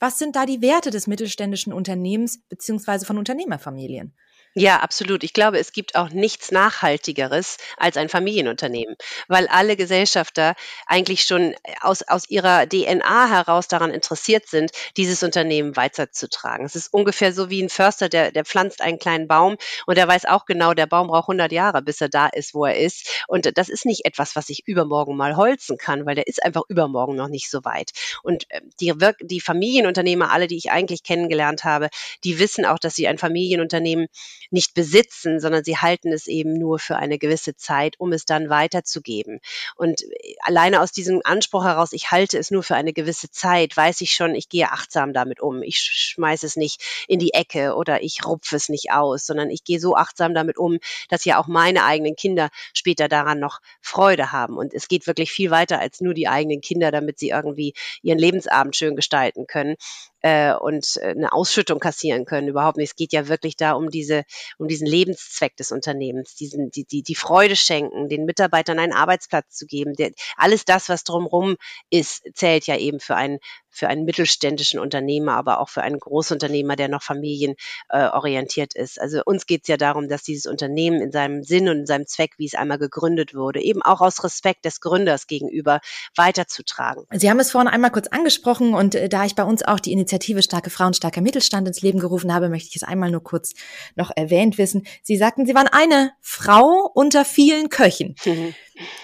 Was 0.00 0.18
sind 0.18 0.36
da 0.36 0.46
die 0.46 0.62
Werte 0.62 0.90
des 0.90 1.06
mittelständischen 1.06 1.72
Unternehmens 1.72 2.42
beziehungsweise 2.48 3.04
von 3.04 3.18
Unternehmerfamilien? 3.18 4.14
Ja, 4.60 4.80
absolut. 4.80 5.22
Ich 5.22 5.34
glaube, 5.34 5.60
es 5.60 5.70
gibt 5.70 5.94
auch 5.94 6.10
nichts 6.10 6.50
Nachhaltigeres 6.50 7.58
als 7.76 7.96
ein 7.96 8.08
Familienunternehmen, 8.08 8.96
weil 9.28 9.46
alle 9.46 9.76
Gesellschafter 9.76 10.56
eigentlich 10.84 11.22
schon 11.26 11.54
aus, 11.80 12.02
aus 12.02 12.28
ihrer 12.28 12.68
DNA 12.68 13.28
heraus 13.28 13.68
daran 13.68 13.92
interessiert 13.92 14.48
sind, 14.48 14.72
dieses 14.96 15.22
Unternehmen 15.22 15.76
weiterzutragen. 15.76 16.66
Es 16.66 16.74
ist 16.74 16.92
ungefähr 16.92 17.32
so 17.32 17.50
wie 17.50 17.62
ein 17.62 17.68
Förster, 17.68 18.08
der, 18.08 18.32
der 18.32 18.44
pflanzt 18.44 18.80
einen 18.82 18.98
kleinen 18.98 19.28
Baum 19.28 19.58
und 19.86 19.96
der 19.96 20.08
weiß 20.08 20.24
auch 20.24 20.44
genau, 20.44 20.74
der 20.74 20.86
Baum 20.86 21.06
braucht 21.06 21.28
100 21.28 21.52
Jahre, 21.52 21.80
bis 21.80 22.00
er 22.00 22.08
da 22.08 22.26
ist, 22.26 22.52
wo 22.52 22.64
er 22.64 22.78
ist. 22.78 23.24
Und 23.28 23.56
das 23.56 23.68
ist 23.68 23.86
nicht 23.86 24.06
etwas, 24.06 24.34
was 24.34 24.48
ich 24.48 24.66
übermorgen 24.66 25.16
mal 25.16 25.36
holzen 25.36 25.78
kann, 25.78 26.04
weil 26.04 26.16
der 26.16 26.26
ist 26.26 26.42
einfach 26.42 26.62
übermorgen 26.68 27.14
noch 27.14 27.28
nicht 27.28 27.48
so 27.48 27.64
weit. 27.64 27.92
Und 28.24 28.44
ähm, 28.50 28.70
die, 28.80 28.92
die 29.20 29.40
Familienunternehmer, 29.40 30.32
alle, 30.32 30.48
die 30.48 30.56
ich 30.56 30.72
eigentlich 30.72 31.04
kennengelernt 31.04 31.62
habe, 31.62 31.90
die 32.24 32.40
wissen 32.40 32.64
auch, 32.64 32.80
dass 32.80 32.96
sie 32.96 33.06
ein 33.06 33.18
Familienunternehmen 33.18 34.08
nicht 34.50 34.74
besitzen, 34.74 35.40
sondern 35.40 35.64
sie 35.64 35.76
halten 35.76 36.12
es 36.12 36.26
eben 36.26 36.54
nur 36.54 36.78
für 36.78 36.96
eine 36.96 37.18
gewisse 37.18 37.56
Zeit, 37.56 37.94
um 37.98 38.12
es 38.12 38.24
dann 38.24 38.48
weiterzugeben. 38.48 39.40
Und 39.76 40.02
äh, 40.02 40.34
alleine 40.42 40.80
aus 40.80 40.92
diesem 40.92 41.20
Anspruch 41.24 41.64
heraus, 41.64 41.92
ich 41.92 42.10
halte 42.10 42.38
es 42.38 42.50
nur 42.50 42.62
für 42.62 42.74
eine 42.74 42.92
gewisse 42.92 43.30
Zeit, 43.30 43.76
weiß 43.76 44.00
ich 44.00 44.12
schon, 44.12 44.34
ich 44.34 44.48
gehe 44.48 44.70
achtsam 44.70 45.12
damit 45.12 45.40
um. 45.40 45.62
Ich 45.62 45.78
schmeiße 45.78 46.46
es 46.46 46.56
nicht 46.56 46.82
in 47.08 47.18
die 47.18 47.34
Ecke 47.34 47.74
oder 47.74 48.02
ich 48.02 48.24
rupfe 48.24 48.56
es 48.56 48.68
nicht 48.68 48.92
aus, 48.92 49.26
sondern 49.26 49.50
ich 49.50 49.64
gehe 49.64 49.80
so 49.80 49.96
achtsam 49.96 50.34
damit 50.34 50.58
um, 50.58 50.78
dass 51.08 51.24
ja 51.24 51.38
auch 51.38 51.46
meine 51.46 51.84
eigenen 51.84 52.16
Kinder 52.16 52.50
später 52.72 53.08
daran 53.08 53.40
noch 53.40 53.60
Freude 53.80 54.32
haben. 54.32 54.56
Und 54.56 54.74
es 54.74 54.88
geht 54.88 55.06
wirklich 55.06 55.30
viel 55.30 55.50
weiter 55.50 55.78
als 55.80 56.00
nur 56.00 56.14
die 56.14 56.28
eigenen 56.28 56.60
Kinder, 56.60 56.90
damit 56.90 57.18
sie 57.18 57.30
irgendwie 57.30 57.74
ihren 58.02 58.18
Lebensabend 58.18 58.76
schön 58.76 58.96
gestalten 58.96 59.46
können 59.46 59.76
äh, 60.22 60.54
und 60.54 60.96
äh, 60.96 61.10
eine 61.10 61.32
Ausschüttung 61.32 61.78
kassieren 61.78 62.24
können. 62.24 62.48
Überhaupt 62.48 62.76
nicht. 62.76 62.90
Es 62.90 62.96
geht 62.96 63.12
ja 63.12 63.28
wirklich 63.28 63.56
da 63.56 63.72
um 63.72 63.90
diese, 63.90 64.24
um 64.58 64.68
diesen 64.68 64.86
Lebenszweck 64.86 65.56
des 65.56 65.72
Unternehmens, 65.72 66.34
diesen, 66.34 66.70
die, 66.70 66.84
die, 66.84 67.02
die 67.02 67.14
Freude 67.14 67.56
schenken, 67.56 68.08
den 68.08 68.24
Mitarbeitern 68.24 68.78
einen 68.78 68.92
Arbeitsplatz 68.92 69.54
zu 69.54 69.66
geben. 69.66 69.94
Der, 69.94 70.10
alles 70.36 70.64
das, 70.64 70.88
was 70.88 71.04
drumherum 71.04 71.56
ist, 71.90 72.22
zählt 72.34 72.66
ja 72.66 72.76
eben 72.76 73.00
für 73.00 73.16
ein 73.16 73.38
für 73.70 73.88
einen 73.88 74.04
mittelständischen 74.04 74.80
Unternehmer, 74.80 75.34
aber 75.34 75.60
auch 75.60 75.68
für 75.68 75.82
einen 75.82 75.98
Großunternehmer, 75.98 76.76
der 76.76 76.88
noch 76.88 77.02
familienorientiert 77.02 78.76
äh, 78.76 78.82
ist. 78.82 79.00
Also 79.00 79.22
uns 79.24 79.46
geht 79.46 79.62
es 79.62 79.68
ja 79.68 79.76
darum, 79.76 80.08
dass 80.08 80.22
dieses 80.22 80.46
Unternehmen 80.46 81.00
in 81.00 81.12
seinem 81.12 81.42
Sinn 81.42 81.68
und 81.68 81.80
in 81.80 81.86
seinem 81.86 82.06
Zweck, 82.06 82.32
wie 82.38 82.46
es 82.46 82.54
einmal 82.54 82.78
gegründet 82.78 83.34
wurde, 83.34 83.60
eben 83.60 83.82
auch 83.82 84.00
aus 84.00 84.24
Respekt 84.24 84.64
des 84.64 84.80
Gründers 84.80 85.26
gegenüber 85.26 85.80
weiterzutragen. 86.16 87.04
Sie 87.12 87.30
haben 87.30 87.40
es 87.40 87.50
vorhin 87.50 87.68
einmal 87.68 87.90
kurz 87.90 88.08
angesprochen 88.08 88.74
und 88.74 88.94
äh, 88.94 89.08
da 89.08 89.24
ich 89.24 89.34
bei 89.34 89.44
uns 89.44 89.62
auch 89.62 89.80
die 89.80 89.92
Initiative 89.92 90.42
Starke 90.42 90.70
Frauen, 90.70 90.94
starker 90.94 91.20
Mittelstand 91.20 91.68
ins 91.68 91.82
Leben 91.82 91.98
gerufen 91.98 92.34
habe, 92.34 92.48
möchte 92.48 92.68
ich 92.68 92.76
es 92.76 92.82
einmal 92.82 93.10
nur 93.10 93.22
kurz 93.22 93.52
noch 93.96 94.10
erwähnt 94.14 94.58
wissen. 94.58 94.86
Sie 95.02 95.16
sagten, 95.16 95.46
Sie 95.46 95.54
waren 95.54 95.68
eine 95.68 96.12
Frau 96.20 96.90
unter 96.94 97.24
vielen 97.24 97.68
Köchen. 97.68 98.14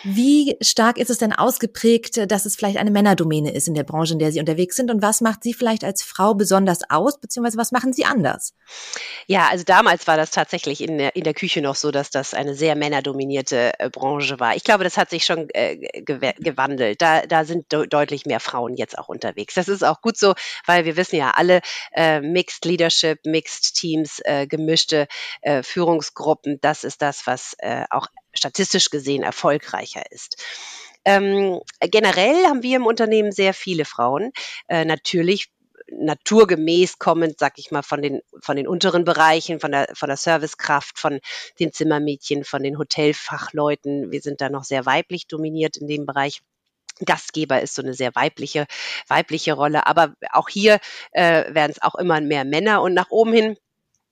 Wie 0.05 0.57
stark 0.61 0.99
ist 0.99 1.11
es 1.11 1.19
denn 1.19 1.33
ausgeprägt, 1.33 2.31
dass 2.31 2.47
es 2.47 2.57
vielleicht 2.57 2.77
eine 2.77 2.91
Männerdomäne 2.91 3.53
ist 3.53 3.69
in 3.69 3.75
der 3.75 3.85
Branche, 3.85 4.13
in 4.13 4.19
der 4.19 4.31
Sie 4.33 4.39
unterwegs 4.39 4.55
sind? 4.73 4.91
Und 4.91 5.03
was 5.03 5.21
macht 5.21 5.43
Sie 5.43 5.55
vielleicht 5.55 5.85
als 5.85 6.03
Frau 6.03 6.35
besonders 6.35 6.81
aus, 6.89 7.21
beziehungsweise 7.21 7.59
was 7.59 7.73
machen 7.73 7.93
Sie 7.93 8.05
anders? 8.05 8.55
Ja, 9.27 9.49
also 9.51 9.65
damals 9.65 10.07
war 10.07 10.17
das 10.17 10.31
tatsächlich 10.31 10.81
in 10.81 10.99
der, 10.99 11.17
in 11.17 11.25
der 11.25 11.35
Küche 11.35 11.61
noch 11.61 11.75
so, 11.75 11.91
dass 11.91 12.11
das 12.11 12.35
eine 12.35 12.55
sehr 12.55 12.77
männerdominierte 12.77 13.73
äh, 13.79 13.91
Branche 13.91 14.41
war. 14.41 14.57
Ich 14.57 14.65
glaube, 14.65 14.85
das 14.85 14.97
hat 14.97 15.11
sich 15.11 15.25
schon 15.25 15.49
äh, 15.51 15.77
gewandelt. 16.03 17.01
Da, 17.03 17.23
da 17.27 17.45
sind 17.45 17.73
de 17.73 17.87
deutlich 17.87 18.27
mehr 18.27 18.41
Frauen 18.41 18.75
jetzt 18.75 18.99
auch 18.99 19.09
unterwegs. 19.09 19.55
Das 19.55 19.69
ist 19.69 19.85
auch 19.85 20.01
gut 20.01 20.17
so, 20.17 20.35
weil 20.67 20.85
wir 20.85 20.97
wissen 20.97 21.17
ja 21.17 21.33
alle, 21.33 21.61
äh, 21.93 22.21
Mixed 22.21 22.65
Leadership, 22.65 23.21
Mixed 23.25 23.75
Teams, 23.75 24.21
äh, 24.25 24.47
gemischte 24.47 25.07
äh, 25.43 25.63
Führungsgruppen, 25.63 26.59
das 26.61 26.85
ist 26.85 27.03
das, 27.03 27.27
was 27.27 27.55
äh, 27.59 27.85
auch 27.91 28.09
statistisch 28.33 28.91
gesehen 28.91 29.23
erfolgreicher 29.23 30.03
ist. 30.11 30.43
Ähm, 31.05 31.61
generell 31.81 32.47
haben 32.47 32.63
wir 32.63 32.77
im 32.77 32.87
Unternehmen 32.87 33.33
sehr 33.33 33.55
viele 33.55 33.85
Frauen. 33.85 34.33
Äh, 34.69 34.85
natürlich 34.85 35.49
naturgemäß 35.91 36.99
kommend, 36.99 37.39
sag 37.39 37.59
ich 37.59 37.71
mal, 37.71 37.83
von 37.83 38.03
den, 38.03 38.21
von 38.41 38.57
den 38.57 38.67
unteren 38.67 39.05
Bereichen, 39.05 39.61
von 39.61 39.73
der, 39.73 39.89
von 39.95 40.09
der 40.09 40.17
Servicekraft, 40.17 40.99
von 40.99 41.21
den 41.61 41.73
Zimmermädchen, 41.73 42.45
von 42.45 42.63
den 42.63 42.79
Hotelfachleuten. 42.79 44.11
Wir 44.11 44.21
sind 44.21 44.41
da 44.41 44.49
noch 44.49 44.65
sehr 44.65 44.87
weiblich 44.87 45.27
dominiert 45.27 45.77
in 45.77 45.89
dem 45.89 46.07
Bereich. 46.07 46.43
Gastgeber 47.05 47.61
ist 47.61 47.75
so 47.75 47.83
eine 47.83 47.95
sehr 47.95 48.15
weibliche, 48.15 48.67
weibliche 49.09 49.55
Rolle. 49.55 49.87
Aber 49.87 50.15
auch 50.31 50.49
hier 50.49 50.79
äh, 51.11 51.53
werden 51.53 51.73
es 51.73 51.83
auch 51.83 51.97
immer 51.97 52.21
mehr 52.21 52.45
Männer 52.45 52.83
und 52.83 52.95
nach 52.95 53.11
oben 53.11 53.33
hin 53.33 53.57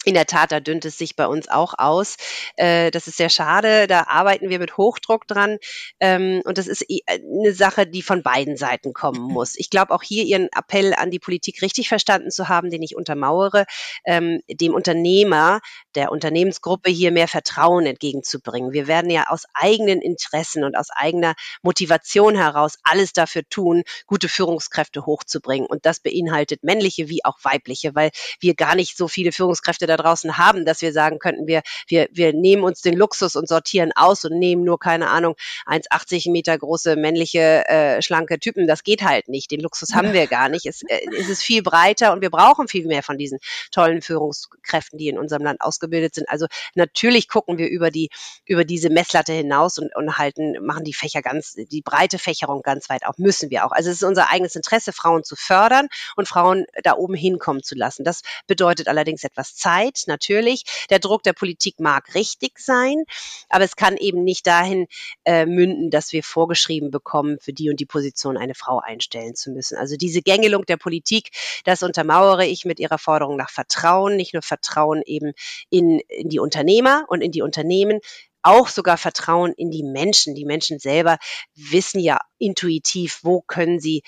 in 0.05 0.15
der 0.15 0.27
Tat, 0.27 0.53
da 0.53 0.61
dünnt 0.61 0.85
es 0.85 0.99
sich 0.99 1.17
bei 1.17 1.27
uns 1.27 1.49
auch 1.49 1.75
aus. 1.79 2.17
Äh, 2.57 2.91
das 2.91 3.07
ist 3.07 3.17
sehr 3.17 3.29
schade. 3.29 3.87
Da 3.87 4.05
arbeiten 4.09 4.49
wir 4.49 4.59
mit 4.59 4.77
Hochdruck 4.77 5.27
dran. 5.29 5.59
Ähm, 6.01 6.43
und 6.45 6.59
das 6.59 6.67
ist 6.67 6.85
eine 7.09 7.53
Sache, 7.53 7.87
die 7.87 8.03
von 8.03 8.23
beiden 8.23 8.57
Seiten 8.57 8.93
kommen 8.93 9.21
muss. 9.21 9.55
Ich 9.57 9.71
glaube 9.71 9.95
auch 9.95 10.03
hier 10.03 10.25
Ihren 10.25 10.49
Appell 10.57 10.95
an 10.95 11.11
die 11.11 11.19
Politik 11.19 11.63
richtig 11.63 11.89
verstanden 11.89 12.31
zu 12.31 12.49
haben, 12.49 12.71
den 12.71 12.83
ich 12.83 12.97
untermauere, 12.97 13.65
ähm, 14.05 14.41
dem 14.49 14.75
Unternehmer, 14.75 15.61
der 15.95 16.11
Unternehmensgruppe 16.11 16.91
hier 16.91 17.13
mehr 17.13 17.29
Vertrauen 17.29 17.87
entgegenzubringen. 17.87 18.73
Wir 18.73 18.87
werden 18.87 19.11
ja 19.11 19.27
aus 19.29 19.45
eigenen 19.55 20.01
Interessen 20.01 20.65
und 20.65 20.77
aus 20.77 20.89
eigener 20.91 21.35
Motivation 21.63 22.35
heraus 22.35 22.79
alles 22.83 23.13
dafür 23.13 23.43
tun, 23.49 23.85
gute 24.07 24.29
Führungskräfte 24.29 25.07
hochzubringen. 25.07 25.67
Und 25.67 25.87
das 25.87 26.01
beinhaltet 26.01 26.65
männliche 26.65 27.09
wie 27.09 27.25
auch 27.25 27.39
weibliche, 27.43 27.95
weil 27.95 28.11
wir 28.41 28.55
gar 28.55 28.75
nicht 28.75 28.97
so 28.97 29.07
viele 29.07 29.33
Führungskräfte 29.33 29.87
da 29.97 30.03
draußen 30.03 30.39
haben, 30.39 30.65
dass 30.65 30.83
wir 30.83 30.93
sagen 30.93 31.19
könnten, 31.19 31.47
wir, 31.47 31.63
wir, 31.87 32.09
wir 32.13 32.33
nehmen 32.33 32.65
uns 32.65 32.81
den 32.81 32.97
Luxus 32.97 33.37
und 33.37 33.49
sortieren 33.49 33.93
aus 33.95 34.25
und 34.25 34.39
nehmen 34.39 34.65
nur, 34.65 34.79
keine 34.79 35.09
Ahnung, 35.09 35.35
1,80 35.67 36.31
Meter 36.31 36.57
große 36.57 36.97
männliche, 36.97 37.69
äh, 37.69 38.03
schlanke 38.03 38.39
Typen. 38.39 38.67
Das 38.67 38.83
geht 38.83 39.03
halt 39.03 39.29
nicht. 39.29 39.51
Den 39.51 39.61
Luxus 39.61 39.95
haben 39.95 40.13
wir 40.13 40.27
gar 40.27 40.49
nicht. 40.49 40.67
Es, 40.67 40.83
äh, 40.83 41.01
es 41.19 41.29
ist 41.29 41.43
viel 41.43 41.63
breiter 41.63 42.13
und 42.13 42.23
wir 42.23 42.31
brauchen 42.31 42.69
viel 42.69 42.87
mehr 42.87 43.03
von 43.03 43.19
diesen 43.19 43.39
tollen 43.71 44.03
Führungskräften, 44.03 44.99
die 44.99 45.09
in 45.09 45.19
unserem 45.19 45.43
Land 45.43 45.61
ausgebildet 45.61 46.15
sind. 46.15 46.29
Also 46.29 46.47
natürlich 46.75 47.29
gucken 47.29 47.59
wir 47.59 47.69
über 47.69 47.91
die, 47.91 48.11
über 48.47 48.65
diese 48.65 48.91
Messlatte 48.91 49.33
hinaus 49.33 49.79
und, 49.79 49.95
und 49.95 50.19
halten, 50.19 50.57
machen 50.65 50.85
die 50.85 50.95
Fächer 50.95 51.23
ganz, 51.23 51.55
die 51.55 51.83
breite 51.83 52.19
Fächerung 52.19 52.63
ganz 52.63 52.89
weit 52.89 53.05
auf. 53.07 53.19
Müssen 53.19 53.51
wir 53.51 53.67
auch. 53.67 53.73
Also 53.73 53.91
es 53.91 53.97
ist 53.97 54.05
unser 54.05 54.31
eigenes 54.31 54.57
Interesse, 54.57 54.93
Frauen 54.93 55.25
zu 55.25 55.37
fördern 55.37 55.89
und 56.17 56.29
Frauen 56.29 56.65
da 56.83 56.95
oben 56.95 57.15
hinkommen 57.15 57.63
zu 57.63 57.75
lassen. 57.75 58.05
Das 58.05 58.23
bedeutet 58.47 58.89
allerdings 58.89 59.25
etwas 59.25 59.55
Zeit 59.55 59.82
Zeit, 59.83 60.05
natürlich. 60.07 60.65
Der 60.91 60.99
Druck 60.99 61.23
der 61.23 61.33
Politik 61.33 61.81
mag 61.81 62.15
richtig 62.15 62.59
sein, 62.59 63.05
aber 63.49 63.65
es 63.65 63.77
kann 63.77 63.97
eben 63.97 64.25
nicht 64.25 64.47
dahin 64.47 64.87
äh, 65.25 65.47
münden, 65.47 65.91
dass 65.91 66.13
wir 66.13 66.23
vorgeschrieben 66.23 66.91
bekommen, 66.91 67.39
für 67.41 67.53
die 67.53 67.71
und 67.71 67.81
die 67.81 67.87
Position 67.87 68.37
eine 68.37 68.55
Frau 68.55 68.79
einstellen 68.79 69.35
zu 69.35 69.51
müssen. 69.51 69.77
Also 69.77 69.97
diese 69.97 70.23
Gängelung 70.23 70.65
der 70.67 70.77
Politik, 70.77 71.31
das 71.65 71.83
untermauere 71.83 72.47
ich 72.47 72.65
mit 72.65 72.81
ihrer 72.81 72.99
Forderung 72.99 73.37
nach 73.37 73.51
Vertrauen, 73.51 74.17
nicht 74.17 74.35
nur 74.35 74.43
Vertrauen 74.43 75.03
eben 75.05 75.33
in, 75.71 76.01
in 76.09 76.29
die 76.29 76.39
Unternehmer 76.39 77.05
und 77.09 77.21
in 77.21 77.33
die 77.33 77.43
Unternehmen, 77.43 78.01
auch 78.43 78.69
sogar 78.69 78.99
Vertrauen 78.99 79.53
in 79.53 79.71
die 79.71 79.83
Menschen. 79.83 80.35
Die 80.35 80.45
Menschen 80.45 80.79
selber 80.79 81.19
wissen 81.55 82.01
ja 82.01 82.19
intuitiv, 82.39 83.21
wo 83.23 83.41
können 83.41 83.81
sie, 83.81 84.03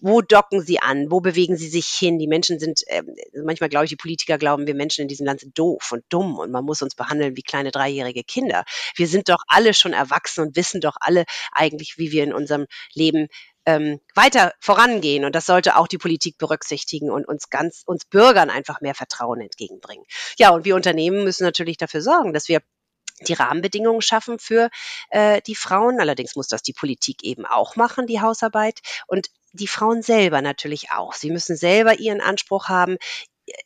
wo 0.00 0.22
docken 0.22 0.62
sie 0.62 0.80
an, 0.80 1.10
wo 1.10 1.20
bewegen 1.20 1.56
sie 1.56 1.68
sich 1.68 1.86
hin. 1.86 2.18
Die 2.18 2.26
Menschen 2.26 2.58
sind, 2.58 2.82
äh, 2.86 3.02
manchmal 3.44 3.68
glaube 3.68 3.84
ich, 3.84 3.90
die 3.90 3.96
Politiker 3.96 4.38
glauben, 4.38 4.66
wir 4.66 4.74
Menschen 4.74 5.02
in 5.02 5.08
diesem 5.08 5.26
Land 5.26 5.40
sind 5.40 5.58
doof 5.58 5.92
und 5.92 6.04
dumm 6.08 6.38
und 6.38 6.50
man 6.50 6.64
muss 6.64 6.82
uns 6.82 6.94
behandeln 6.94 7.36
wie 7.36 7.42
kleine 7.42 7.70
dreijährige 7.70 8.24
Kinder. 8.24 8.64
Wir 8.96 9.06
sind 9.06 9.28
doch 9.28 9.42
alle 9.48 9.74
schon 9.74 9.92
erwachsen 9.92 10.46
und 10.46 10.56
wissen 10.56 10.80
doch 10.80 10.96
alle 11.00 11.24
eigentlich, 11.52 11.98
wie 11.98 12.10
wir 12.10 12.24
in 12.24 12.32
unserem 12.32 12.66
Leben 12.94 13.28
ähm, 13.66 14.00
weiter 14.14 14.52
vorangehen. 14.60 15.24
Und 15.24 15.34
das 15.34 15.46
sollte 15.46 15.76
auch 15.76 15.88
die 15.88 15.98
Politik 15.98 16.38
berücksichtigen 16.38 17.10
und 17.10 17.26
uns 17.26 17.50
ganz, 17.50 17.82
uns 17.86 18.04
Bürgern 18.04 18.50
einfach 18.50 18.80
mehr 18.80 18.94
Vertrauen 18.94 19.40
entgegenbringen. 19.40 20.04
Ja, 20.38 20.50
und 20.50 20.64
wir 20.64 20.74
Unternehmen 20.74 21.24
müssen 21.24 21.44
natürlich 21.44 21.76
dafür 21.76 22.02
sorgen, 22.02 22.32
dass 22.32 22.48
wir 22.48 22.60
die 23.20 23.34
Rahmenbedingungen 23.34 24.02
schaffen 24.02 24.38
für 24.38 24.70
äh, 25.10 25.40
die 25.42 25.54
Frauen. 25.54 26.00
Allerdings 26.00 26.36
muss 26.36 26.48
das 26.48 26.62
die 26.62 26.72
Politik 26.72 27.22
eben 27.22 27.46
auch 27.46 27.76
machen, 27.76 28.06
die 28.06 28.20
Hausarbeit. 28.20 28.80
Und 29.06 29.28
die 29.52 29.68
Frauen 29.68 30.02
selber 30.02 30.42
natürlich 30.42 30.90
auch. 30.90 31.14
Sie 31.14 31.30
müssen 31.30 31.56
selber 31.56 31.98
ihren 31.98 32.20
Anspruch 32.20 32.68
haben, 32.68 32.96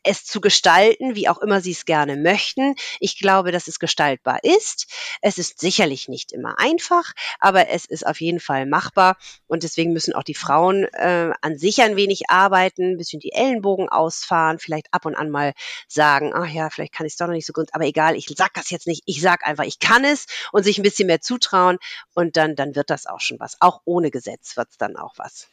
es 0.02 0.24
zu 0.24 0.40
gestalten, 0.40 1.14
wie 1.14 1.28
auch 1.28 1.38
immer 1.38 1.60
sie 1.60 1.72
es 1.72 1.84
gerne 1.84 2.16
möchten. 2.16 2.74
Ich 3.00 3.18
glaube, 3.18 3.52
dass 3.52 3.68
es 3.68 3.78
gestaltbar 3.78 4.40
ist. 4.42 4.86
Es 5.22 5.38
ist 5.38 5.60
sicherlich 5.60 6.08
nicht 6.08 6.32
immer 6.32 6.58
einfach, 6.58 7.12
aber 7.38 7.68
es 7.68 7.84
ist 7.84 8.06
auf 8.06 8.20
jeden 8.20 8.40
Fall 8.40 8.66
machbar. 8.66 9.16
Und 9.46 9.62
deswegen 9.62 9.92
müssen 9.92 10.14
auch 10.14 10.22
die 10.22 10.34
Frauen 10.34 10.84
äh, 10.92 11.30
an 11.40 11.58
sich 11.58 11.80
ein 11.82 11.96
wenig 11.96 12.28
arbeiten, 12.28 12.92
ein 12.92 12.96
bisschen 12.96 13.20
die 13.20 13.32
Ellenbogen 13.32 13.88
ausfahren, 13.88 14.58
vielleicht 14.58 14.88
ab 14.92 15.06
und 15.06 15.14
an 15.14 15.30
mal 15.30 15.52
sagen, 15.86 16.32
ach 16.34 16.48
ja, 16.48 16.70
vielleicht 16.70 16.92
kann 16.92 17.06
ich 17.06 17.12
es 17.12 17.16
doch 17.16 17.26
noch 17.26 17.34
nicht 17.34 17.46
so 17.46 17.52
gut, 17.52 17.68
aber 17.72 17.84
egal, 17.84 18.16
ich 18.16 18.26
sag 18.36 18.54
das 18.54 18.70
jetzt 18.70 18.86
nicht. 18.86 19.02
Ich 19.06 19.20
sag 19.20 19.46
einfach, 19.46 19.64
ich 19.64 19.78
kann 19.78 20.04
es 20.04 20.26
und 20.52 20.64
sich 20.64 20.78
ein 20.78 20.82
bisschen 20.82 21.06
mehr 21.06 21.20
zutrauen 21.20 21.78
und 22.14 22.36
dann, 22.36 22.56
dann 22.56 22.74
wird 22.74 22.90
das 22.90 23.06
auch 23.06 23.20
schon 23.20 23.38
was. 23.38 23.56
Auch 23.60 23.80
ohne 23.84 24.10
Gesetz 24.10 24.56
wird 24.56 24.70
es 24.70 24.76
dann 24.76 24.96
auch 24.96 25.14
was. 25.16 25.48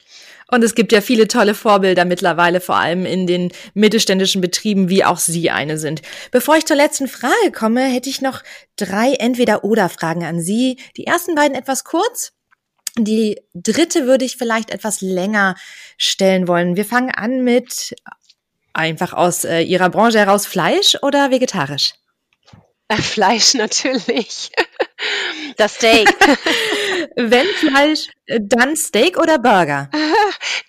Und 0.48 0.64
es 0.64 0.76
gibt 0.76 0.92
ja 0.92 1.02
viele 1.02 1.28
tolle 1.28 1.54
Vorbilder 1.54 2.06
mittlerweile, 2.06 2.60
vor 2.60 2.76
allem 2.76 3.06
in 3.06 3.28
den 3.28 3.52
Mittelständischen 3.74 4.15
mittelständischen 4.16 4.42
Betrieben, 4.42 4.90
wie 4.90 5.04
auch 5.04 5.18
Sie 5.18 5.52
eine 5.52 5.78
sind. 5.78 6.02
Bevor 6.32 6.56
ich 6.56 6.66
zur 6.66 6.76
letzten 6.76 7.08
Frage 7.08 7.52
komme, 7.52 7.84
hätte 7.86 8.10
ich 8.10 8.22
noch 8.22 8.42
drei 8.76 9.14
Entweder-Oder-Fragen 9.14 10.24
an 10.24 10.42
Sie. 10.42 10.78
Die 10.98 11.06
ersten 11.06 11.36
beiden 11.36 11.56
etwas 11.56 11.84
kurz. 11.84 12.32
Die 12.98 13.42
dritte 13.54 14.08
würde 14.08 14.26
ich 14.26 14.38
vielleicht 14.38 14.70
etwas 14.70 15.02
länger 15.02 15.56
stellen 15.98 16.48
wollen. 16.48 16.78
Wir 16.78 16.86
fangen 16.86 17.12
an 17.12 17.44
mit 17.44 17.96
einfach 18.74 19.14
aus 19.14 19.44
äh, 19.44 19.62
Ihrer 19.62 19.90
Branche 19.90 20.20
heraus 20.20 20.46
Fleisch 20.46 20.98
oder 21.02 21.30
vegetarisch? 21.30 21.94
Äh, 22.88 22.98
Fleisch 22.98 23.54
natürlich. 23.54 24.52
Das 25.58 25.76
Steak. 25.76 26.08
Wenn 27.16 27.46
Fleisch, 27.48 28.10
äh, 28.26 28.40
dann 28.42 28.76
Steak 28.76 29.18
oder 29.18 29.40
Burger? 29.40 29.90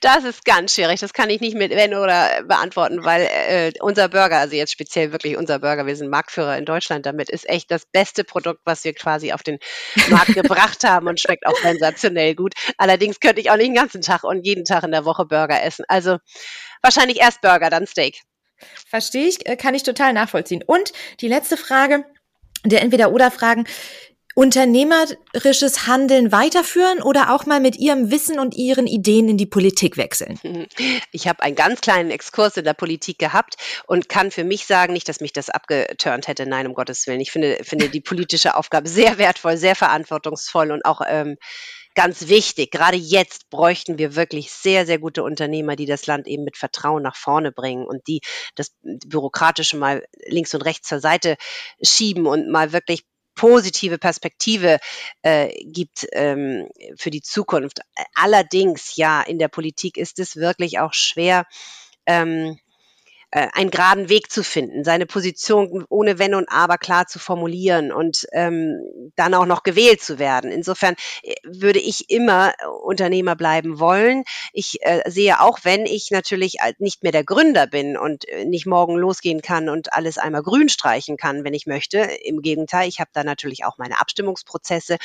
Das 0.03 0.25
ist 0.25 0.45
ganz 0.45 0.75
schwierig. 0.75 1.01
Das 1.01 1.13
kann 1.15 1.31
ich 1.31 1.41
nicht 1.41 1.57
mit 1.57 1.71
wenn 1.71 1.95
oder 1.95 2.43
beantworten, 2.45 3.05
weil 3.05 3.23
äh, 3.23 3.73
unser 3.81 4.09
Burger, 4.09 4.37
also 4.37 4.55
jetzt 4.55 4.71
speziell 4.71 5.11
wirklich 5.11 5.37
unser 5.37 5.59
Burger, 5.59 5.87
wir 5.87 5.97
sind 5.97 6.11
Marktführer 6.11 6.57
in 6.59 6.65
Deutschland 6.65 7.07
damit, 7.07 7.31
ist 7.31 7.49
echt 7.49 7.71
das 7.71 7.87
beste 7.87 8.23
Produkt, 8.23 8.61
was 8.65 8.85
wir 8.85 8.93
quasi 8.93 9.33
auf 9.33 9.43
den 9.43 9.59
Markt 10.11 10.27
gebracht 10.35 10.85
haben 10.85 11.09
und 11.09 11.19
schmeckt 11.19 11.47
auch 11.47 11.57
sensationell 11.57 12.35
gut. 12.35 12.53
Allerdings 12.77 13.21
könnte 13.21 13.41
ich 13.41 13.51
auch 13.51 13.57
nicht 13.57 13.69
den 13.69 13.75
ganzen 13.75 14.03
Tag 14.03 14.23
und 14.23 14.45
jeden 14.45 14.65
Tag 14.65 14.85
in 14.85 14.93
der 14.93 15.05
Woche 15.05 15.25
Burger 15.25 15.63
essen. 15.63 15.85
Also 15.89 16.19
wahrscheinlich 16.83 17.19
erst 17.19 17.41
Burger, 17.41 17.71
dann 17.71 17.87
Steak. 17.87 18.21
Verstehe 18.89 19.27
ich, 19.27 19.47
äh, 19.47 19.57
kann 19.57 19.75
ich 19.75 19.83
total 19.83 20.13
nachvollziehen. 20.13 20.63
Und 20.65 20.93
die 21.21 21.29
letzte 21.29 21.57
Frage 21.57 22.05
der 22.65 22.83
Entweder-Oder-Fragen 22.83 23.67
unternehmerisches 24.37 25.87
Handeln 25.87 26.31
weiterführen 26.31 27.01
oder 27.01 27.35
auch 27.35 27.47
mal 27.47 27.59
mit 27.59 27.77
Ihrem 27.77 28.11
Wissen 28.11 28.39
und 28.39 28.55
Ihren 28.55 28.87
Ideen 28.87 29.31
in 29.31 29.39
die 29.39 29.47
Politik 29.47 29.97
wechseln? 29.97 30.39
Ich 31.11 31.27
habe 31.27 31.43
einen 31.43 31.57
ganz 31.57 31.81
kleinen 31.81 32.11
Exkurs 32.11 32.59
in 32.59 32.65
der 32.65 32.75
Politik 32.75 33.19
gehabt 33.19 33.55
und 33.87 34.11
kann 34.11 34.31
für 34.31 34.45
mich 34.45 34.67
sagen, 34.67 34.93
nicht, 34.93 35.09
dass 35.09 35.21
mich 35.21 35.33
das 35.33 35.49
abgeturnt 35.49 36.29
hätte, 36.29 36.45
nein, 36.45 36.67
um 36.67 36.75
Gottes 36.75 37.07
Willen. 37.07 37.21
Ich 37.21 37.33
finde, 37.33 37.57
finde 37.63 37.89
die 37.89 38.03
politische 38.03 38.57
Aufgabe 38.57 38.91
sehr 38.91 39.17
wertvoll, 39.17 39.57
sehr 39.57 39.75
verantwortungsvoll 39.75 40.71
und 40.71 40.85
auch 40.85 41.01
ähm, 41.09 41.39
ganz 41.95 42.29
wichtig. 42.29 42.71
Gerade 42.71 42.99
jetzt 42.99 43.49
bräuchten 43.49 43.97
wir 43.97 44.17
wirklich 44.17 44.51
sehr, 44.51 44.85
sehr 44.85 44.99
gute 44.99 45.23
Unternehmer, 45.23 45.77
die 45.77 45.87
das 45.87 46.07
Land 46.07 46.27
eben 46.29 46.45
mit 46.45 46.59
Vertrauen 46.59 47.03
nach 47.03 47.17
vorne 47.17 47.53
bringen 47.53 47.87
und 47.87 48.07
die 48.07 48.21
das 48.55 48.77
Bürokratische 48.83 49.79
mal 49.79 50.05
links 50.27 50.53
und 50.55 50.61
rechts 50.61 50.89
zur 50.89 51.01
Seite 51.01 51.37
schieben 51.83 52.27
und 52.27 52.51
mal 52.51 52.75
wirklich 52.75 53.07
positive 53.37 53.99
Perspektive 53.99 54.79
äh, 55.23 55.53
gibt 55.65 56.07
ähm, 56.13 56.69
für 56.97 57.11
die 57.11 57.23
Zukunft. 57.23 57.81
Allerdings, 58.15 58.97
ja, 58.97 59.23
in 59.23 59.39
der 59.39 59.49
Politik 59.49 59.97
ist 59.97 60.19
es 60.19 60.35
wirklich 60.35 60.81
auch 60.81 60.95
schwer, 60.95 61.47
ähm, 62.07 62.59
äh, 63.33 63.49
einen 63.55 63.71
geraden 63.71 64.09
Weg 64.09 64.31
zu 64.31 64.45
finden, 64.45 64.85
seine 64.85 65.05
Position 65.05 65.85
ohne 65.89 66.21
Wenn 66.21 66.35
und 66.37 66.49
Aber 66.49 66.79
klar 66.79 67.09
zu 67.09 67.19
formulieren 67.19 67.91
und 67.91 68.25
ähm, 68.33 68.79
dann 69.17 69.35
auch 69.35 69.47
noch 69.47 69.65
gewählt 69.65 70.01
zu 70.01 70.21
werden. 70.21 70.53
Insofern 70.53 70.95
äh, 71.23 71.35
würde 71.45 71.81
ich 71.81 72.09
immer 72.09 72.55
Unternehmer 72.83 73.35
bleiben 73.35 73.81
wollen. 73.81 74.23
Ich 74.53 74.79
äh, 74.83 75.03
sehe 75.11 75.41
auch, 75.41 75.59
wenn 75.65 75.87
ich 75.87 76.13
natürlich 76.13 76.59
nicht 76.79 77.03
mehr 77.03 77.11
der 77.11 77.25
Gründer 77.25 77.67
bin 77.67 77.97
und 77.97 78.29
äh, 78.29 78.45
nicht 78.45 78.65
morgen 78.65 78.97
losgehen 78.97 79.43
kann 79.43 79.69
und 79.69 79.93
alles 79.93 80.19
einmal 80.19 80.43
grün 80.45 80.69
streichen 80.69 81.17
kann, 81.17 81.43
wenn 81.43 81.55
ich 81.55 81.67
möchte. 81.67 81.99
Im 81.99 82.43
Gegenteil, 82.43 82.89
ich 82.89 83.01
habe 83.01 83.11
da 83.13 83.25
natürlich 83.25 83.65
auch 83.65 83.77
meine 83.77 84.01
Abstimmungsprozesse. 84.01 84.99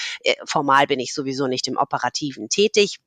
Formal 0.46 0.86
bin 0.86 1.00
ich 1.00 1.14
sowieso 1.14 1.48
nicht 1.48 1.68
im 1.68 1.78
Operativen 1.78 2.50
tätig. 2.50 3.00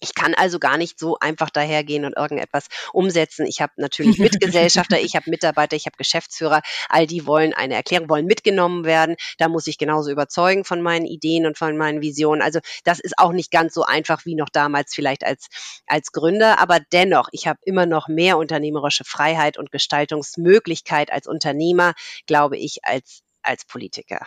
Ich 0.00 0.14
kann 0.14 0.34
also 0.34 0.58
gar 0.58 0.78
nicht 0.78 0.98
so 0.98 1.18
einfach 1.18 1.50
dahergehen 1.50 2.06
und 2.06 2.16
irgendetwas 2.16 2.68
umsetzen. 2.92 3.46
Ich 3.46 3.60
habe 3.60 3.72
natürlich 3.76 4.18
Mitgesellschafter, 4.18 4.98
ich 5.00 5.14
habe 5.14 5.28
Mitarbeiter, 5.30 5.76
ich 5.76 5.86
habe 5.86 5.96
Geschäftsführer. 5.98 6.62
All 6.88 7.06
die 7.06 7.26
wollen 7.26 7.52
eine 7.52 7.74
Erklärung, 7.74 8.08
wollen 8.08 8.24
mitgenommen 8.24 8.84
werden. 8.84 9.16
Da 9.38 9.48
muss 9.48 9.66
ich 9.66 9.76
genauso 9.76 10.10
überzeugen 10.10 10.64
von 10.64 10.80
meinen 10.80 11.04
Ideen 11.04 11.46
und 11.46 11.58
von 11.58 11.76
meinen 11.76 12.00
Visionen. 12.00 12.40
Also 12.42 12.60
das 12.84 12.98
ist 12.98 13.18
auch 13.18 13.32
nicht 13.32 13.50
ganz 13.50 13.74
so 13.74 13.84
einfach 13.84 14.24
wie 14.24 14.34
noch 14.34 14.48
damals 14.48 14.94
vielleicht 14.94 15.24
als, 15.24 15.48
als 15.86 16.12
Gründer. 16.12 16.58
Aber 16.58 16.80
dennoch, 16.92 17.28
ich 17.32 17.46
habe 17.46 17.58
immer 17.64 17.84
noch 17.86 18.08
mehr 18.08 18.38
unternehmerische 18.38 19.04
Freiheit 19.04 19.58
und 19.58 19.70
Gestaltungsmöglichkeit 19.70 21.12
als 21.12 21.26
Unternehmer, 21.26 21.92
glaube 22.26 22.56
ich, 22.56 22.84
als, 22.84 23.22
als 23.42 23.66
Politiker. 23.66 24.26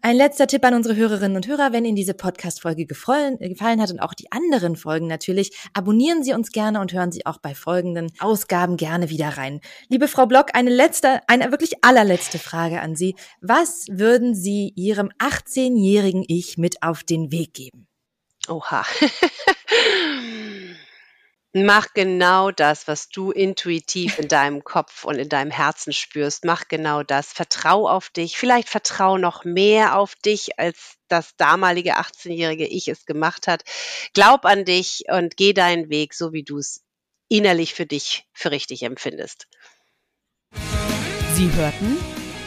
Ein 0.00 0.16
letzter 0.16 0.46
Tipp 0.46 0.64
an 0.64 0.74
unsere 0.74 0.94
Hörerinnen 0.94 1.36
und 1.36 1.48
Hörer, 1.48 1.72
wenn 1.72 1.84
Ihnen 1.84 1.96
diese 1.96 2.14
Podcast-Folge 2.14 2.86
gefallen, 2.86 3.40
äh, 3.40 3.48
gefallen 3.48 3.82
hat 3.82 3.90
und 3.90 3.98
auch 3.98 4.14
die 4.14 4.30
anderen 4.30 4.76
Folgen 4.76 5.08
natürlich, 5.08 5.50
abonnieren 5.72 6.22
Sie 6.22 6.32
uns 6.32 6.52
gerne 6.52 6.80
und 6.80 6.92
hören 6.92 7.10
Sie 7.10 7.26
auch 7.26 7.38
bei 7.38 7.52
folgenden 7.52 8.12
Ausgaben 8.20 8.76
gerne 8.76 9.10
wieder 9.10 9.30
rein. 9.30 9.60
Liebe 9.88 10.06
Frau 10.06 10.26
Block, 10.26 10.54
eine 10.54 10.70
letzte, 10.70 11.20
eine 11.28 11.50
wirklich 11.50 11.84
allerletzte 11.84 12.38
Frage 12.38 12.80
an 12.80 12.94
Sie. 12.94 13.16
Was 13.40 13.86
würden 13.90 14.36
Sie 14.36 14.72
Ihrem 14.76 15.10
18-jährigen 15.18 16.24
Ich 16.28 16.58
mit 16.58 16.82
auf 16.84 17.02
den 17.02 17.32
Weg 17.32 17.54
geben? 17.54 17.88
Oha. 18.48 18.84
Mach 21.64 21.94
genau 21.94 22.50
das, 22.50 22.88
was 22.88 23.08
du 23.08 23.30
intuitiv 23.30 24.18
in 24.18 24.28
deinem 24.28 24.64
Kopf 24.64 25.04
und 25.04 25.16
in 25.16 25.28
deinem 25.28 25.50
Herzen 25.50 25.92
spürst. 25.92 26.44
Mach 26.44 26.68
genau 26.68 27.02
das. 27.02 27.32
Vertrau 27.32 27.88
auf 27.88 28.10
dich. 28.10 28.36
Vielleicht 28.36 28.68
vertrau 28.68 29.18
noch 29.18 29.44
mehr 29.44 29.96
auf 29.96 30.14
dich, 30.14 30.58
als 30.58 30.96
das 31.08 31.36
damalige 31.36 31.96
18-jährige 31.96 32.66
Ich 32.66 32.88
es 32.88 33.06
gemacht 33.06 33.46
hat. 33.46 33.62
Glaub 34.14 34.44
an 34.44 34.64
dich 34.64 35.04
und 35.08 35.36
geh 35.36 35.52
deinen 35.52 35.88
Weg, 35.88 36.14
so 36.14 36.32
wie 36.32 36.42
du 36.42 36.58
es 36.58 36.82
innerlich 37.28 37.74
für 37.74 37.86
dich 37.86 38.26
für 38.32 38.50
richtig 38.50 38.82
empfindest. 38.82 39.46
Sie 41.34 41.52
hörten 41.52 41.96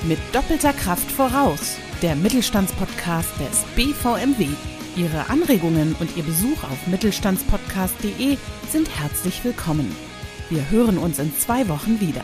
mit 0.03 0.20
doppelter 0.34 0.74
Kraft 0.74 1.09
voraus, 1.12 1.78
der 2.01 2.16
Mittelstandspodcast 2.16 3.30
des 3.39 3.64
BVMW. 3.76 4.47
Ihre 4.97 5.30
Anregungen 5.30 5.95
und 5.99 6.18
Ihr 6.18 6.24
Besuch 6.24 6.64
auf 6.64 6.88
mittelstandspodcast.de 7.72 8.38
sind 8.69 8.99
herzlich 8.99 9.43
willkommen. 9.43 9.95
Wir 10.49 10.69
hören 10.69 10.97
uns 10.97 11.19
in 11.19 11.34
zwei 11.36 11.67
Wochen 11.69 11.99
wieder. 11.99 12.24